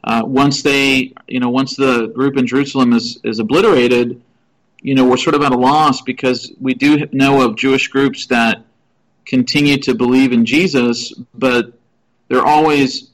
Uh, 0.02 0.22
once 0.24 0.62
they, 0.62 1.12
you 1.26 1.40
know, 1.40 1.50
once 1.50 1.76
the 1.76 2.06
group 2.06 2.36
in 2.36 2.46
Jerusalem 2.46 2.92
is, 2.92 3.18
is 3.24 3.40
obliterated, 3.40 4.22
you 4.86 4.94
know, 4.94 5.04
we're 5.04 5.16
sort 5.16 5.34
of 5.34 5.42
at 5.42 5.50
a 5.50 5.56
loss 5.56 6.00
because 6.02 6.52
we 6.60 6.72
do 6.72 7.08
know 7.10 7.40
of 7.44 7.56
Jewish 7.56 7.88
groups 7.88 8.26
that 8.26 8.64
continue 9.24 9.78
to 9.78 9.96
believe 9.96 10.30
in 10.30 10.46
Jesus, 10.46 11.12
but 11.34 11.72
they're 12.28 12.46
always 12.46 13.10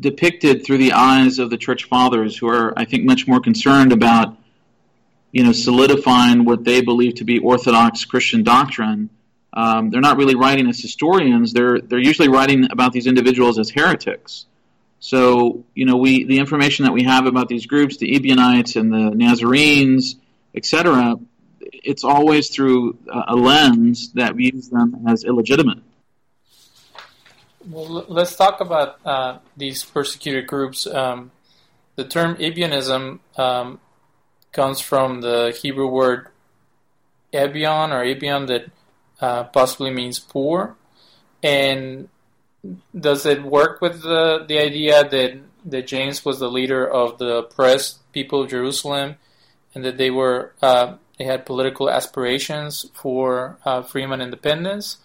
depicted 0.00 0.64
through 0.66 0.78
the 0.78 0.90
eyes 0.90 1.38
of 1.38 1.50
the 1.50 1.56
church 1.56 1.84
fathers 1.84 2.36
who 2.36 2.48
are, 2.48 2.76
I 2.76 2.86
think, 2.86 3.04
much 3.04 3.28
more 3.28 3.38
concerned 3.38 3.92
about 3.92 4.36
you 5.30 5.44
know, 5.44 5.52
solidifying 5.52 6.44
what 6.44 6.64
they 6.64 6.80
believe 6.80 7.14
to 7.16 7.24
be 7.24 7.38
Orthodox 7.38 8.04
Christian 8.04 8.42
doctrine. 8.42 9.10
Um, 9.52 9.90
they're 9.90 10.00
not 10.00 10.16
really 10.16 10.34
writing 10.34 10.68
as 10.68 10.80
historians. 10.80 11.52
They're 11.52 11.80
they're 11.80 12.00
usually 12.00 12.28
writing 12.28 12.66
about 12.72 12.92
these 12.92 13.06
individuals 13.06 13.60
as 13.60 13.70
heretics. 13.70 14.46
So 14.98 15.64
you 15.72 15.86
know, 15.86 15.98
we 15.98 16.24
the 16.24 16.40
information 16.40 16.84
that 16.84 16.92
we 16.92 17.04
have 17.04 17.26
about 17.26 17.48
these 17.48 17.66
groups, 17.66 17.96
the 17.96 18.16
Ebionites 18.16 18.74
and 18.74 18.92
the 18.92 19.12
Nazarenes, 19.14 20.16
etc., 20.54 21.16
it's 21.60 22.04
always 22.04 22.50
through 22.50 22.98
a 23.10 23.34
lens 23.34 24.12
that 24.12 24.34
views 24.34 24.68
them 24.68 25.04
as 25.08 25.24
illegitimate. 25.24 25.78
Well, 27.68 28.04
let's 28.08 28.36
talk 28.36 28.60
about 28.60 28.98
uh, 29.04 29.38
these 29.56 29.84
persecuted 29.84 30.46
groups. 30.46 30.86
Um, 30.86 31.30
the 31.96 32.04
term 32.04 32.36
Ebionism 32.36 33.20
um, 33.38 33.80
comes 34.52 34.80
from 34.80 35.22
the 35.22 35.56
Hebrew 35.58 35.86
word 35.86 36.28
Ebion 37.32 37.90
or 37.90 38.04
Abion 38.04 38.46
that 38.46 38.66
uh, 39.20 39.44
possibly 39.44 39.90
means 39.90 40.18
poor. 40.18 40.76
And 41.42 42.08
does 42.98 43.26
it 43.26 43.42
work 43.42 43.80
with 43.80 44.02
the, 44.02 44.44
the 44.46 44.58
idea 44.58 45.08
that, 45.08 45.38
that 45.66 45.86
James 45.86 46.24
was 46.24 46.38
the 46.38 46.50
leader 46.50 46.86
of 46.86 47.18
the 47.18 47.36
oppressed 47.36 48.12
people 48.12 48.42
of 48.42 48.50
Jerusalem 48.50 49.16
and 49.74 49.84
that 49.84 49.96
they 49.96 50.10
were 50.10 50.52
uh, 50.62 50.96
they 51.18 51.24
had 51.24 51.46
political 51.46 51.90
aspirations 51.90 52.86
for 52.94 53.58
uh, 53.64 53.82
freedom 53.82 54.12
and 54.12 54.22
independence? 54.22 54.98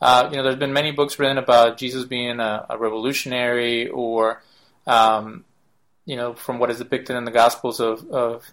Uh, 0.00 0.28
you 0.30 0.36
know, 0.36 0.42
there's 0.42 0.56
been 0.56 0.72
many 0.72 0.92
books 0.92 1.18
written 1.18 1.38
about 1.38 1.78
Jesus 1.78 2.04
being 2.04 2.38
a, 2.38 2.66
a 2.68 2.78
revolutionary, 2.78 3.88
or 3.88 4.42
um, 4.86 5.44
you 6.04 6.16
know, 6.16 6.34
from 6.34 6.58
what 6.58 6.70
is 6.70 6.78
depicted 6.78 7.16
in 7.16 7.24
the 7.24 7.30
Gospels 7.30 7.80
of, 7.80 8.08
of 8.10 8.44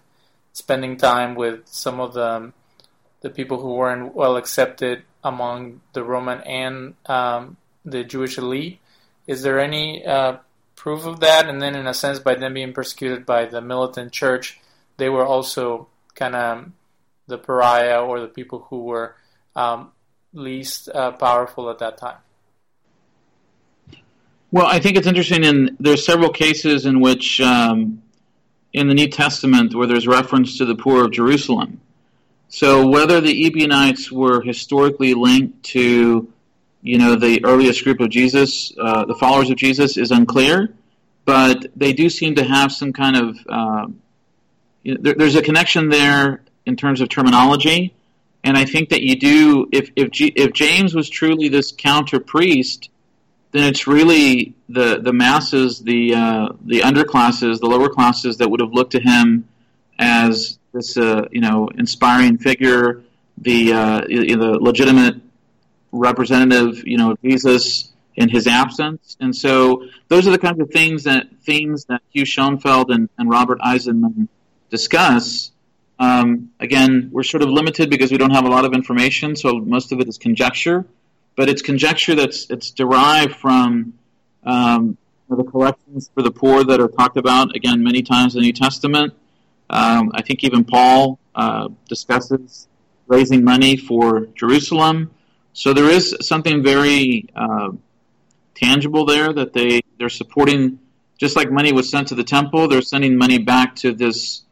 spending 0.52 0.96
time 0.96 1.34
with 1.34 1.66
some 1.66 2.00
of 2.00 2.14
the 2.14 2.52
the 3.20 3.30
people 3.30 3.60
who 3.60 3.74
weren't 3.74 4.14
well 4.14 4.36
accepted 4.36 5.02
among 5.22 5.80
the 5.94 6.04
Roman 6.04 6.40
and 6.42 6.94
um, 7.06 7.56
the 7.84 8.04
Jewish 8.04 8.36
elite. 8.36 8.80
Is 9.26 9.42
there 9.42 9.58
any 9.58 10.04
uh, 10.04 10.36
proof 10.76 11.06
of 11.06 11.20
that? 11.20 11.48
And 11.48 11.60
then, 11.60 11.74
in 11.74 11.86
a 11.86 11.94
sense, 11.94 12.18
by 12.18 12.34
them 12.34 12.52
being 12.52 12.74
persecuted 12.74 13.24
by 13.24 13.46
the 13.46 13.62
militant 13.62 14.12
church, 14.12 14.60
they 14.96 15.08
were 15.08 15.26
also 15.26 15.88
kind 16.14 16.34
of 16.34 16.70
the 17.26 17.38
pariah 17.38 18.00
or 18.00 18.20
the 18.20 18.28
people 18.28 18.66
who 18.70 18.84
were 18.84 19.16
um, 19.56 19.90
least 20.32 20.88
uh, 20.88 21.12
powerful 21.12 21.70
at 21.70 21.78
that 21.78 21.98
time. 21.98 22.18
Well, 24.50 24.66
I 24.66 24.78
think 24.78 24.96
it's 24.96 25.06
interesting, 25.06 25.44
and 25.44 25.76
there's 25.80 26.06
several 26.06 26.30
cases 26.30 26.86
in 26.86 27.00
which 27.00 27.40
um, 27.40 28.02
in 28.72 28.88
the 28.88 28.94
New 28.94 29.08
Testament 29.08 29.74
where 29.74 29.86
there's 29.86 30.06
reference 30.06 30.58
to 30.58 30.64
the 30.64 30.76
poor 30.76 31.04
of 31.04 31.10
Jerusalem. 31.10 31.80
So 32.48 32.86
whether 32.86 33.20
the 33.20 33.46
Ebionites 33.46 34.12
were 34.12 34.40
historically 34.42 35.14
linked 35.14 35.64
to, 35.64 36.32
you 36.82 36.98
know, 36.98 37.16
the 37.16 37.44
earliest 37.44 37.82
group 37.82 38.00
of 38.00 38.10
Jesus, 38.10 38.72
uh, 38.78 39.04
the 39.06 39.14
followers 39.16 39.50
of 39.50 39.56
Jesus, 39.56 39.96
is 39.96 40.12
unclear. 40.12 40.72
But 41.24 41.66
they 41.74 41.92
do 41.92 42.10
seem 42.10 42.34
to 42.34 42.44
have 42.44 42.70
some 42.70 42.92
kind 42.92 43.16
of 43.16 43.38
uh, 43.48 43.86
you 44.84 44.94
know, 44.94 45.00
there, 45.02 45.14
there's 45.14 45.34
a 45.34 45.42
connection 45.42 45.88
there 45.88 46.42
in 46.66 46.76
terms 46.76 47.00
of 47.00 47.08
terminology, 47.08 47.94
and 48.44 48.56
I 48.56 48.64
think 48.64 48.90
that 48.90 49.02
you 49.02 49.16
do 49.16 49.68
if 49.72 49.90
if 49.96 50.10
G, 50.10 50.26
if 50.36 50.52
James 50.52 50.94
was 50.94 51.08
truly 51.08 51.48
this 51.48 51.72
counter 51.72 52.20
priest, 52.20 52.90
then 53.52 53.64
it's 53.64 53.86
really 53.86 54.54
the 54.68 55.00
the 55.00 55.12
masses, 55.12 55.80
the 55.80 56.14
uh, 56.14 56.48
the 56.64 56.80
underclasses, 56.80 57.58
the 57.58 57.66
lower 57.66 57.88
classes 57.88 58.38
that 58.38 58.50
would 58.50 58.60
have 58.60 58.72
looked 58.72 58.92
to 58.92 59.00
him 59.00 59.48
as 59.98 60.58
this 60.72 60.96
uh, 60.96 61.26
you 61.32 61.40
know 61.40 61.68
inspiring 61.76 62.38
figure, 62.38 63.02
the 63.38 63.72
uh, 63.72 64.00
the 64.02 64.58
legitimate 64.60 65.16
representative, 65.94 66.86
you 66.86 66.98
know, 66.98 67.16
Jesus 67.24 67.92
in 68.16 68.28
his 68.28 68.46
absence. 68.46 69.16
And 69.20 69.34
so 69.34 69.86
those 70.08 70.26
are 70.28 70.30
the 70.30 70.38
kinds 70.38 70.60
of 70.60 70.70
things 70.70 71.04
that 71.04 71.26
themes 71.42 71.86
that 71.86 72.02
Hugh 72.10 72.24
Schonfield 72.24 72.90
and, 72.90 73.08
and 73.18 73.30
Robert 73.30 73.58
Eisenman 73.60 74.28
discuss. 74.70 75.52
Um, 75.98 76.50
again, 76.60 77.10
we're 77.12 77.22
sort 77.22 77.42
of 77.42 77.48
limited 77.48 77.90
because 77.90 78.10
we 78.10 78.18
don't 78.18 78.32
have 78.32 78.44
a 78.44 78.48
lot 78.48 78.64
of 78.64 78.72
information, 78.72 79.36
so 79.36 79.54
most 79.54 79.92
of 79.92 80.00
it 80.00 80.08
is 80.08 80.18
conjecture. 80.18 80.84
But 81.36 81.48
it's 81.48 81.62
conjecture 81.62 82.14
that's 82.14 82.48
it's 82.50 82.70
derived 82.70 83.36
from 83.36 83.94
um, 84.44 84.96
the 85.28 85.44
collections 85.44 86.10
for 86.14 86.22
the 86.22 86.30
poor 86.30 86.64
that 86.64 86.80
are 86.80 86.88
talked 86.88 87.16
about 87.16 87.56
again 87.56 87.82
many 87.82 88.02
times 88.02 88.34
in 88.34 88.40
the 88.40 88.46
New 88.46 88.52
Testament. 88.52 89.14
Um, 89.70 90.12
I 90.14 90.22
think 90.22 90.44
even 90.44 90.64
Paul 90.64 91.18
uh, 91.34 91.68
discusses 91.88 92.68
raising 93.06 93.44
money 93.44 93.76
for 93.76 94.26
Jerusalem. 94.34 95.10
So 95.52 95.72
there 95.72 95.88
is 95.90 96.16
something 96.20 96.62
very 96.62 97.28
uh, 97.34 97.70
tangible 98.54 99.04
there 99.04 99.32
that 99.32 99.52
they 99.52 99.80
they're 99.98 100.08
supporting. 100.08 100.78
Just 101.16 101.36
like 101.36 101.50
money 101.50 101.72
was 101.72 101.88
sent 101.88 102.08
to 102.08 102.16
the 102.16 102.24
temple, 102.24 102.66
they're 102.66 102.82
sending 102.82 103.16
money 103.16 103.38
back 103.38 103.76
to 103.76 103.92
this 103.92 104.42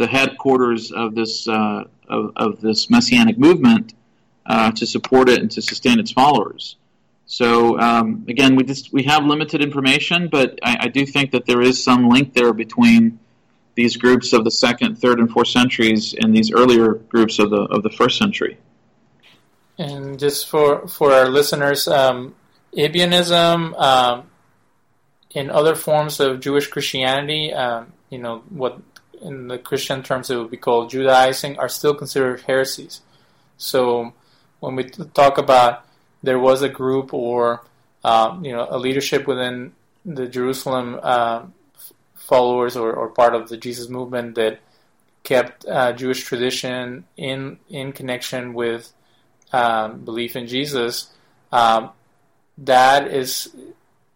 the 0.00 0.06
headquarters 0.06 0.92
of 0.92 1.14
this 1.14 1.46
uh, 1.46 1.84
of, 2.08 2.32
of, 2.34 2.60
this 2.62 2.88
messianic 2.88 3.36
movement 3.38 3.92
uh, 4.46 4.72
to 4.72 4.86
support 4.86 5.28
it 5.28 5.40
and 5.40 5.50
to 5.50 5.60
sustain 5.60 6.00
its 6.00 6.10
followers. 6.10 6.76
So 7.26 7.78
um, 7.78 8.24
again, 8.26 8.56
we 8.56 8.64
just 8.64 8.94
we 8.94 9.02
have 9.02 9.26
limited 9.26 9.60
information, 9.62 10.28
but 10.28 10.58
I, 10.62 10.78
I, 10.84 10.88
do 10.88 11.04
think 11.04 11.32
that 11.32 11.44
there 11.44 11.60
is 11.60 11.84
some 11.84 12.08
link 12.08 12.32
there 12.32 12.54
between 12.54 13.20
these 13.74 13.98
groups 13.98 14.32
of 14.32 14.42
the 14.44 14.50
second, 14.50 14.96
third, 14.96 15.20
and 15.20 15.30
fourth 15.30 15.48
centuries 15.48 16.14
and 16.14 16.34
these 16.34 16.50
earlier 16.50 16.94
groups 16.94 17.38
of 17.38 17.50
the 17.50 17.62
of 17.76 17.82
the 17.82 17.90
first 17.90 18.16
century. 18.16 18.56
And 19.76 20.18
just 20.18 20.48
for 20.48 20.88
for 20.88 21.12
our 21.12 21.28
listeners, 21.28 21.86
um, 21.86 22.34
Ebionism 22.74 23.78
um, 23.78 24.30
in 25.32 25.50
other 25.50 25.74
forms 25.74 26.20
of 26.20 26.40
Jewish 26.40 26.68
Christianity, 26.68 27.52
um, 27.52 27.92
you 28.08 28.18
know 28.18 28.42
what 28.48 28.80
in 29.20 29.48
the 29.48 29.58
Christian 29.58 30.02
terms 30.02 30.30
it 30.30 30.36
would 30.36 30.50
be 30.50 30.56
called 30.56 30.90
Judaizing, 30.90 31.58
are 31.58 31.68
still 31.68 31.94
considered 31.94 32.42
heresies. 32.42 33.00
So 33.56 34.12
when 34.60 34.76
we 34.76 34.84
talk 34.84 35.38
about 35.38 35.84
there 36.22 36.38
was 36.38 36.62
a 36.62 36.68
group 36.68 37.12
or 37.14 37.64
um, 38.04 38.44
you 38.44 38.52
know 38.52 38.66
a 38.70 38.78
leadership 38.78 39.26
within 39.26 39.72
the 40.04 40.26
Jerusalem 40.26 40.98
uh, 41.02 41.42
followers 42.14 42.76
or, 42.76 42.92
or, 42.92 43.08
part 43.08 43.34
of 43.34 43.48
the 43.48 43.56
Jesus 43.56 43.88
movement 43.88 44.34
that 44.36 44.60
kept 45.22 45.66
uh, 45.66 45.92
Jewish 45.92 46.24
tradition 46.24 47.04
in 47.16 47.58
in 47.68 47.92
connection 47.92 48.54
with 48.54 48.92
um, 49.52 50.04
belief 50.04 50.36
in 50.36 50.46
Jesus, 50.46 51.10
um, 51.52 51.90
that 52.58 53.08
is 53.08 53.54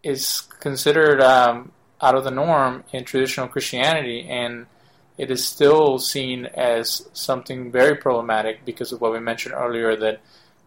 is 0.02 0.42
considered 0.60 1.20
um, 1.20 1.72
out 2.00 2.14
of 2.14 2.24
the 2.24 2.30
norm 2.30 2.84
in 2.92 3.04
traditional 3.04 3.48
Christianity, 3.48 4.26
and 4.28 4.66
it 5.16 5.30
is 5.30 5.44
still 5.44 5.98
seen 5.98 6.46
as 6.46 7.08
something 7.12 7.70
very 7.70 7.96
problematic 7.96 8.64
because 8.64 8.92
of 8.92 9.00
what 9.00 9.12
we 9.12 9.20
mentioned 9.20 9.54
earlier 9.54 9.96
that 9.96 10.20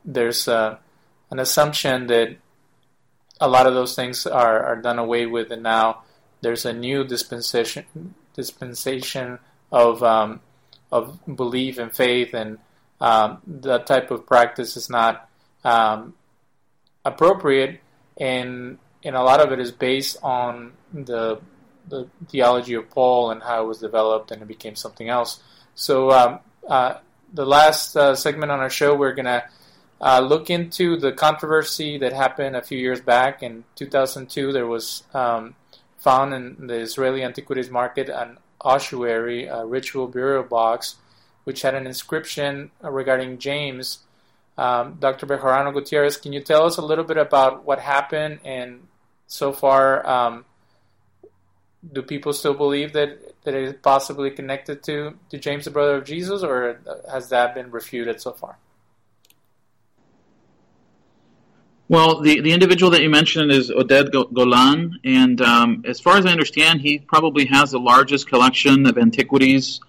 there's 0.06 0.48
uh, 0.48 0.78
an 1.30 1.39
assumption 1.39 2.08
that 2.08 2.38
a 3.41 3.48
lot 3.48 3.68
of 3.68 3.74
those 3.74 3.95
things 3.95 4.26
are, 4.26 4.64
are 4.64 4.82
done 4.82 5.00
away 5.00 5.26
with, 5.26 5.52
and 5.52 5.64
now 5.64 6.04
there's 6.41 6.66
a 6.66 6.74
new 6.74 7.04
dispensation 7.04 8.14
dispensation 8.34 9.39
of 9.72 10.02
um, 10.02 10.39
of 10.91 11.20
belief 11.36 11.78
and 11.78 11.93
faith, 11.93 12.34
and 12.34 12.58
um, 13.02 13.39
that 13.45 13.86
type 13.86 14.12
of 14.12 14.26
practice 14.26 14.78
is 14.78 14.89
not 14.89 15.30
um, 15.64 16.14
appropriate, 17.04 17.82
and 18.18 18.80
and 19.04 19.16
a 19.16 19.24
lot 19.24 19.41
of 19.41 19.52
it 19.52 19.60
is 19.60 19.72
based 19.72 20.18
on 20.24 20.72
the 20.93 21.39
the 21.90 22.08
theology 22.30 22.74
of 22.74 22.90
Paul 22.90 23.32
and 23.32 23.42
how 23.42 23.64
it 23.64 23.68
was 23.68 23.80
developed, 23.80 24.32
and 24.32 24.42
it 24.42 24.48
became 24.48 24.76
something 24.76 25.10
else. 25.10 25.42
So 25.76 26.12
um, 26.12 26.40
uh, 26.68 26.96
the 27.34 27.46
last 27.46 27.96
uh, 27.96 28.16
segment 28.16 28.52
on 28.52 28.60
our 28.60 28.70
show, 28.70 28.96
we're 28.96 29.14
gonna 29.14 29.46
uh, 30.02 30.20
look 30.20 30.50
into 30.50 30.98
the 30.98 31.12
controversy 31.12 31.98
that 32.00 32.14
happened 32.14 32.56
a 32.56 32.62
few 32.62 32.78
years 32.78 33.02
back. 33.02 33.42
In 33.42 33.64
2002, 33.76 34.52
there 34.52 34.68
was 34.68 35.04
um, 35.14 35.56
found 35.98 36.34
in 36.34 36.68
the 36.68 36.76
Israeli 36.76 37.24
antiquities 37.24 37.70
market 37.70 38.10
an 38.10 38.38
ossuary, 38.62 39.46
a 39.46 39.66
ritual 39.66 40.08
burial 40.08 40.44
box, 40.44 40.96
which 41.44 41.62
had 41.62 41.76
an 41.76 41.88
inscription 41.88 42.72
regarding 42.82 43.38
James. 43.38 44.00
Um, 44.58 44.98
Dr. 45.00 45.28
Bejarano 45.28 45.72
Gutierrez, 45.72 46.18
can 46.18 46.34
you 46.34 46.42
tell 46.42 46.66
us 46.66 46.78
a 46.78 46.82
little 46.82 47.04
bit 47.04 47.18
about 47.18 47.66
what 47.66 47.80
happened 47.80 48.40
and 48.44 48.88
so 49.28 49.52
far? 49.52 50.06
Do 51.94 52.02
people 52.02 52.34
still 52.34 52.54
believe 52.54 52.94
that 52.94 53.44
that 53.44 53.54
it 53.54 53.64
is 53.64 53.74
possibly 53.82 54.32
connected 54.32 54.84
to 54.84 55.14
to 55.30 55.38
James, 55.38 55.66
the 55.66 55.72
brother 55.72 55.96
of 55.96 56.06
Jesus, 56.06 56.44
or 56.44 56.82
has 57.10 57.30
that 57.30 57.56
been 57.56 57.72
refuted 57.72 58.22
so 58.22 58.32
far? 58.32 58.58
Well, 61.90 62.20
the, 62.20 62.42
the 62.42 62.52
individual 62.52 62.92
that 62.92 63.02
you 63.02 63.10
mentioned 63.10 63.50
is 63.50 63.72
Oded 63.72 64.12
Golan, 64.34 65.00
and 65.06 65.40
um, 65.40 65.84
as 65.88 66.02
far 66.02 66.18
as 66.18 66.26
I 66.26 66.32
understand, 66.32 66.82
he 66.82 67.00
probably 67.00 67.46
has 67.46 67.72
the 67.72 67.80
largest 67.80 68.28
collection 68.28 68.86
of 68.86 68.98
antiquities 68.98 69.80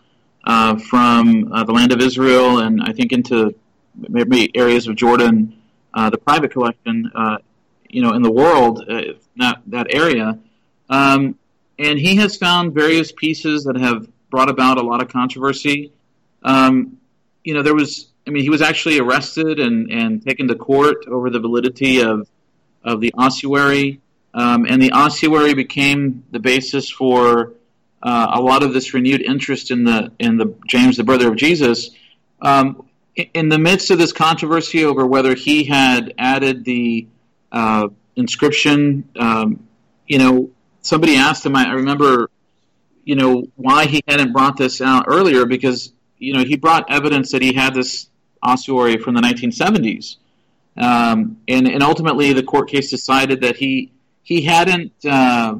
uh, 0.45 0.79
from 0.79 1.53
uh, 1.53 1.65
the 1.65 1.73
land 1.73 1.93
of 1.93 2.01
Israel 2.01 2.61
and 2.61 2.81
I 2.83 2.93
think 2.93 3.13
into 3.13 3.55
maybe 3.97 4.51
areas 4.57 4.87
of 4.87 4.95
Jordan, 4.95 5.61
uh, 5.93 6.11
the 6.11 6.19
private 6.19 6.53
collection, 6.53 7.11
uh, 7.15 7.39
you 7.89 8.03
know, 8.03 8.13
in 8.13 8.23
the 8.23 8.31
world, 8.31 8.85
uh, 8.89 9.03
not 9.35 9.63
that 9.71 9.89
area. 9.93 10.39
Um, 10.89 11.37
and 11.79 11.99
he 11.99 12.16
has 12.16 12.37
found 12.37 12.74
various 12.74 13.12
pieces 13.12 13.64
that 13.64 13.76
have 13.76 14.09
brought 14.31 14.49
about 14.49 14.79
a 14.79 14.83
lot 14.83 15.03
of 15.03 15.09
controversy. 15.09 15.93
Um, 16.43 16.99
you 17.45 17.55
know, 17.55 17.62
there 17.62 17.74
was, 17.74 18.09
I 18.26 18.31
mean, 18.31 18.43
he 18.43 18.51
was 18.51 18.62
actually 18.62 18.99
arrested 18.99 19.59
and, 19.59 19.91
and 19.91 20.24
taken 20.24 20.49
to 20.49 20.55
court 20.55 21.07
over 21.07 21.31
the 21.31 21.41
validity 21.41 22.03
of 22.03 22.29
of 22.85 23.01
the 23.01 23.12
ossuary, 23.18 24.01
um, 24.33 24.64
and 24.64 24.81
the 24.81 24.93
ossuary 24.93 25.53
became 25.53 26.24
the 26.31 26.39
basis 26.39 26.89
for 26.89 27.55
uh, 28.03 28.31
a 28.35 28.41
lot 28.41 28.62
of 28.62 28.72
this 28.72 28.95
renewed 28.95 29.20
interest 29.20 29.70
in 29.70 29.85
the 29.85 30.12
in 30.18 30.37
the 30.37 30.55
James, 30.66 30.97
the 30.97 31.05
brother 31.05 31.29
of 31.29 31.37
Jesus. 31.37 31.91
Um, 32.41 32.89
in 33.35 33.49
the 33.49 33.59
midst 33.59 33.91
of 33.91 33.99
this 33.99 34.12
controversy 34.12 34.85
over 34.85 35.05
whether 35.05 35.35
he 35.35 35.64
had 35.64 36.14
added 36.18 36.64
the 36.64 37.09
uh, 37.51 37.89
inscription, 38.14 39.09
um, 39.18 39.66
you 40.07 40.18
know, 40.18 40.51
somebody 40.83 41.16
asked 41.16 41.45
him. 41.45 41.57
I, 41.57 41.68
I 41.68 41.72
remember, 41.72 42.31
you 43.05 43.16
know, 43.16 43.45
why 43.57 43.87
he 43.87 44.03
hadn't 44.07 44.33
brought 44.33 44.57
this 44.57 44.81
out 44.81 45.05
earlier 45.09 45.47
because 45.47 45.93
you 46.18 46.35
know 46.35 46.45
he 46.45 46.57
brought 46.57 46.91
evidence 46.91 47.33
that 47.33 47.43
he 47.43 47.53
had 47.53 47.74
this 47.74 48.09
ossuary 48.43 48.99
from 48.99 49.14
the 49.14 49.20
1970s, 49.20 50.16
um, 50.76 51.39
and 51.49 51.68
and 51.68 51.83
ultimately 51.83 52.33
the 52.33 52.43
court 52.43 52.68
case 52.68 52.91
decided 52.91 53.41
that 53.43 53.57
he 53.57 53.93
he 54.22 54.43
hadn't 54.43 54.93
uh, 55.05 55.59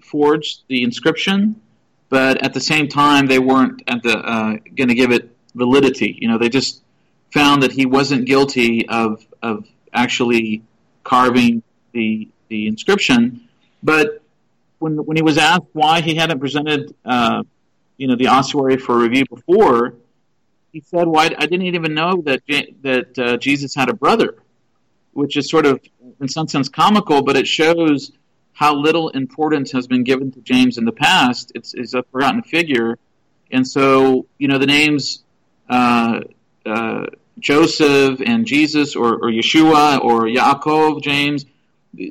forged 0.00 0.62
the 0.68 0.82
inscription, 0.82 1.60
but 2.08 2.42
at 2.42 2.54
the 2.54 2.60
same 2.60 2.88
time 2.88 3.26
they 3.26 3.38
weren't 3.38 3.82
uh, 3.88 4.56
going 4.76 4.88
to 4.88 4.94
give 4.94 5.10
it 5.10 5.30
validity. 5.54 6.16
You 6.20 6.28
know, 6.28 6.38
they 6.38 6.48
just 6.48 6.82
found 7.32 7.62
that 7.62 7.72
he 7.72 7.86
wasn't 7.86 8.26
guilty 8.26 8.88
of 8.88 9.26
of 9.42 9.66
actually 9.92 10.62
carving 11.02 11.62
the 11.92 12.28
the 12.48 12.66
inscription, 12.66 13.48
but 13.82 14.23
when 14.84 14.96
when 14.98 15.16
he 15.16 15.22
was 15.22 15.38
asked 15.38 15.70
why 15.72 16.02
he 16.02 16.14
hadn't 16.14 16.40
presented, 16.40 16.94
uh, 17.06 17.42
you 17.96 18.06
know, 18.06 18.16
the 18.16 18.26
ossuary 18.26 18.76
for 18.76 18.98
review 18.98 19.24
before, 19.34 19.94
he 20.72 20.80
said, 20.80 21.06
"Why 21.06 21.28
well, 21.28 21.36
I, 21.38 21.44
I, 21.44 21.46
didn't 21.46 21.74
even 21.74 21.94
know 21.94 22.22
that 22.26 22.42
that 22.82 23.18
uh, 23.18 23.36
Jesus 23.38 23.74
had 23.74 23.88
a 23.88 23.94
brother," 23.94 24.36
which 25.14 25.38
is 25.38 25.48
sort 25.48 25.64
of, 25.64 25.80
in 26.20 26.28
some 26.28 26.48
sense, 26.48 26.68
comical, 26.68 27.22
but 27.22 27.34
it 27.34 27.48
shows 27.48 28.12
how 28.52 28.74
little 28.74 29.08
importance 29.08 29.72
has 29.72 29.86
been 29.86 30.04
given 30.04 30.30
to 30.32 30.40
James 30.40 30.76
in 30.76 30.84
the 30.84 30.92
past. 30.92 31.50
It's, 31.54 31.72
it's 31.72 31.94
a 31.94 32.02
forgotten 32.02 32.42
figure, 32.42 32.98
and 33.50 33.66
so 33.66 34.26
you 34.36 34.48
know 34.48 34.58
the 34.58 34.66
names 34.66 35.24
uh, 35.70 36.20
uh, 36.66 37.06
Joseph 37.38 38.20
and 38.20 38.44
Jesus, 38.44 38.96
or, 38.96 39.14
or 39.14 39.30
Yeshua, 39.30 40.04
or 40.04 40.24
Yaakov, 40.24 41.02
James. 41.02 41.46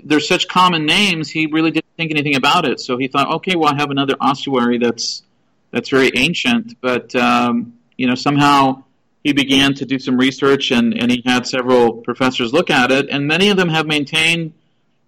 They're 0.05 0.19
such 0.19 0.47
common 0.47 0.85
names. 0.85 1.29
He 1.29 1.47
really 1.47 1.71
didn't 1.71 1.95
think 1.97 2.11
anything 2.11 2.35
about 2.35 2.65
it, 2.65 2.79
so 2.79 2.97
he 2.97 3.07
thought, 3.07 3.29
okay, 3.35 3.55
well, 3.55 3.73
I 3.73 3.75
have 3.75 3.91
another 3.91 4.15
ossuary 4.19 4.77
that's 4.77 5.23
that's 5.71 5.89
very 5.89 6.11
ancient, 6.15 6.79
but 6.81 7.15
um, 7.15 7.73
you 7.97 8.07
know, 8.07 8.15
somehow 8.15 8.83
he 9.23 9.33
began 9.33 9.73
to 9.75 9.85
do 9.85 9.97
some 9.97 10.17
research 10.17 10.71
and, 10.71 10.93
and 10.93 11.09
he 11.09 11.23
had 11.25 11.47
several 11.47 11.93
professors 11.93 12.53
look 12.53 12.69
at 12.69 12.91
it, 12.91 13.09
and 13.09 13.25
many 13.25 13.49
of 13.49 13.57
them 13.57 13.69
have 13.69 13.87
maintained 13.87 14.53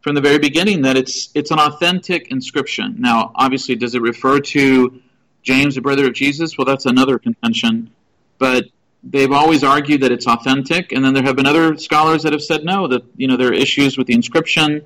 from 0.01 0.15
the 0.15 0.21
very 0.21 0.37
beginning 0.37 0.83
that 0.83 0.97
it's 0.97 1.29
it's 1.33 1.51
an 1.51 1.59
authentic 1.59 2.29
inscription. 2.29 2.95
Now, 2.99 3.31
obviously, 3.35 3.75
does 3.75 3.95
it 3.95 4.01
refer 4.01 4.39
to 4.39 5.01
James, 5.41 5.75
the 5.75 5.81
brother 5.81 6.07
of 6.07 6.13
Jesus? 6.13 6.57
Well, 6.57 6.65
that's 6.65 6.85
another 6.85 7.19
contention, 7.19 7.91
but 8.37 8.65
they've 9.05 9.31
always 9.31 9.63
argued 9.63 10.01
that 10.01 10.11
it's 10.11 10.27
authentic, 10.27 10.91
and 10.91 11.05
then 11.05 11.13
there 11.13 11.23
have 11.23 11.35
been 11.35 11.45
other 11.45 11.77
scholars 11.77 12.23
that 12.23 12.33
have 12.33 12.43
said 12.43 12.65
no, 12.65 12.87
that 12.87 13.03
you 13.15 13.27
know 13.27 13.37
there 13.37 13.49
are 13.49 13.53
issues 13.53 13.97
with 13.97 14.07
the 14.07 14.13
inscription, 14.13 14.83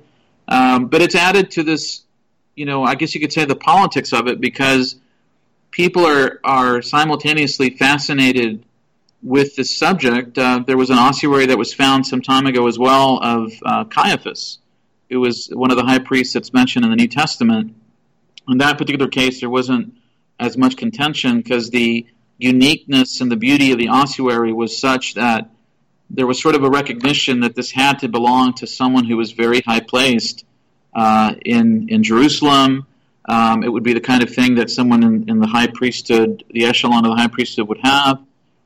um, 0.48 0.86
but 0.86 1.00
it's 1.00 1.14
added 1.14 1.50
to 1.52 1.62
this, 1.62 2.02
you 2.54 2.66
know, 2.66 2.84
I 2.84 2.94
guess 2.94 3.14
you 3.14 3.20
could 3.20 3.32
say 3.32 3.44
the 3.44 3.56
politics 3.56 4.12
of 4.12 4.28
it 4.28 4.40
because 4.40 4.96
people 5.70 6.04
are, 6.04 6.40
are 6.44 6.82
simultaneously 6.82 7.70
fascinated 7.70 8.64
with 9.22 9.56
this 9.56 9.76
subject. 9.76 10.36
Uh, 10.36 10.62
there 10.66 10.76
was 10.76 10.90
an 10.90 10.98
ossuary 10.98 11.46
that 11.46 11.58
was 11.58 11.72
found 11.72 12.06
some 12.06 12.20
time 12.20 12.46
ago 12.46 12.66
as 12.66 12.78
well 12.78 13.18
of 13.22 13.52
uh, 13.64 13.84
Caiaphas, 13.84 14.58
who 15.08 15.20
was 15.20 15.48
one 15.48 15.70
of 15.70 15.76
the 15.76 15.84
high 15.84 15.98
priests 15.98 16.34
that's 16.34 16.52
mentioned 16.52 16.84
in 16.84 16.90
the 16.90 16.96
New 16.96 17.08
Testament. 17.08 17.74
In 18.48 18.58
that 18.58 18.78
particular 18.78 19.08
case, 19.08 19.40
there 19.40 19.50
wasn't 19.50 19.94
as 20.38 20.56
much 20.56 20.76
contention 20.76 21.38
because 21.38 21.70
the 21.70 22.06
uniqueness 22.40 23.20
and 23.20 23.30
the 23.30 23.36
beauty 23.36 23.72
of 23.72 23.78
the 23.78 23.88
ossuary 23.88 24.52
was 24.52 24.78
such 24.78 25.14
that 25.14 25.50
there 26.08 26.26
was 26.26 26.40
sort 26.40 26.54
of 26.54 26.64
a 26.64 26.70
recognition 26.70 27.40
that 27.40 27.54
this 27.54 27.70
had 27.70 28.00
to 28.00 28.08
belong 28.08 28.54
to 28.54 28.66
someone 28.66 29.04
who 29.04 29.16
was 29.16 29.32
very 29.32 29.60
high 29.60 29.80
placed 29.80 30.44
uh, 30.94 31.34
in 31.44 31.88
in 31.88 32.02
Jerusalem 32.02 32.86
um, 33.30 33.62
it 33.62 33.68
would 33.68 33.84
be 33.84 33.92
the 33.92 34.00
kind 34.00 34.22
of 34.22 34.34
thing 34.34 34.56
that 34.56 34.70
someone 34.70 35.02
in, 35.04 35.30
in, 35.30 35.38
the 35.38 35.46
high 35.46 35.68
priesthood, 35.68 36.42
the 36.50 36.64
echelon 36.64 37.04
of 37.04 37.12
the 37.12 37.16
high 37.16 37.28
priesthood, 37.28 37.68
would 37.68 37.78
have. 37.82 38.20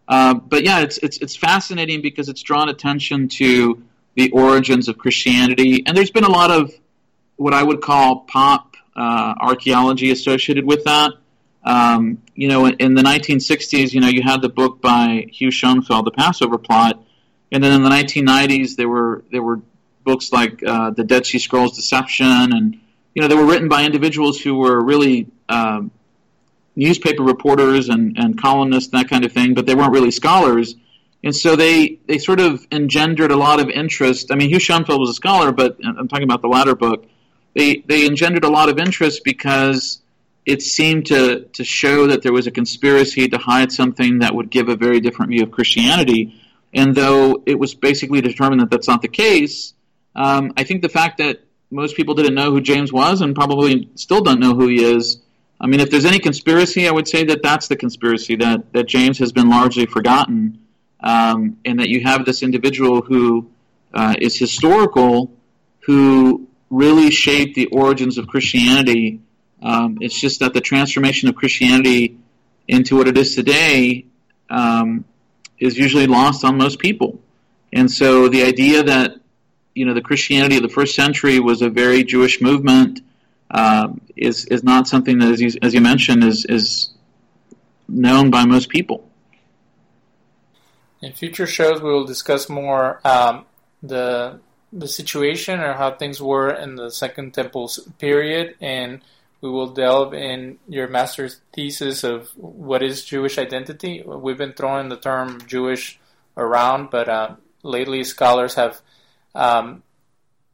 Uh, 0.09 0.35
but 0.35 0.65
yeah, 0.65 0.81
it's, 0.81 0.99
it's 0.99 1.19
it's 1.19 1.37
fascinating 1.37 2.01
because 2.01 2.29
it's 2.29 2.43
drawn 2.43 2.69
attention 2.69 3.29
to 3.29 3.83
the 4.15 4.31
origins 4.31 4.89
of 4.89 4.97
Christianity, 4.97 5.83
and 5.87 5.97
there's 5.97 6.11
been 6.11 6.25
a 6.25 6.31
lot 6.31 6.51
of 6.51 6.73
what 7.37 7.53
I 7.53 7.63
would 7.63 7.83
call 7.83 8.21
pop 8.21 8.77
uh, 8.97 9.35
archaeology 9.41 10.11
associated 10.11 10.65
with 10.65 10.85
that. 10.85 11.13
Um, 11.65 12.19
you 12.35 12.49
know, 12.49 12.67
in, 12.67 12.95
the 12.95 13.03
1960s, 13.03 13.93
you 13.93 14.01
know, 14.01 14.09
you 14.09 14.23
had 14.23 14.43
the 14.43 14.51
book 14.51 14.83
by 14.83 15.27
Hugh 15.33 15.49
Schonfield, 15.49 16.05
The 16.05 16.11
Passover 16.11 16.59
Plot, 16.59 17.03
and 17.53 17.65
then 17.65 17.73
in 17.73 17.83
the 17.83 17.89
1990s, 17.89 18.77
there 18.77 18.89
were 18.89 19.25
there 19.33 19.43
were 19.43 19.61
books 20.05 20.33
like 20.33 20.63
uh, 20.63 20.91
The 20.91 21.05
Dead 21.05 21.25
Sea 21.25 21.39
Scrolls 21.39 21.75
Deception 21.75 22.53
and 22.53 22.81
you 23.15 23.23
know, 23.23 23.29
they 23.29 23.37
were 23.37 23.47
written 23.47 23.69
by 23.69 23.85
individuals 23.85 24.41
who 24.41 24.57
were 24.57 24.83
really 24.83 25.29
um, 25.49 25.91
newspaper 26.75 27.23
reporters 27.23 27.89
and, 27.89 28.19
and 28.19 28.41
columnists, 28.41 28.91
that 28.91 29.09
kind 29.09 29.25
of 29.25 29.33
thing, 29.33 29.55
but 29.55 29.67
they 29.67 29.75
weren't 29.75 29.93
really 29.93 30.11
scholars. 30.11 30.75
And 31.23 31.35
so 31.35 31.57
they, 31.57 32.01
they 32.07 32.19
sort 32.19 32.41
of 32.41 32.67
engendered 32.73 33.31
a 33.31 33.37
lot 33.37 33.61
of 33.61 33.71
interest. 33.71 34.33
I 34.33 34.35
mean, 34.35 34.51
Hugh 34.51 34.59
Schonfield 34.59 34.99
was 34.99 35.11
a 35.11 35.15
scholar, 35.15 35.53
but 35.53 35.79
I'm 35.85 36.09
talking 36.09 36.25
about 36.25 36.43
the 36.43 36.49
latter 36.49 36.75
book. 36.75 37.07
They, 37.55 37.85
they 37.87 38.05
engendered 38.05 38.45
a 38.45 38.49
lot 38.49 38.69
of 38.69 38.79
interest 38.79 39.23
because 39.25 40.03
it 40.47 40.63
seemed 40.63 41.07
to, 41.07 41.45
to 41.55 41.65
show 41.65 42.07
that 42.09 42.23
there 42.23 42.33
was 42.33 42.47
a 42.47 42.51
conspiracy 42.51 43.29
to 43.29 43.39
hide 43.39 43.73
something 43.73 44.19
that 44.19 44.35
would 44.35 44.51
give 44.51 44.69
a 44.69 44.77
very 44.77 45.01
different 45.01 45.31
view 45.31 45.43
of 45.43 45.51
Christianity. 45.51 46.41
And 46.73 46.95
though 46.95 47.43
it 47.47 47.59
was 47.59 47.75
basically 47.75 48.21
determined 48.21 48.61
that 48.61 48.71
that's 48.71 48.89
not 48.89 49.01
the 49.01 49.09
case, 49.09 49.75
um, 50.15 50.53
I 50.57 50.65
think 50.65 50.83
the 50.83 50.89
fact 50.89 51.19
that 51.19 51.41
most 51.71 51.97
people 51.97 52.15
didn't 52.15 52.35
know 52.35 52.51
who 52.51 52.61
James 52.61 52.93
was 52.93 53.21
and 53.21 53.35
probably 53.35 53.89
still 53.95 54.21
don't 54.21 54.41
know 54.41 54.55
who 54.55 54.69
he 54.69 54.83
is. 54.83 55.19
I 55.61 55.67
mean, 55.67 55.81
if 55.81 55.91
there's 55.91 56.05
any 56.05 56.19
conspiracy, 56.19 56.87
I 56.87 56.93
would 56.93 57.09
say 57.09 57.25
that 57.25 57.43
that's 57.43 57.69
the 57.69 57.77
conspiracy 57.77 58.37
that, 58.37 58.73
that 58.73 58.87
James 58.87 59.19
has 59.19 59.33
been 59.33 59.49
largely 59.49 59.87
forgotten, 59.87 60.59
um, 61.01 61.59
and 61.65 61.81
that 61.81 61.89
you 61.89 62.03
have 62.03 62.25
this 62.25 62.43
individual 62.43 63.01
who 63.01 63.49
uh, 63.95 64.15
is 64.19 64.37
historical, 64.37 65.33
who 65.81 66.49
really 66.71 67.11
shaped 67.11 67.55
the 67.55 67.67
origins 67.67 68.19
of 68.19 68.27
Christianity. 68.27 69.21
Um, 69.65 69.99
it's 70.03 70.19
just 70.21 70.41
that 70.41 70.53
the 70.53 70.61
transformation 70.61 71.29
of 71.31 71.35
Christianity 71.35 72.19
into 72.69 72.97
what 72.97 73.09
it 73.09 73.17
is 73.17 73.35
today 73.35 74.05
um, 74.51 75.07
is 75.59 75.79
usually 75.79 76.07
lost 76.07 76.45
on 76.45 76.59
most 76.59 76.79
people. 76.79 77.19
And 77.73 77.91
so 77.91 78.29
the 78.29 78.45
idea 78.45 78.83
that 78.85 79.17
you 79.75 79.87
know 79.87 79.95
the 79.95 80.03
Christianity 80.03 80.57
of 80.57 80.63
the 80.63 80.69
first 80.69 80.95
century 80.95 81.41
was 81.41 81.63
a 81.63 81.71
very 81.71 82.05
Jewish 82.05 82.41
movement. 82.41 83.01
Um, 83.51 84.01
is 84.17 84.45
is 84.47 84.63
not 84.63 84.87
something 84.87 85.19
that, 85.19 85.33
as 85.33 85.41
you, 85.41 85.51
as 85.63 85.75
you 85.75 85.81
mentioned, 85.81 86.23
is 86.23 86.45
is 86.45 86.91
known 87.89 88.31
by 88.31 88.45
most 88.45 88.69
people. 88.69 89.09
In 91.03 91.13
future 91.13 91.47
shows, 91.47 91.83
we 91.83 91.91
will 91.91 92.07
discuss 92.07 92.49
more 92.49 93.01
um, 93.05 93.47
the 93.83 94.41
the 94.73 94.89
situation 94.89 95.61
or 95.61 95.75
how 95.75 95.93
things 95.93 96.21
were 96.21 96.51
in 96.51 96.77
the 96.77 96.91
Second 96.91 97.35
Temple 97.35 97.71
period, 97.99 98.57
and 98.61 99.01
we 99.45 99.51
will 99.51 99.67
delve 99.67 100.15
in 100.15 100.57
your 100.67 100.89
master's 100.89 101.43
thesis 101.53 102.03
of 102.03 102.31
what 102.35 102.83
is 102.83 103.05
Jewish 103.05 103.37
identity. 103.37 104.03
We've 104.03 104.39
been 104.39 104.55
throwing 104.55 104.89
the 104.89 104.97
term 104.97 105.47
Jewish 105.47 105.99
around, 106.35 106.89
but 106.91 107.11
uh, 107.11 107.37
lately 107.63 108.05
scholars 108.05 108.55
have 108.55 108.81
um, 109.35 109.83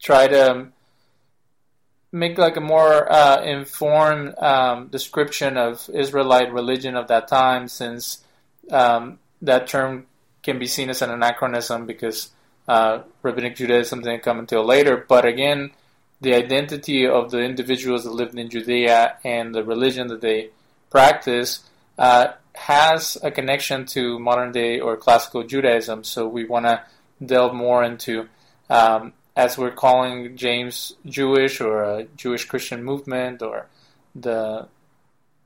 try 0.03 0.27
to 0.27 0.73
make 2.11 2.37
like 2.37 2.57
a 2.57 2.61
more 2.61 3.11
uh, 3.13 3.41
informed 3.45 4.37
um, 4.39 4.89
description 4.89 5.57
of 5.57 5.89
Israelite 5.95 6.53
religion 6.53 6.97
of 6.97 7.07
that 7.07 7.29
time, 7.29 7.69
since 7.69 8.25
um, 8.73 9.21
that 9.41 9.69
term 9.69 10.07
can 10.43 10.59
be 10.59 10.67
seen 10.67 10.91
as 10.91 11.01
an 11.01 11.11
anachronism 11.11 11.87
because 11.87 12.31
uh, 12.67 13.03
rabbinic 13.23 13.55
Judaism 13.55 14.01
didn't 14.01 14.25
come 14.25 14.41
until 14.41 14.65
later. 14.65 15.05
But 15.09 15.27
again, 15.27 15.71
the 16.21 16.35
identity 16.35 17.07
of 17.07 17.31
the 17.31 17.41
individuals 17.41 18.05
that 18.05 18.13
lived 18.13 18.39
in 18.39 18.51
Judea 18.51 19.17
and 19.25 19.55
the 19.55 19.65
religion 19.65 20.09
that 20.09 20.21
they 20.21 20.51
practice 20.91 21.61
uh, 21.99 22.33
has 22.55 23.17
a 23.23 23.31
connection 23.31 23.87
to 23.87 24.19
modern 24.19 24.53
day 24.53 24.81
or 24.81 24.97
classical 24.97 25.45
Judaism. 25.45 26.05
So 26.05 26.29
we 26.29 26.45
want 26.45 26.67
to 26.67 26.83
delve 27.25 27.55
more 27.55 27.83
into 27.85 28.29
um, 28.69 29.13
as 29.37 29.57
we're 29.57 29.71
calling 29.71 30.37
James 30.37 30.93
Jewish 31.07 31.61
or 31.61 31.83
a 31.83 32.05
Jewish 32.17 32.45
Christian 32.45 32.85
movement 32.85 33.43
or 33.43 33.67
the 34.15 34.69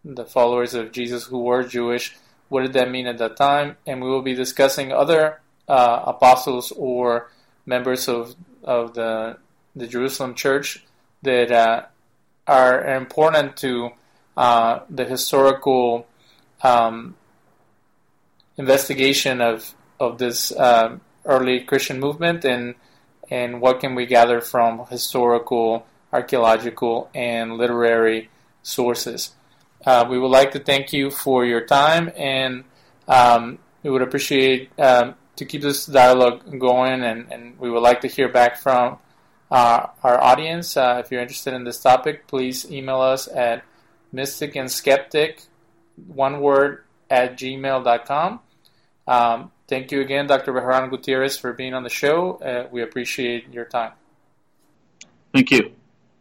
the 0.04 0.24
followers 0.24 0.74
of 0.74 0.92
Jesus 0.92 1.24
who 1.24 1.38
were 1.38 1.62
Jewish, 1.62 2.14
what 2.50 2.62
did 2.62 2.74
that 2.74 2.90
mean 2.90 3.06
at 3.06 3.18
that 3.18 3.36
time? 3.36 3.76
And 3.86 4.02
we 4.02 4.08
will 4.10 4.20
be 4.20 4.34
discussing 4.34 4.92
other 4.92 5.40
uh, 5.66 6.02
apostles 6.06 6.72
or 6.76 7.30
members 7.64 8.08
of 8.08 8.34
of 8.62 8.94
the 8.94 9.38
the 9.76 9.86
Jerusalem 9.86 10.34
Church 10.34 10.84
that 11.22 11.50
uh, 11.50 11.82
are 12.46 12.84
important 12.94 13.56
to 13.58 13.90
uh, 14.36 14.80
the 14.90 15.04
historical 15.04 16.06
um, 16.62 17.16
investigation 18.56 19.40
of 19.40 19.74
of 20.00 20.18
this 20.18 20.52
uh, 20.52 20.98
early 21.24 21.60
Christian 21.60 22.00
movement 22.00 22.44
and 22.44 22.74
and 23.30 23.60
what 23.60 23.80
can 23.80 23.94
we 23.94 24.06
gather 24.06 24.40
from 24.40 24.86
historical, 24.86 25.86
archaeological, 26.12 27.10
and 27.14 27.56
literary 27.56 28.28
sources. 28.62 29.32
Uh, 29.86 30.06
we 30.08 30.18
would 30.18 30.30
like 30.30 30.52
to 30.52 30.58
thank 30.58 30.92
you 30.92 31.10
for 31.10 31.44
your 31.44 31.60
time, 31.60 32.10
and 32.16 32.64
um, 33.08 33.58
we 33.82 33.90
would 33.90 34.02
appreciate 34.02 34.70
um, 34.78 35.14
to 35.36 35.44
keep 35.44 35.62
this 35.62 35.86
dialogue 35.86 36.58
going, 36.58 37.02
and, 37.02 37.30
and, 37.32 37.58
we 37.58 37.70
would 37.70 37.82
like 37.82 38.00
to 38.00 38.08
hear 38.08 38.28
back 38.28 38.56
from 38.58 38.98
uh, 39.50 39.86
our 40.02 40.22
audience. 40.22 40.76
Uh, 40.76 41.02
if 41.04 41.10
you're 41.10 41.20
interested 41.20 41.54
in 41.54 41.64
this 41.64 41.80
topic, 41.80 42.26
please 42.26 42.70
email 42.70 43.00
us 43.00 43.28
at 43.28 43.64
mystic 44.12 44.56
and 44.56 44.70
skeptic, 44.70 45.42
one 46.06 46.40
word, 46.40 46.84
at 47.10 47.36
gmail.com. 47.36 48.40
Um, 49.06 49.50
thank 49.68 49.92
you 49.92 50.00
again, 50.00 50.26
Dr. 50.26 50.52
Bejarano 50.52 50.90
Gutierrez, 50.90 51.36
for 51.36 51.52
being 51.52 51.74
on 51.74 51.82
the 51.82 51.90
show. 51.90 52.34
Uh, 52.36 52.68
we 52.70 52.82
appreciate 52.82 53.52
your 53.52 53.64
time. 53.64 53.92
Thank 55.32 55.50
you. 55.50 55.72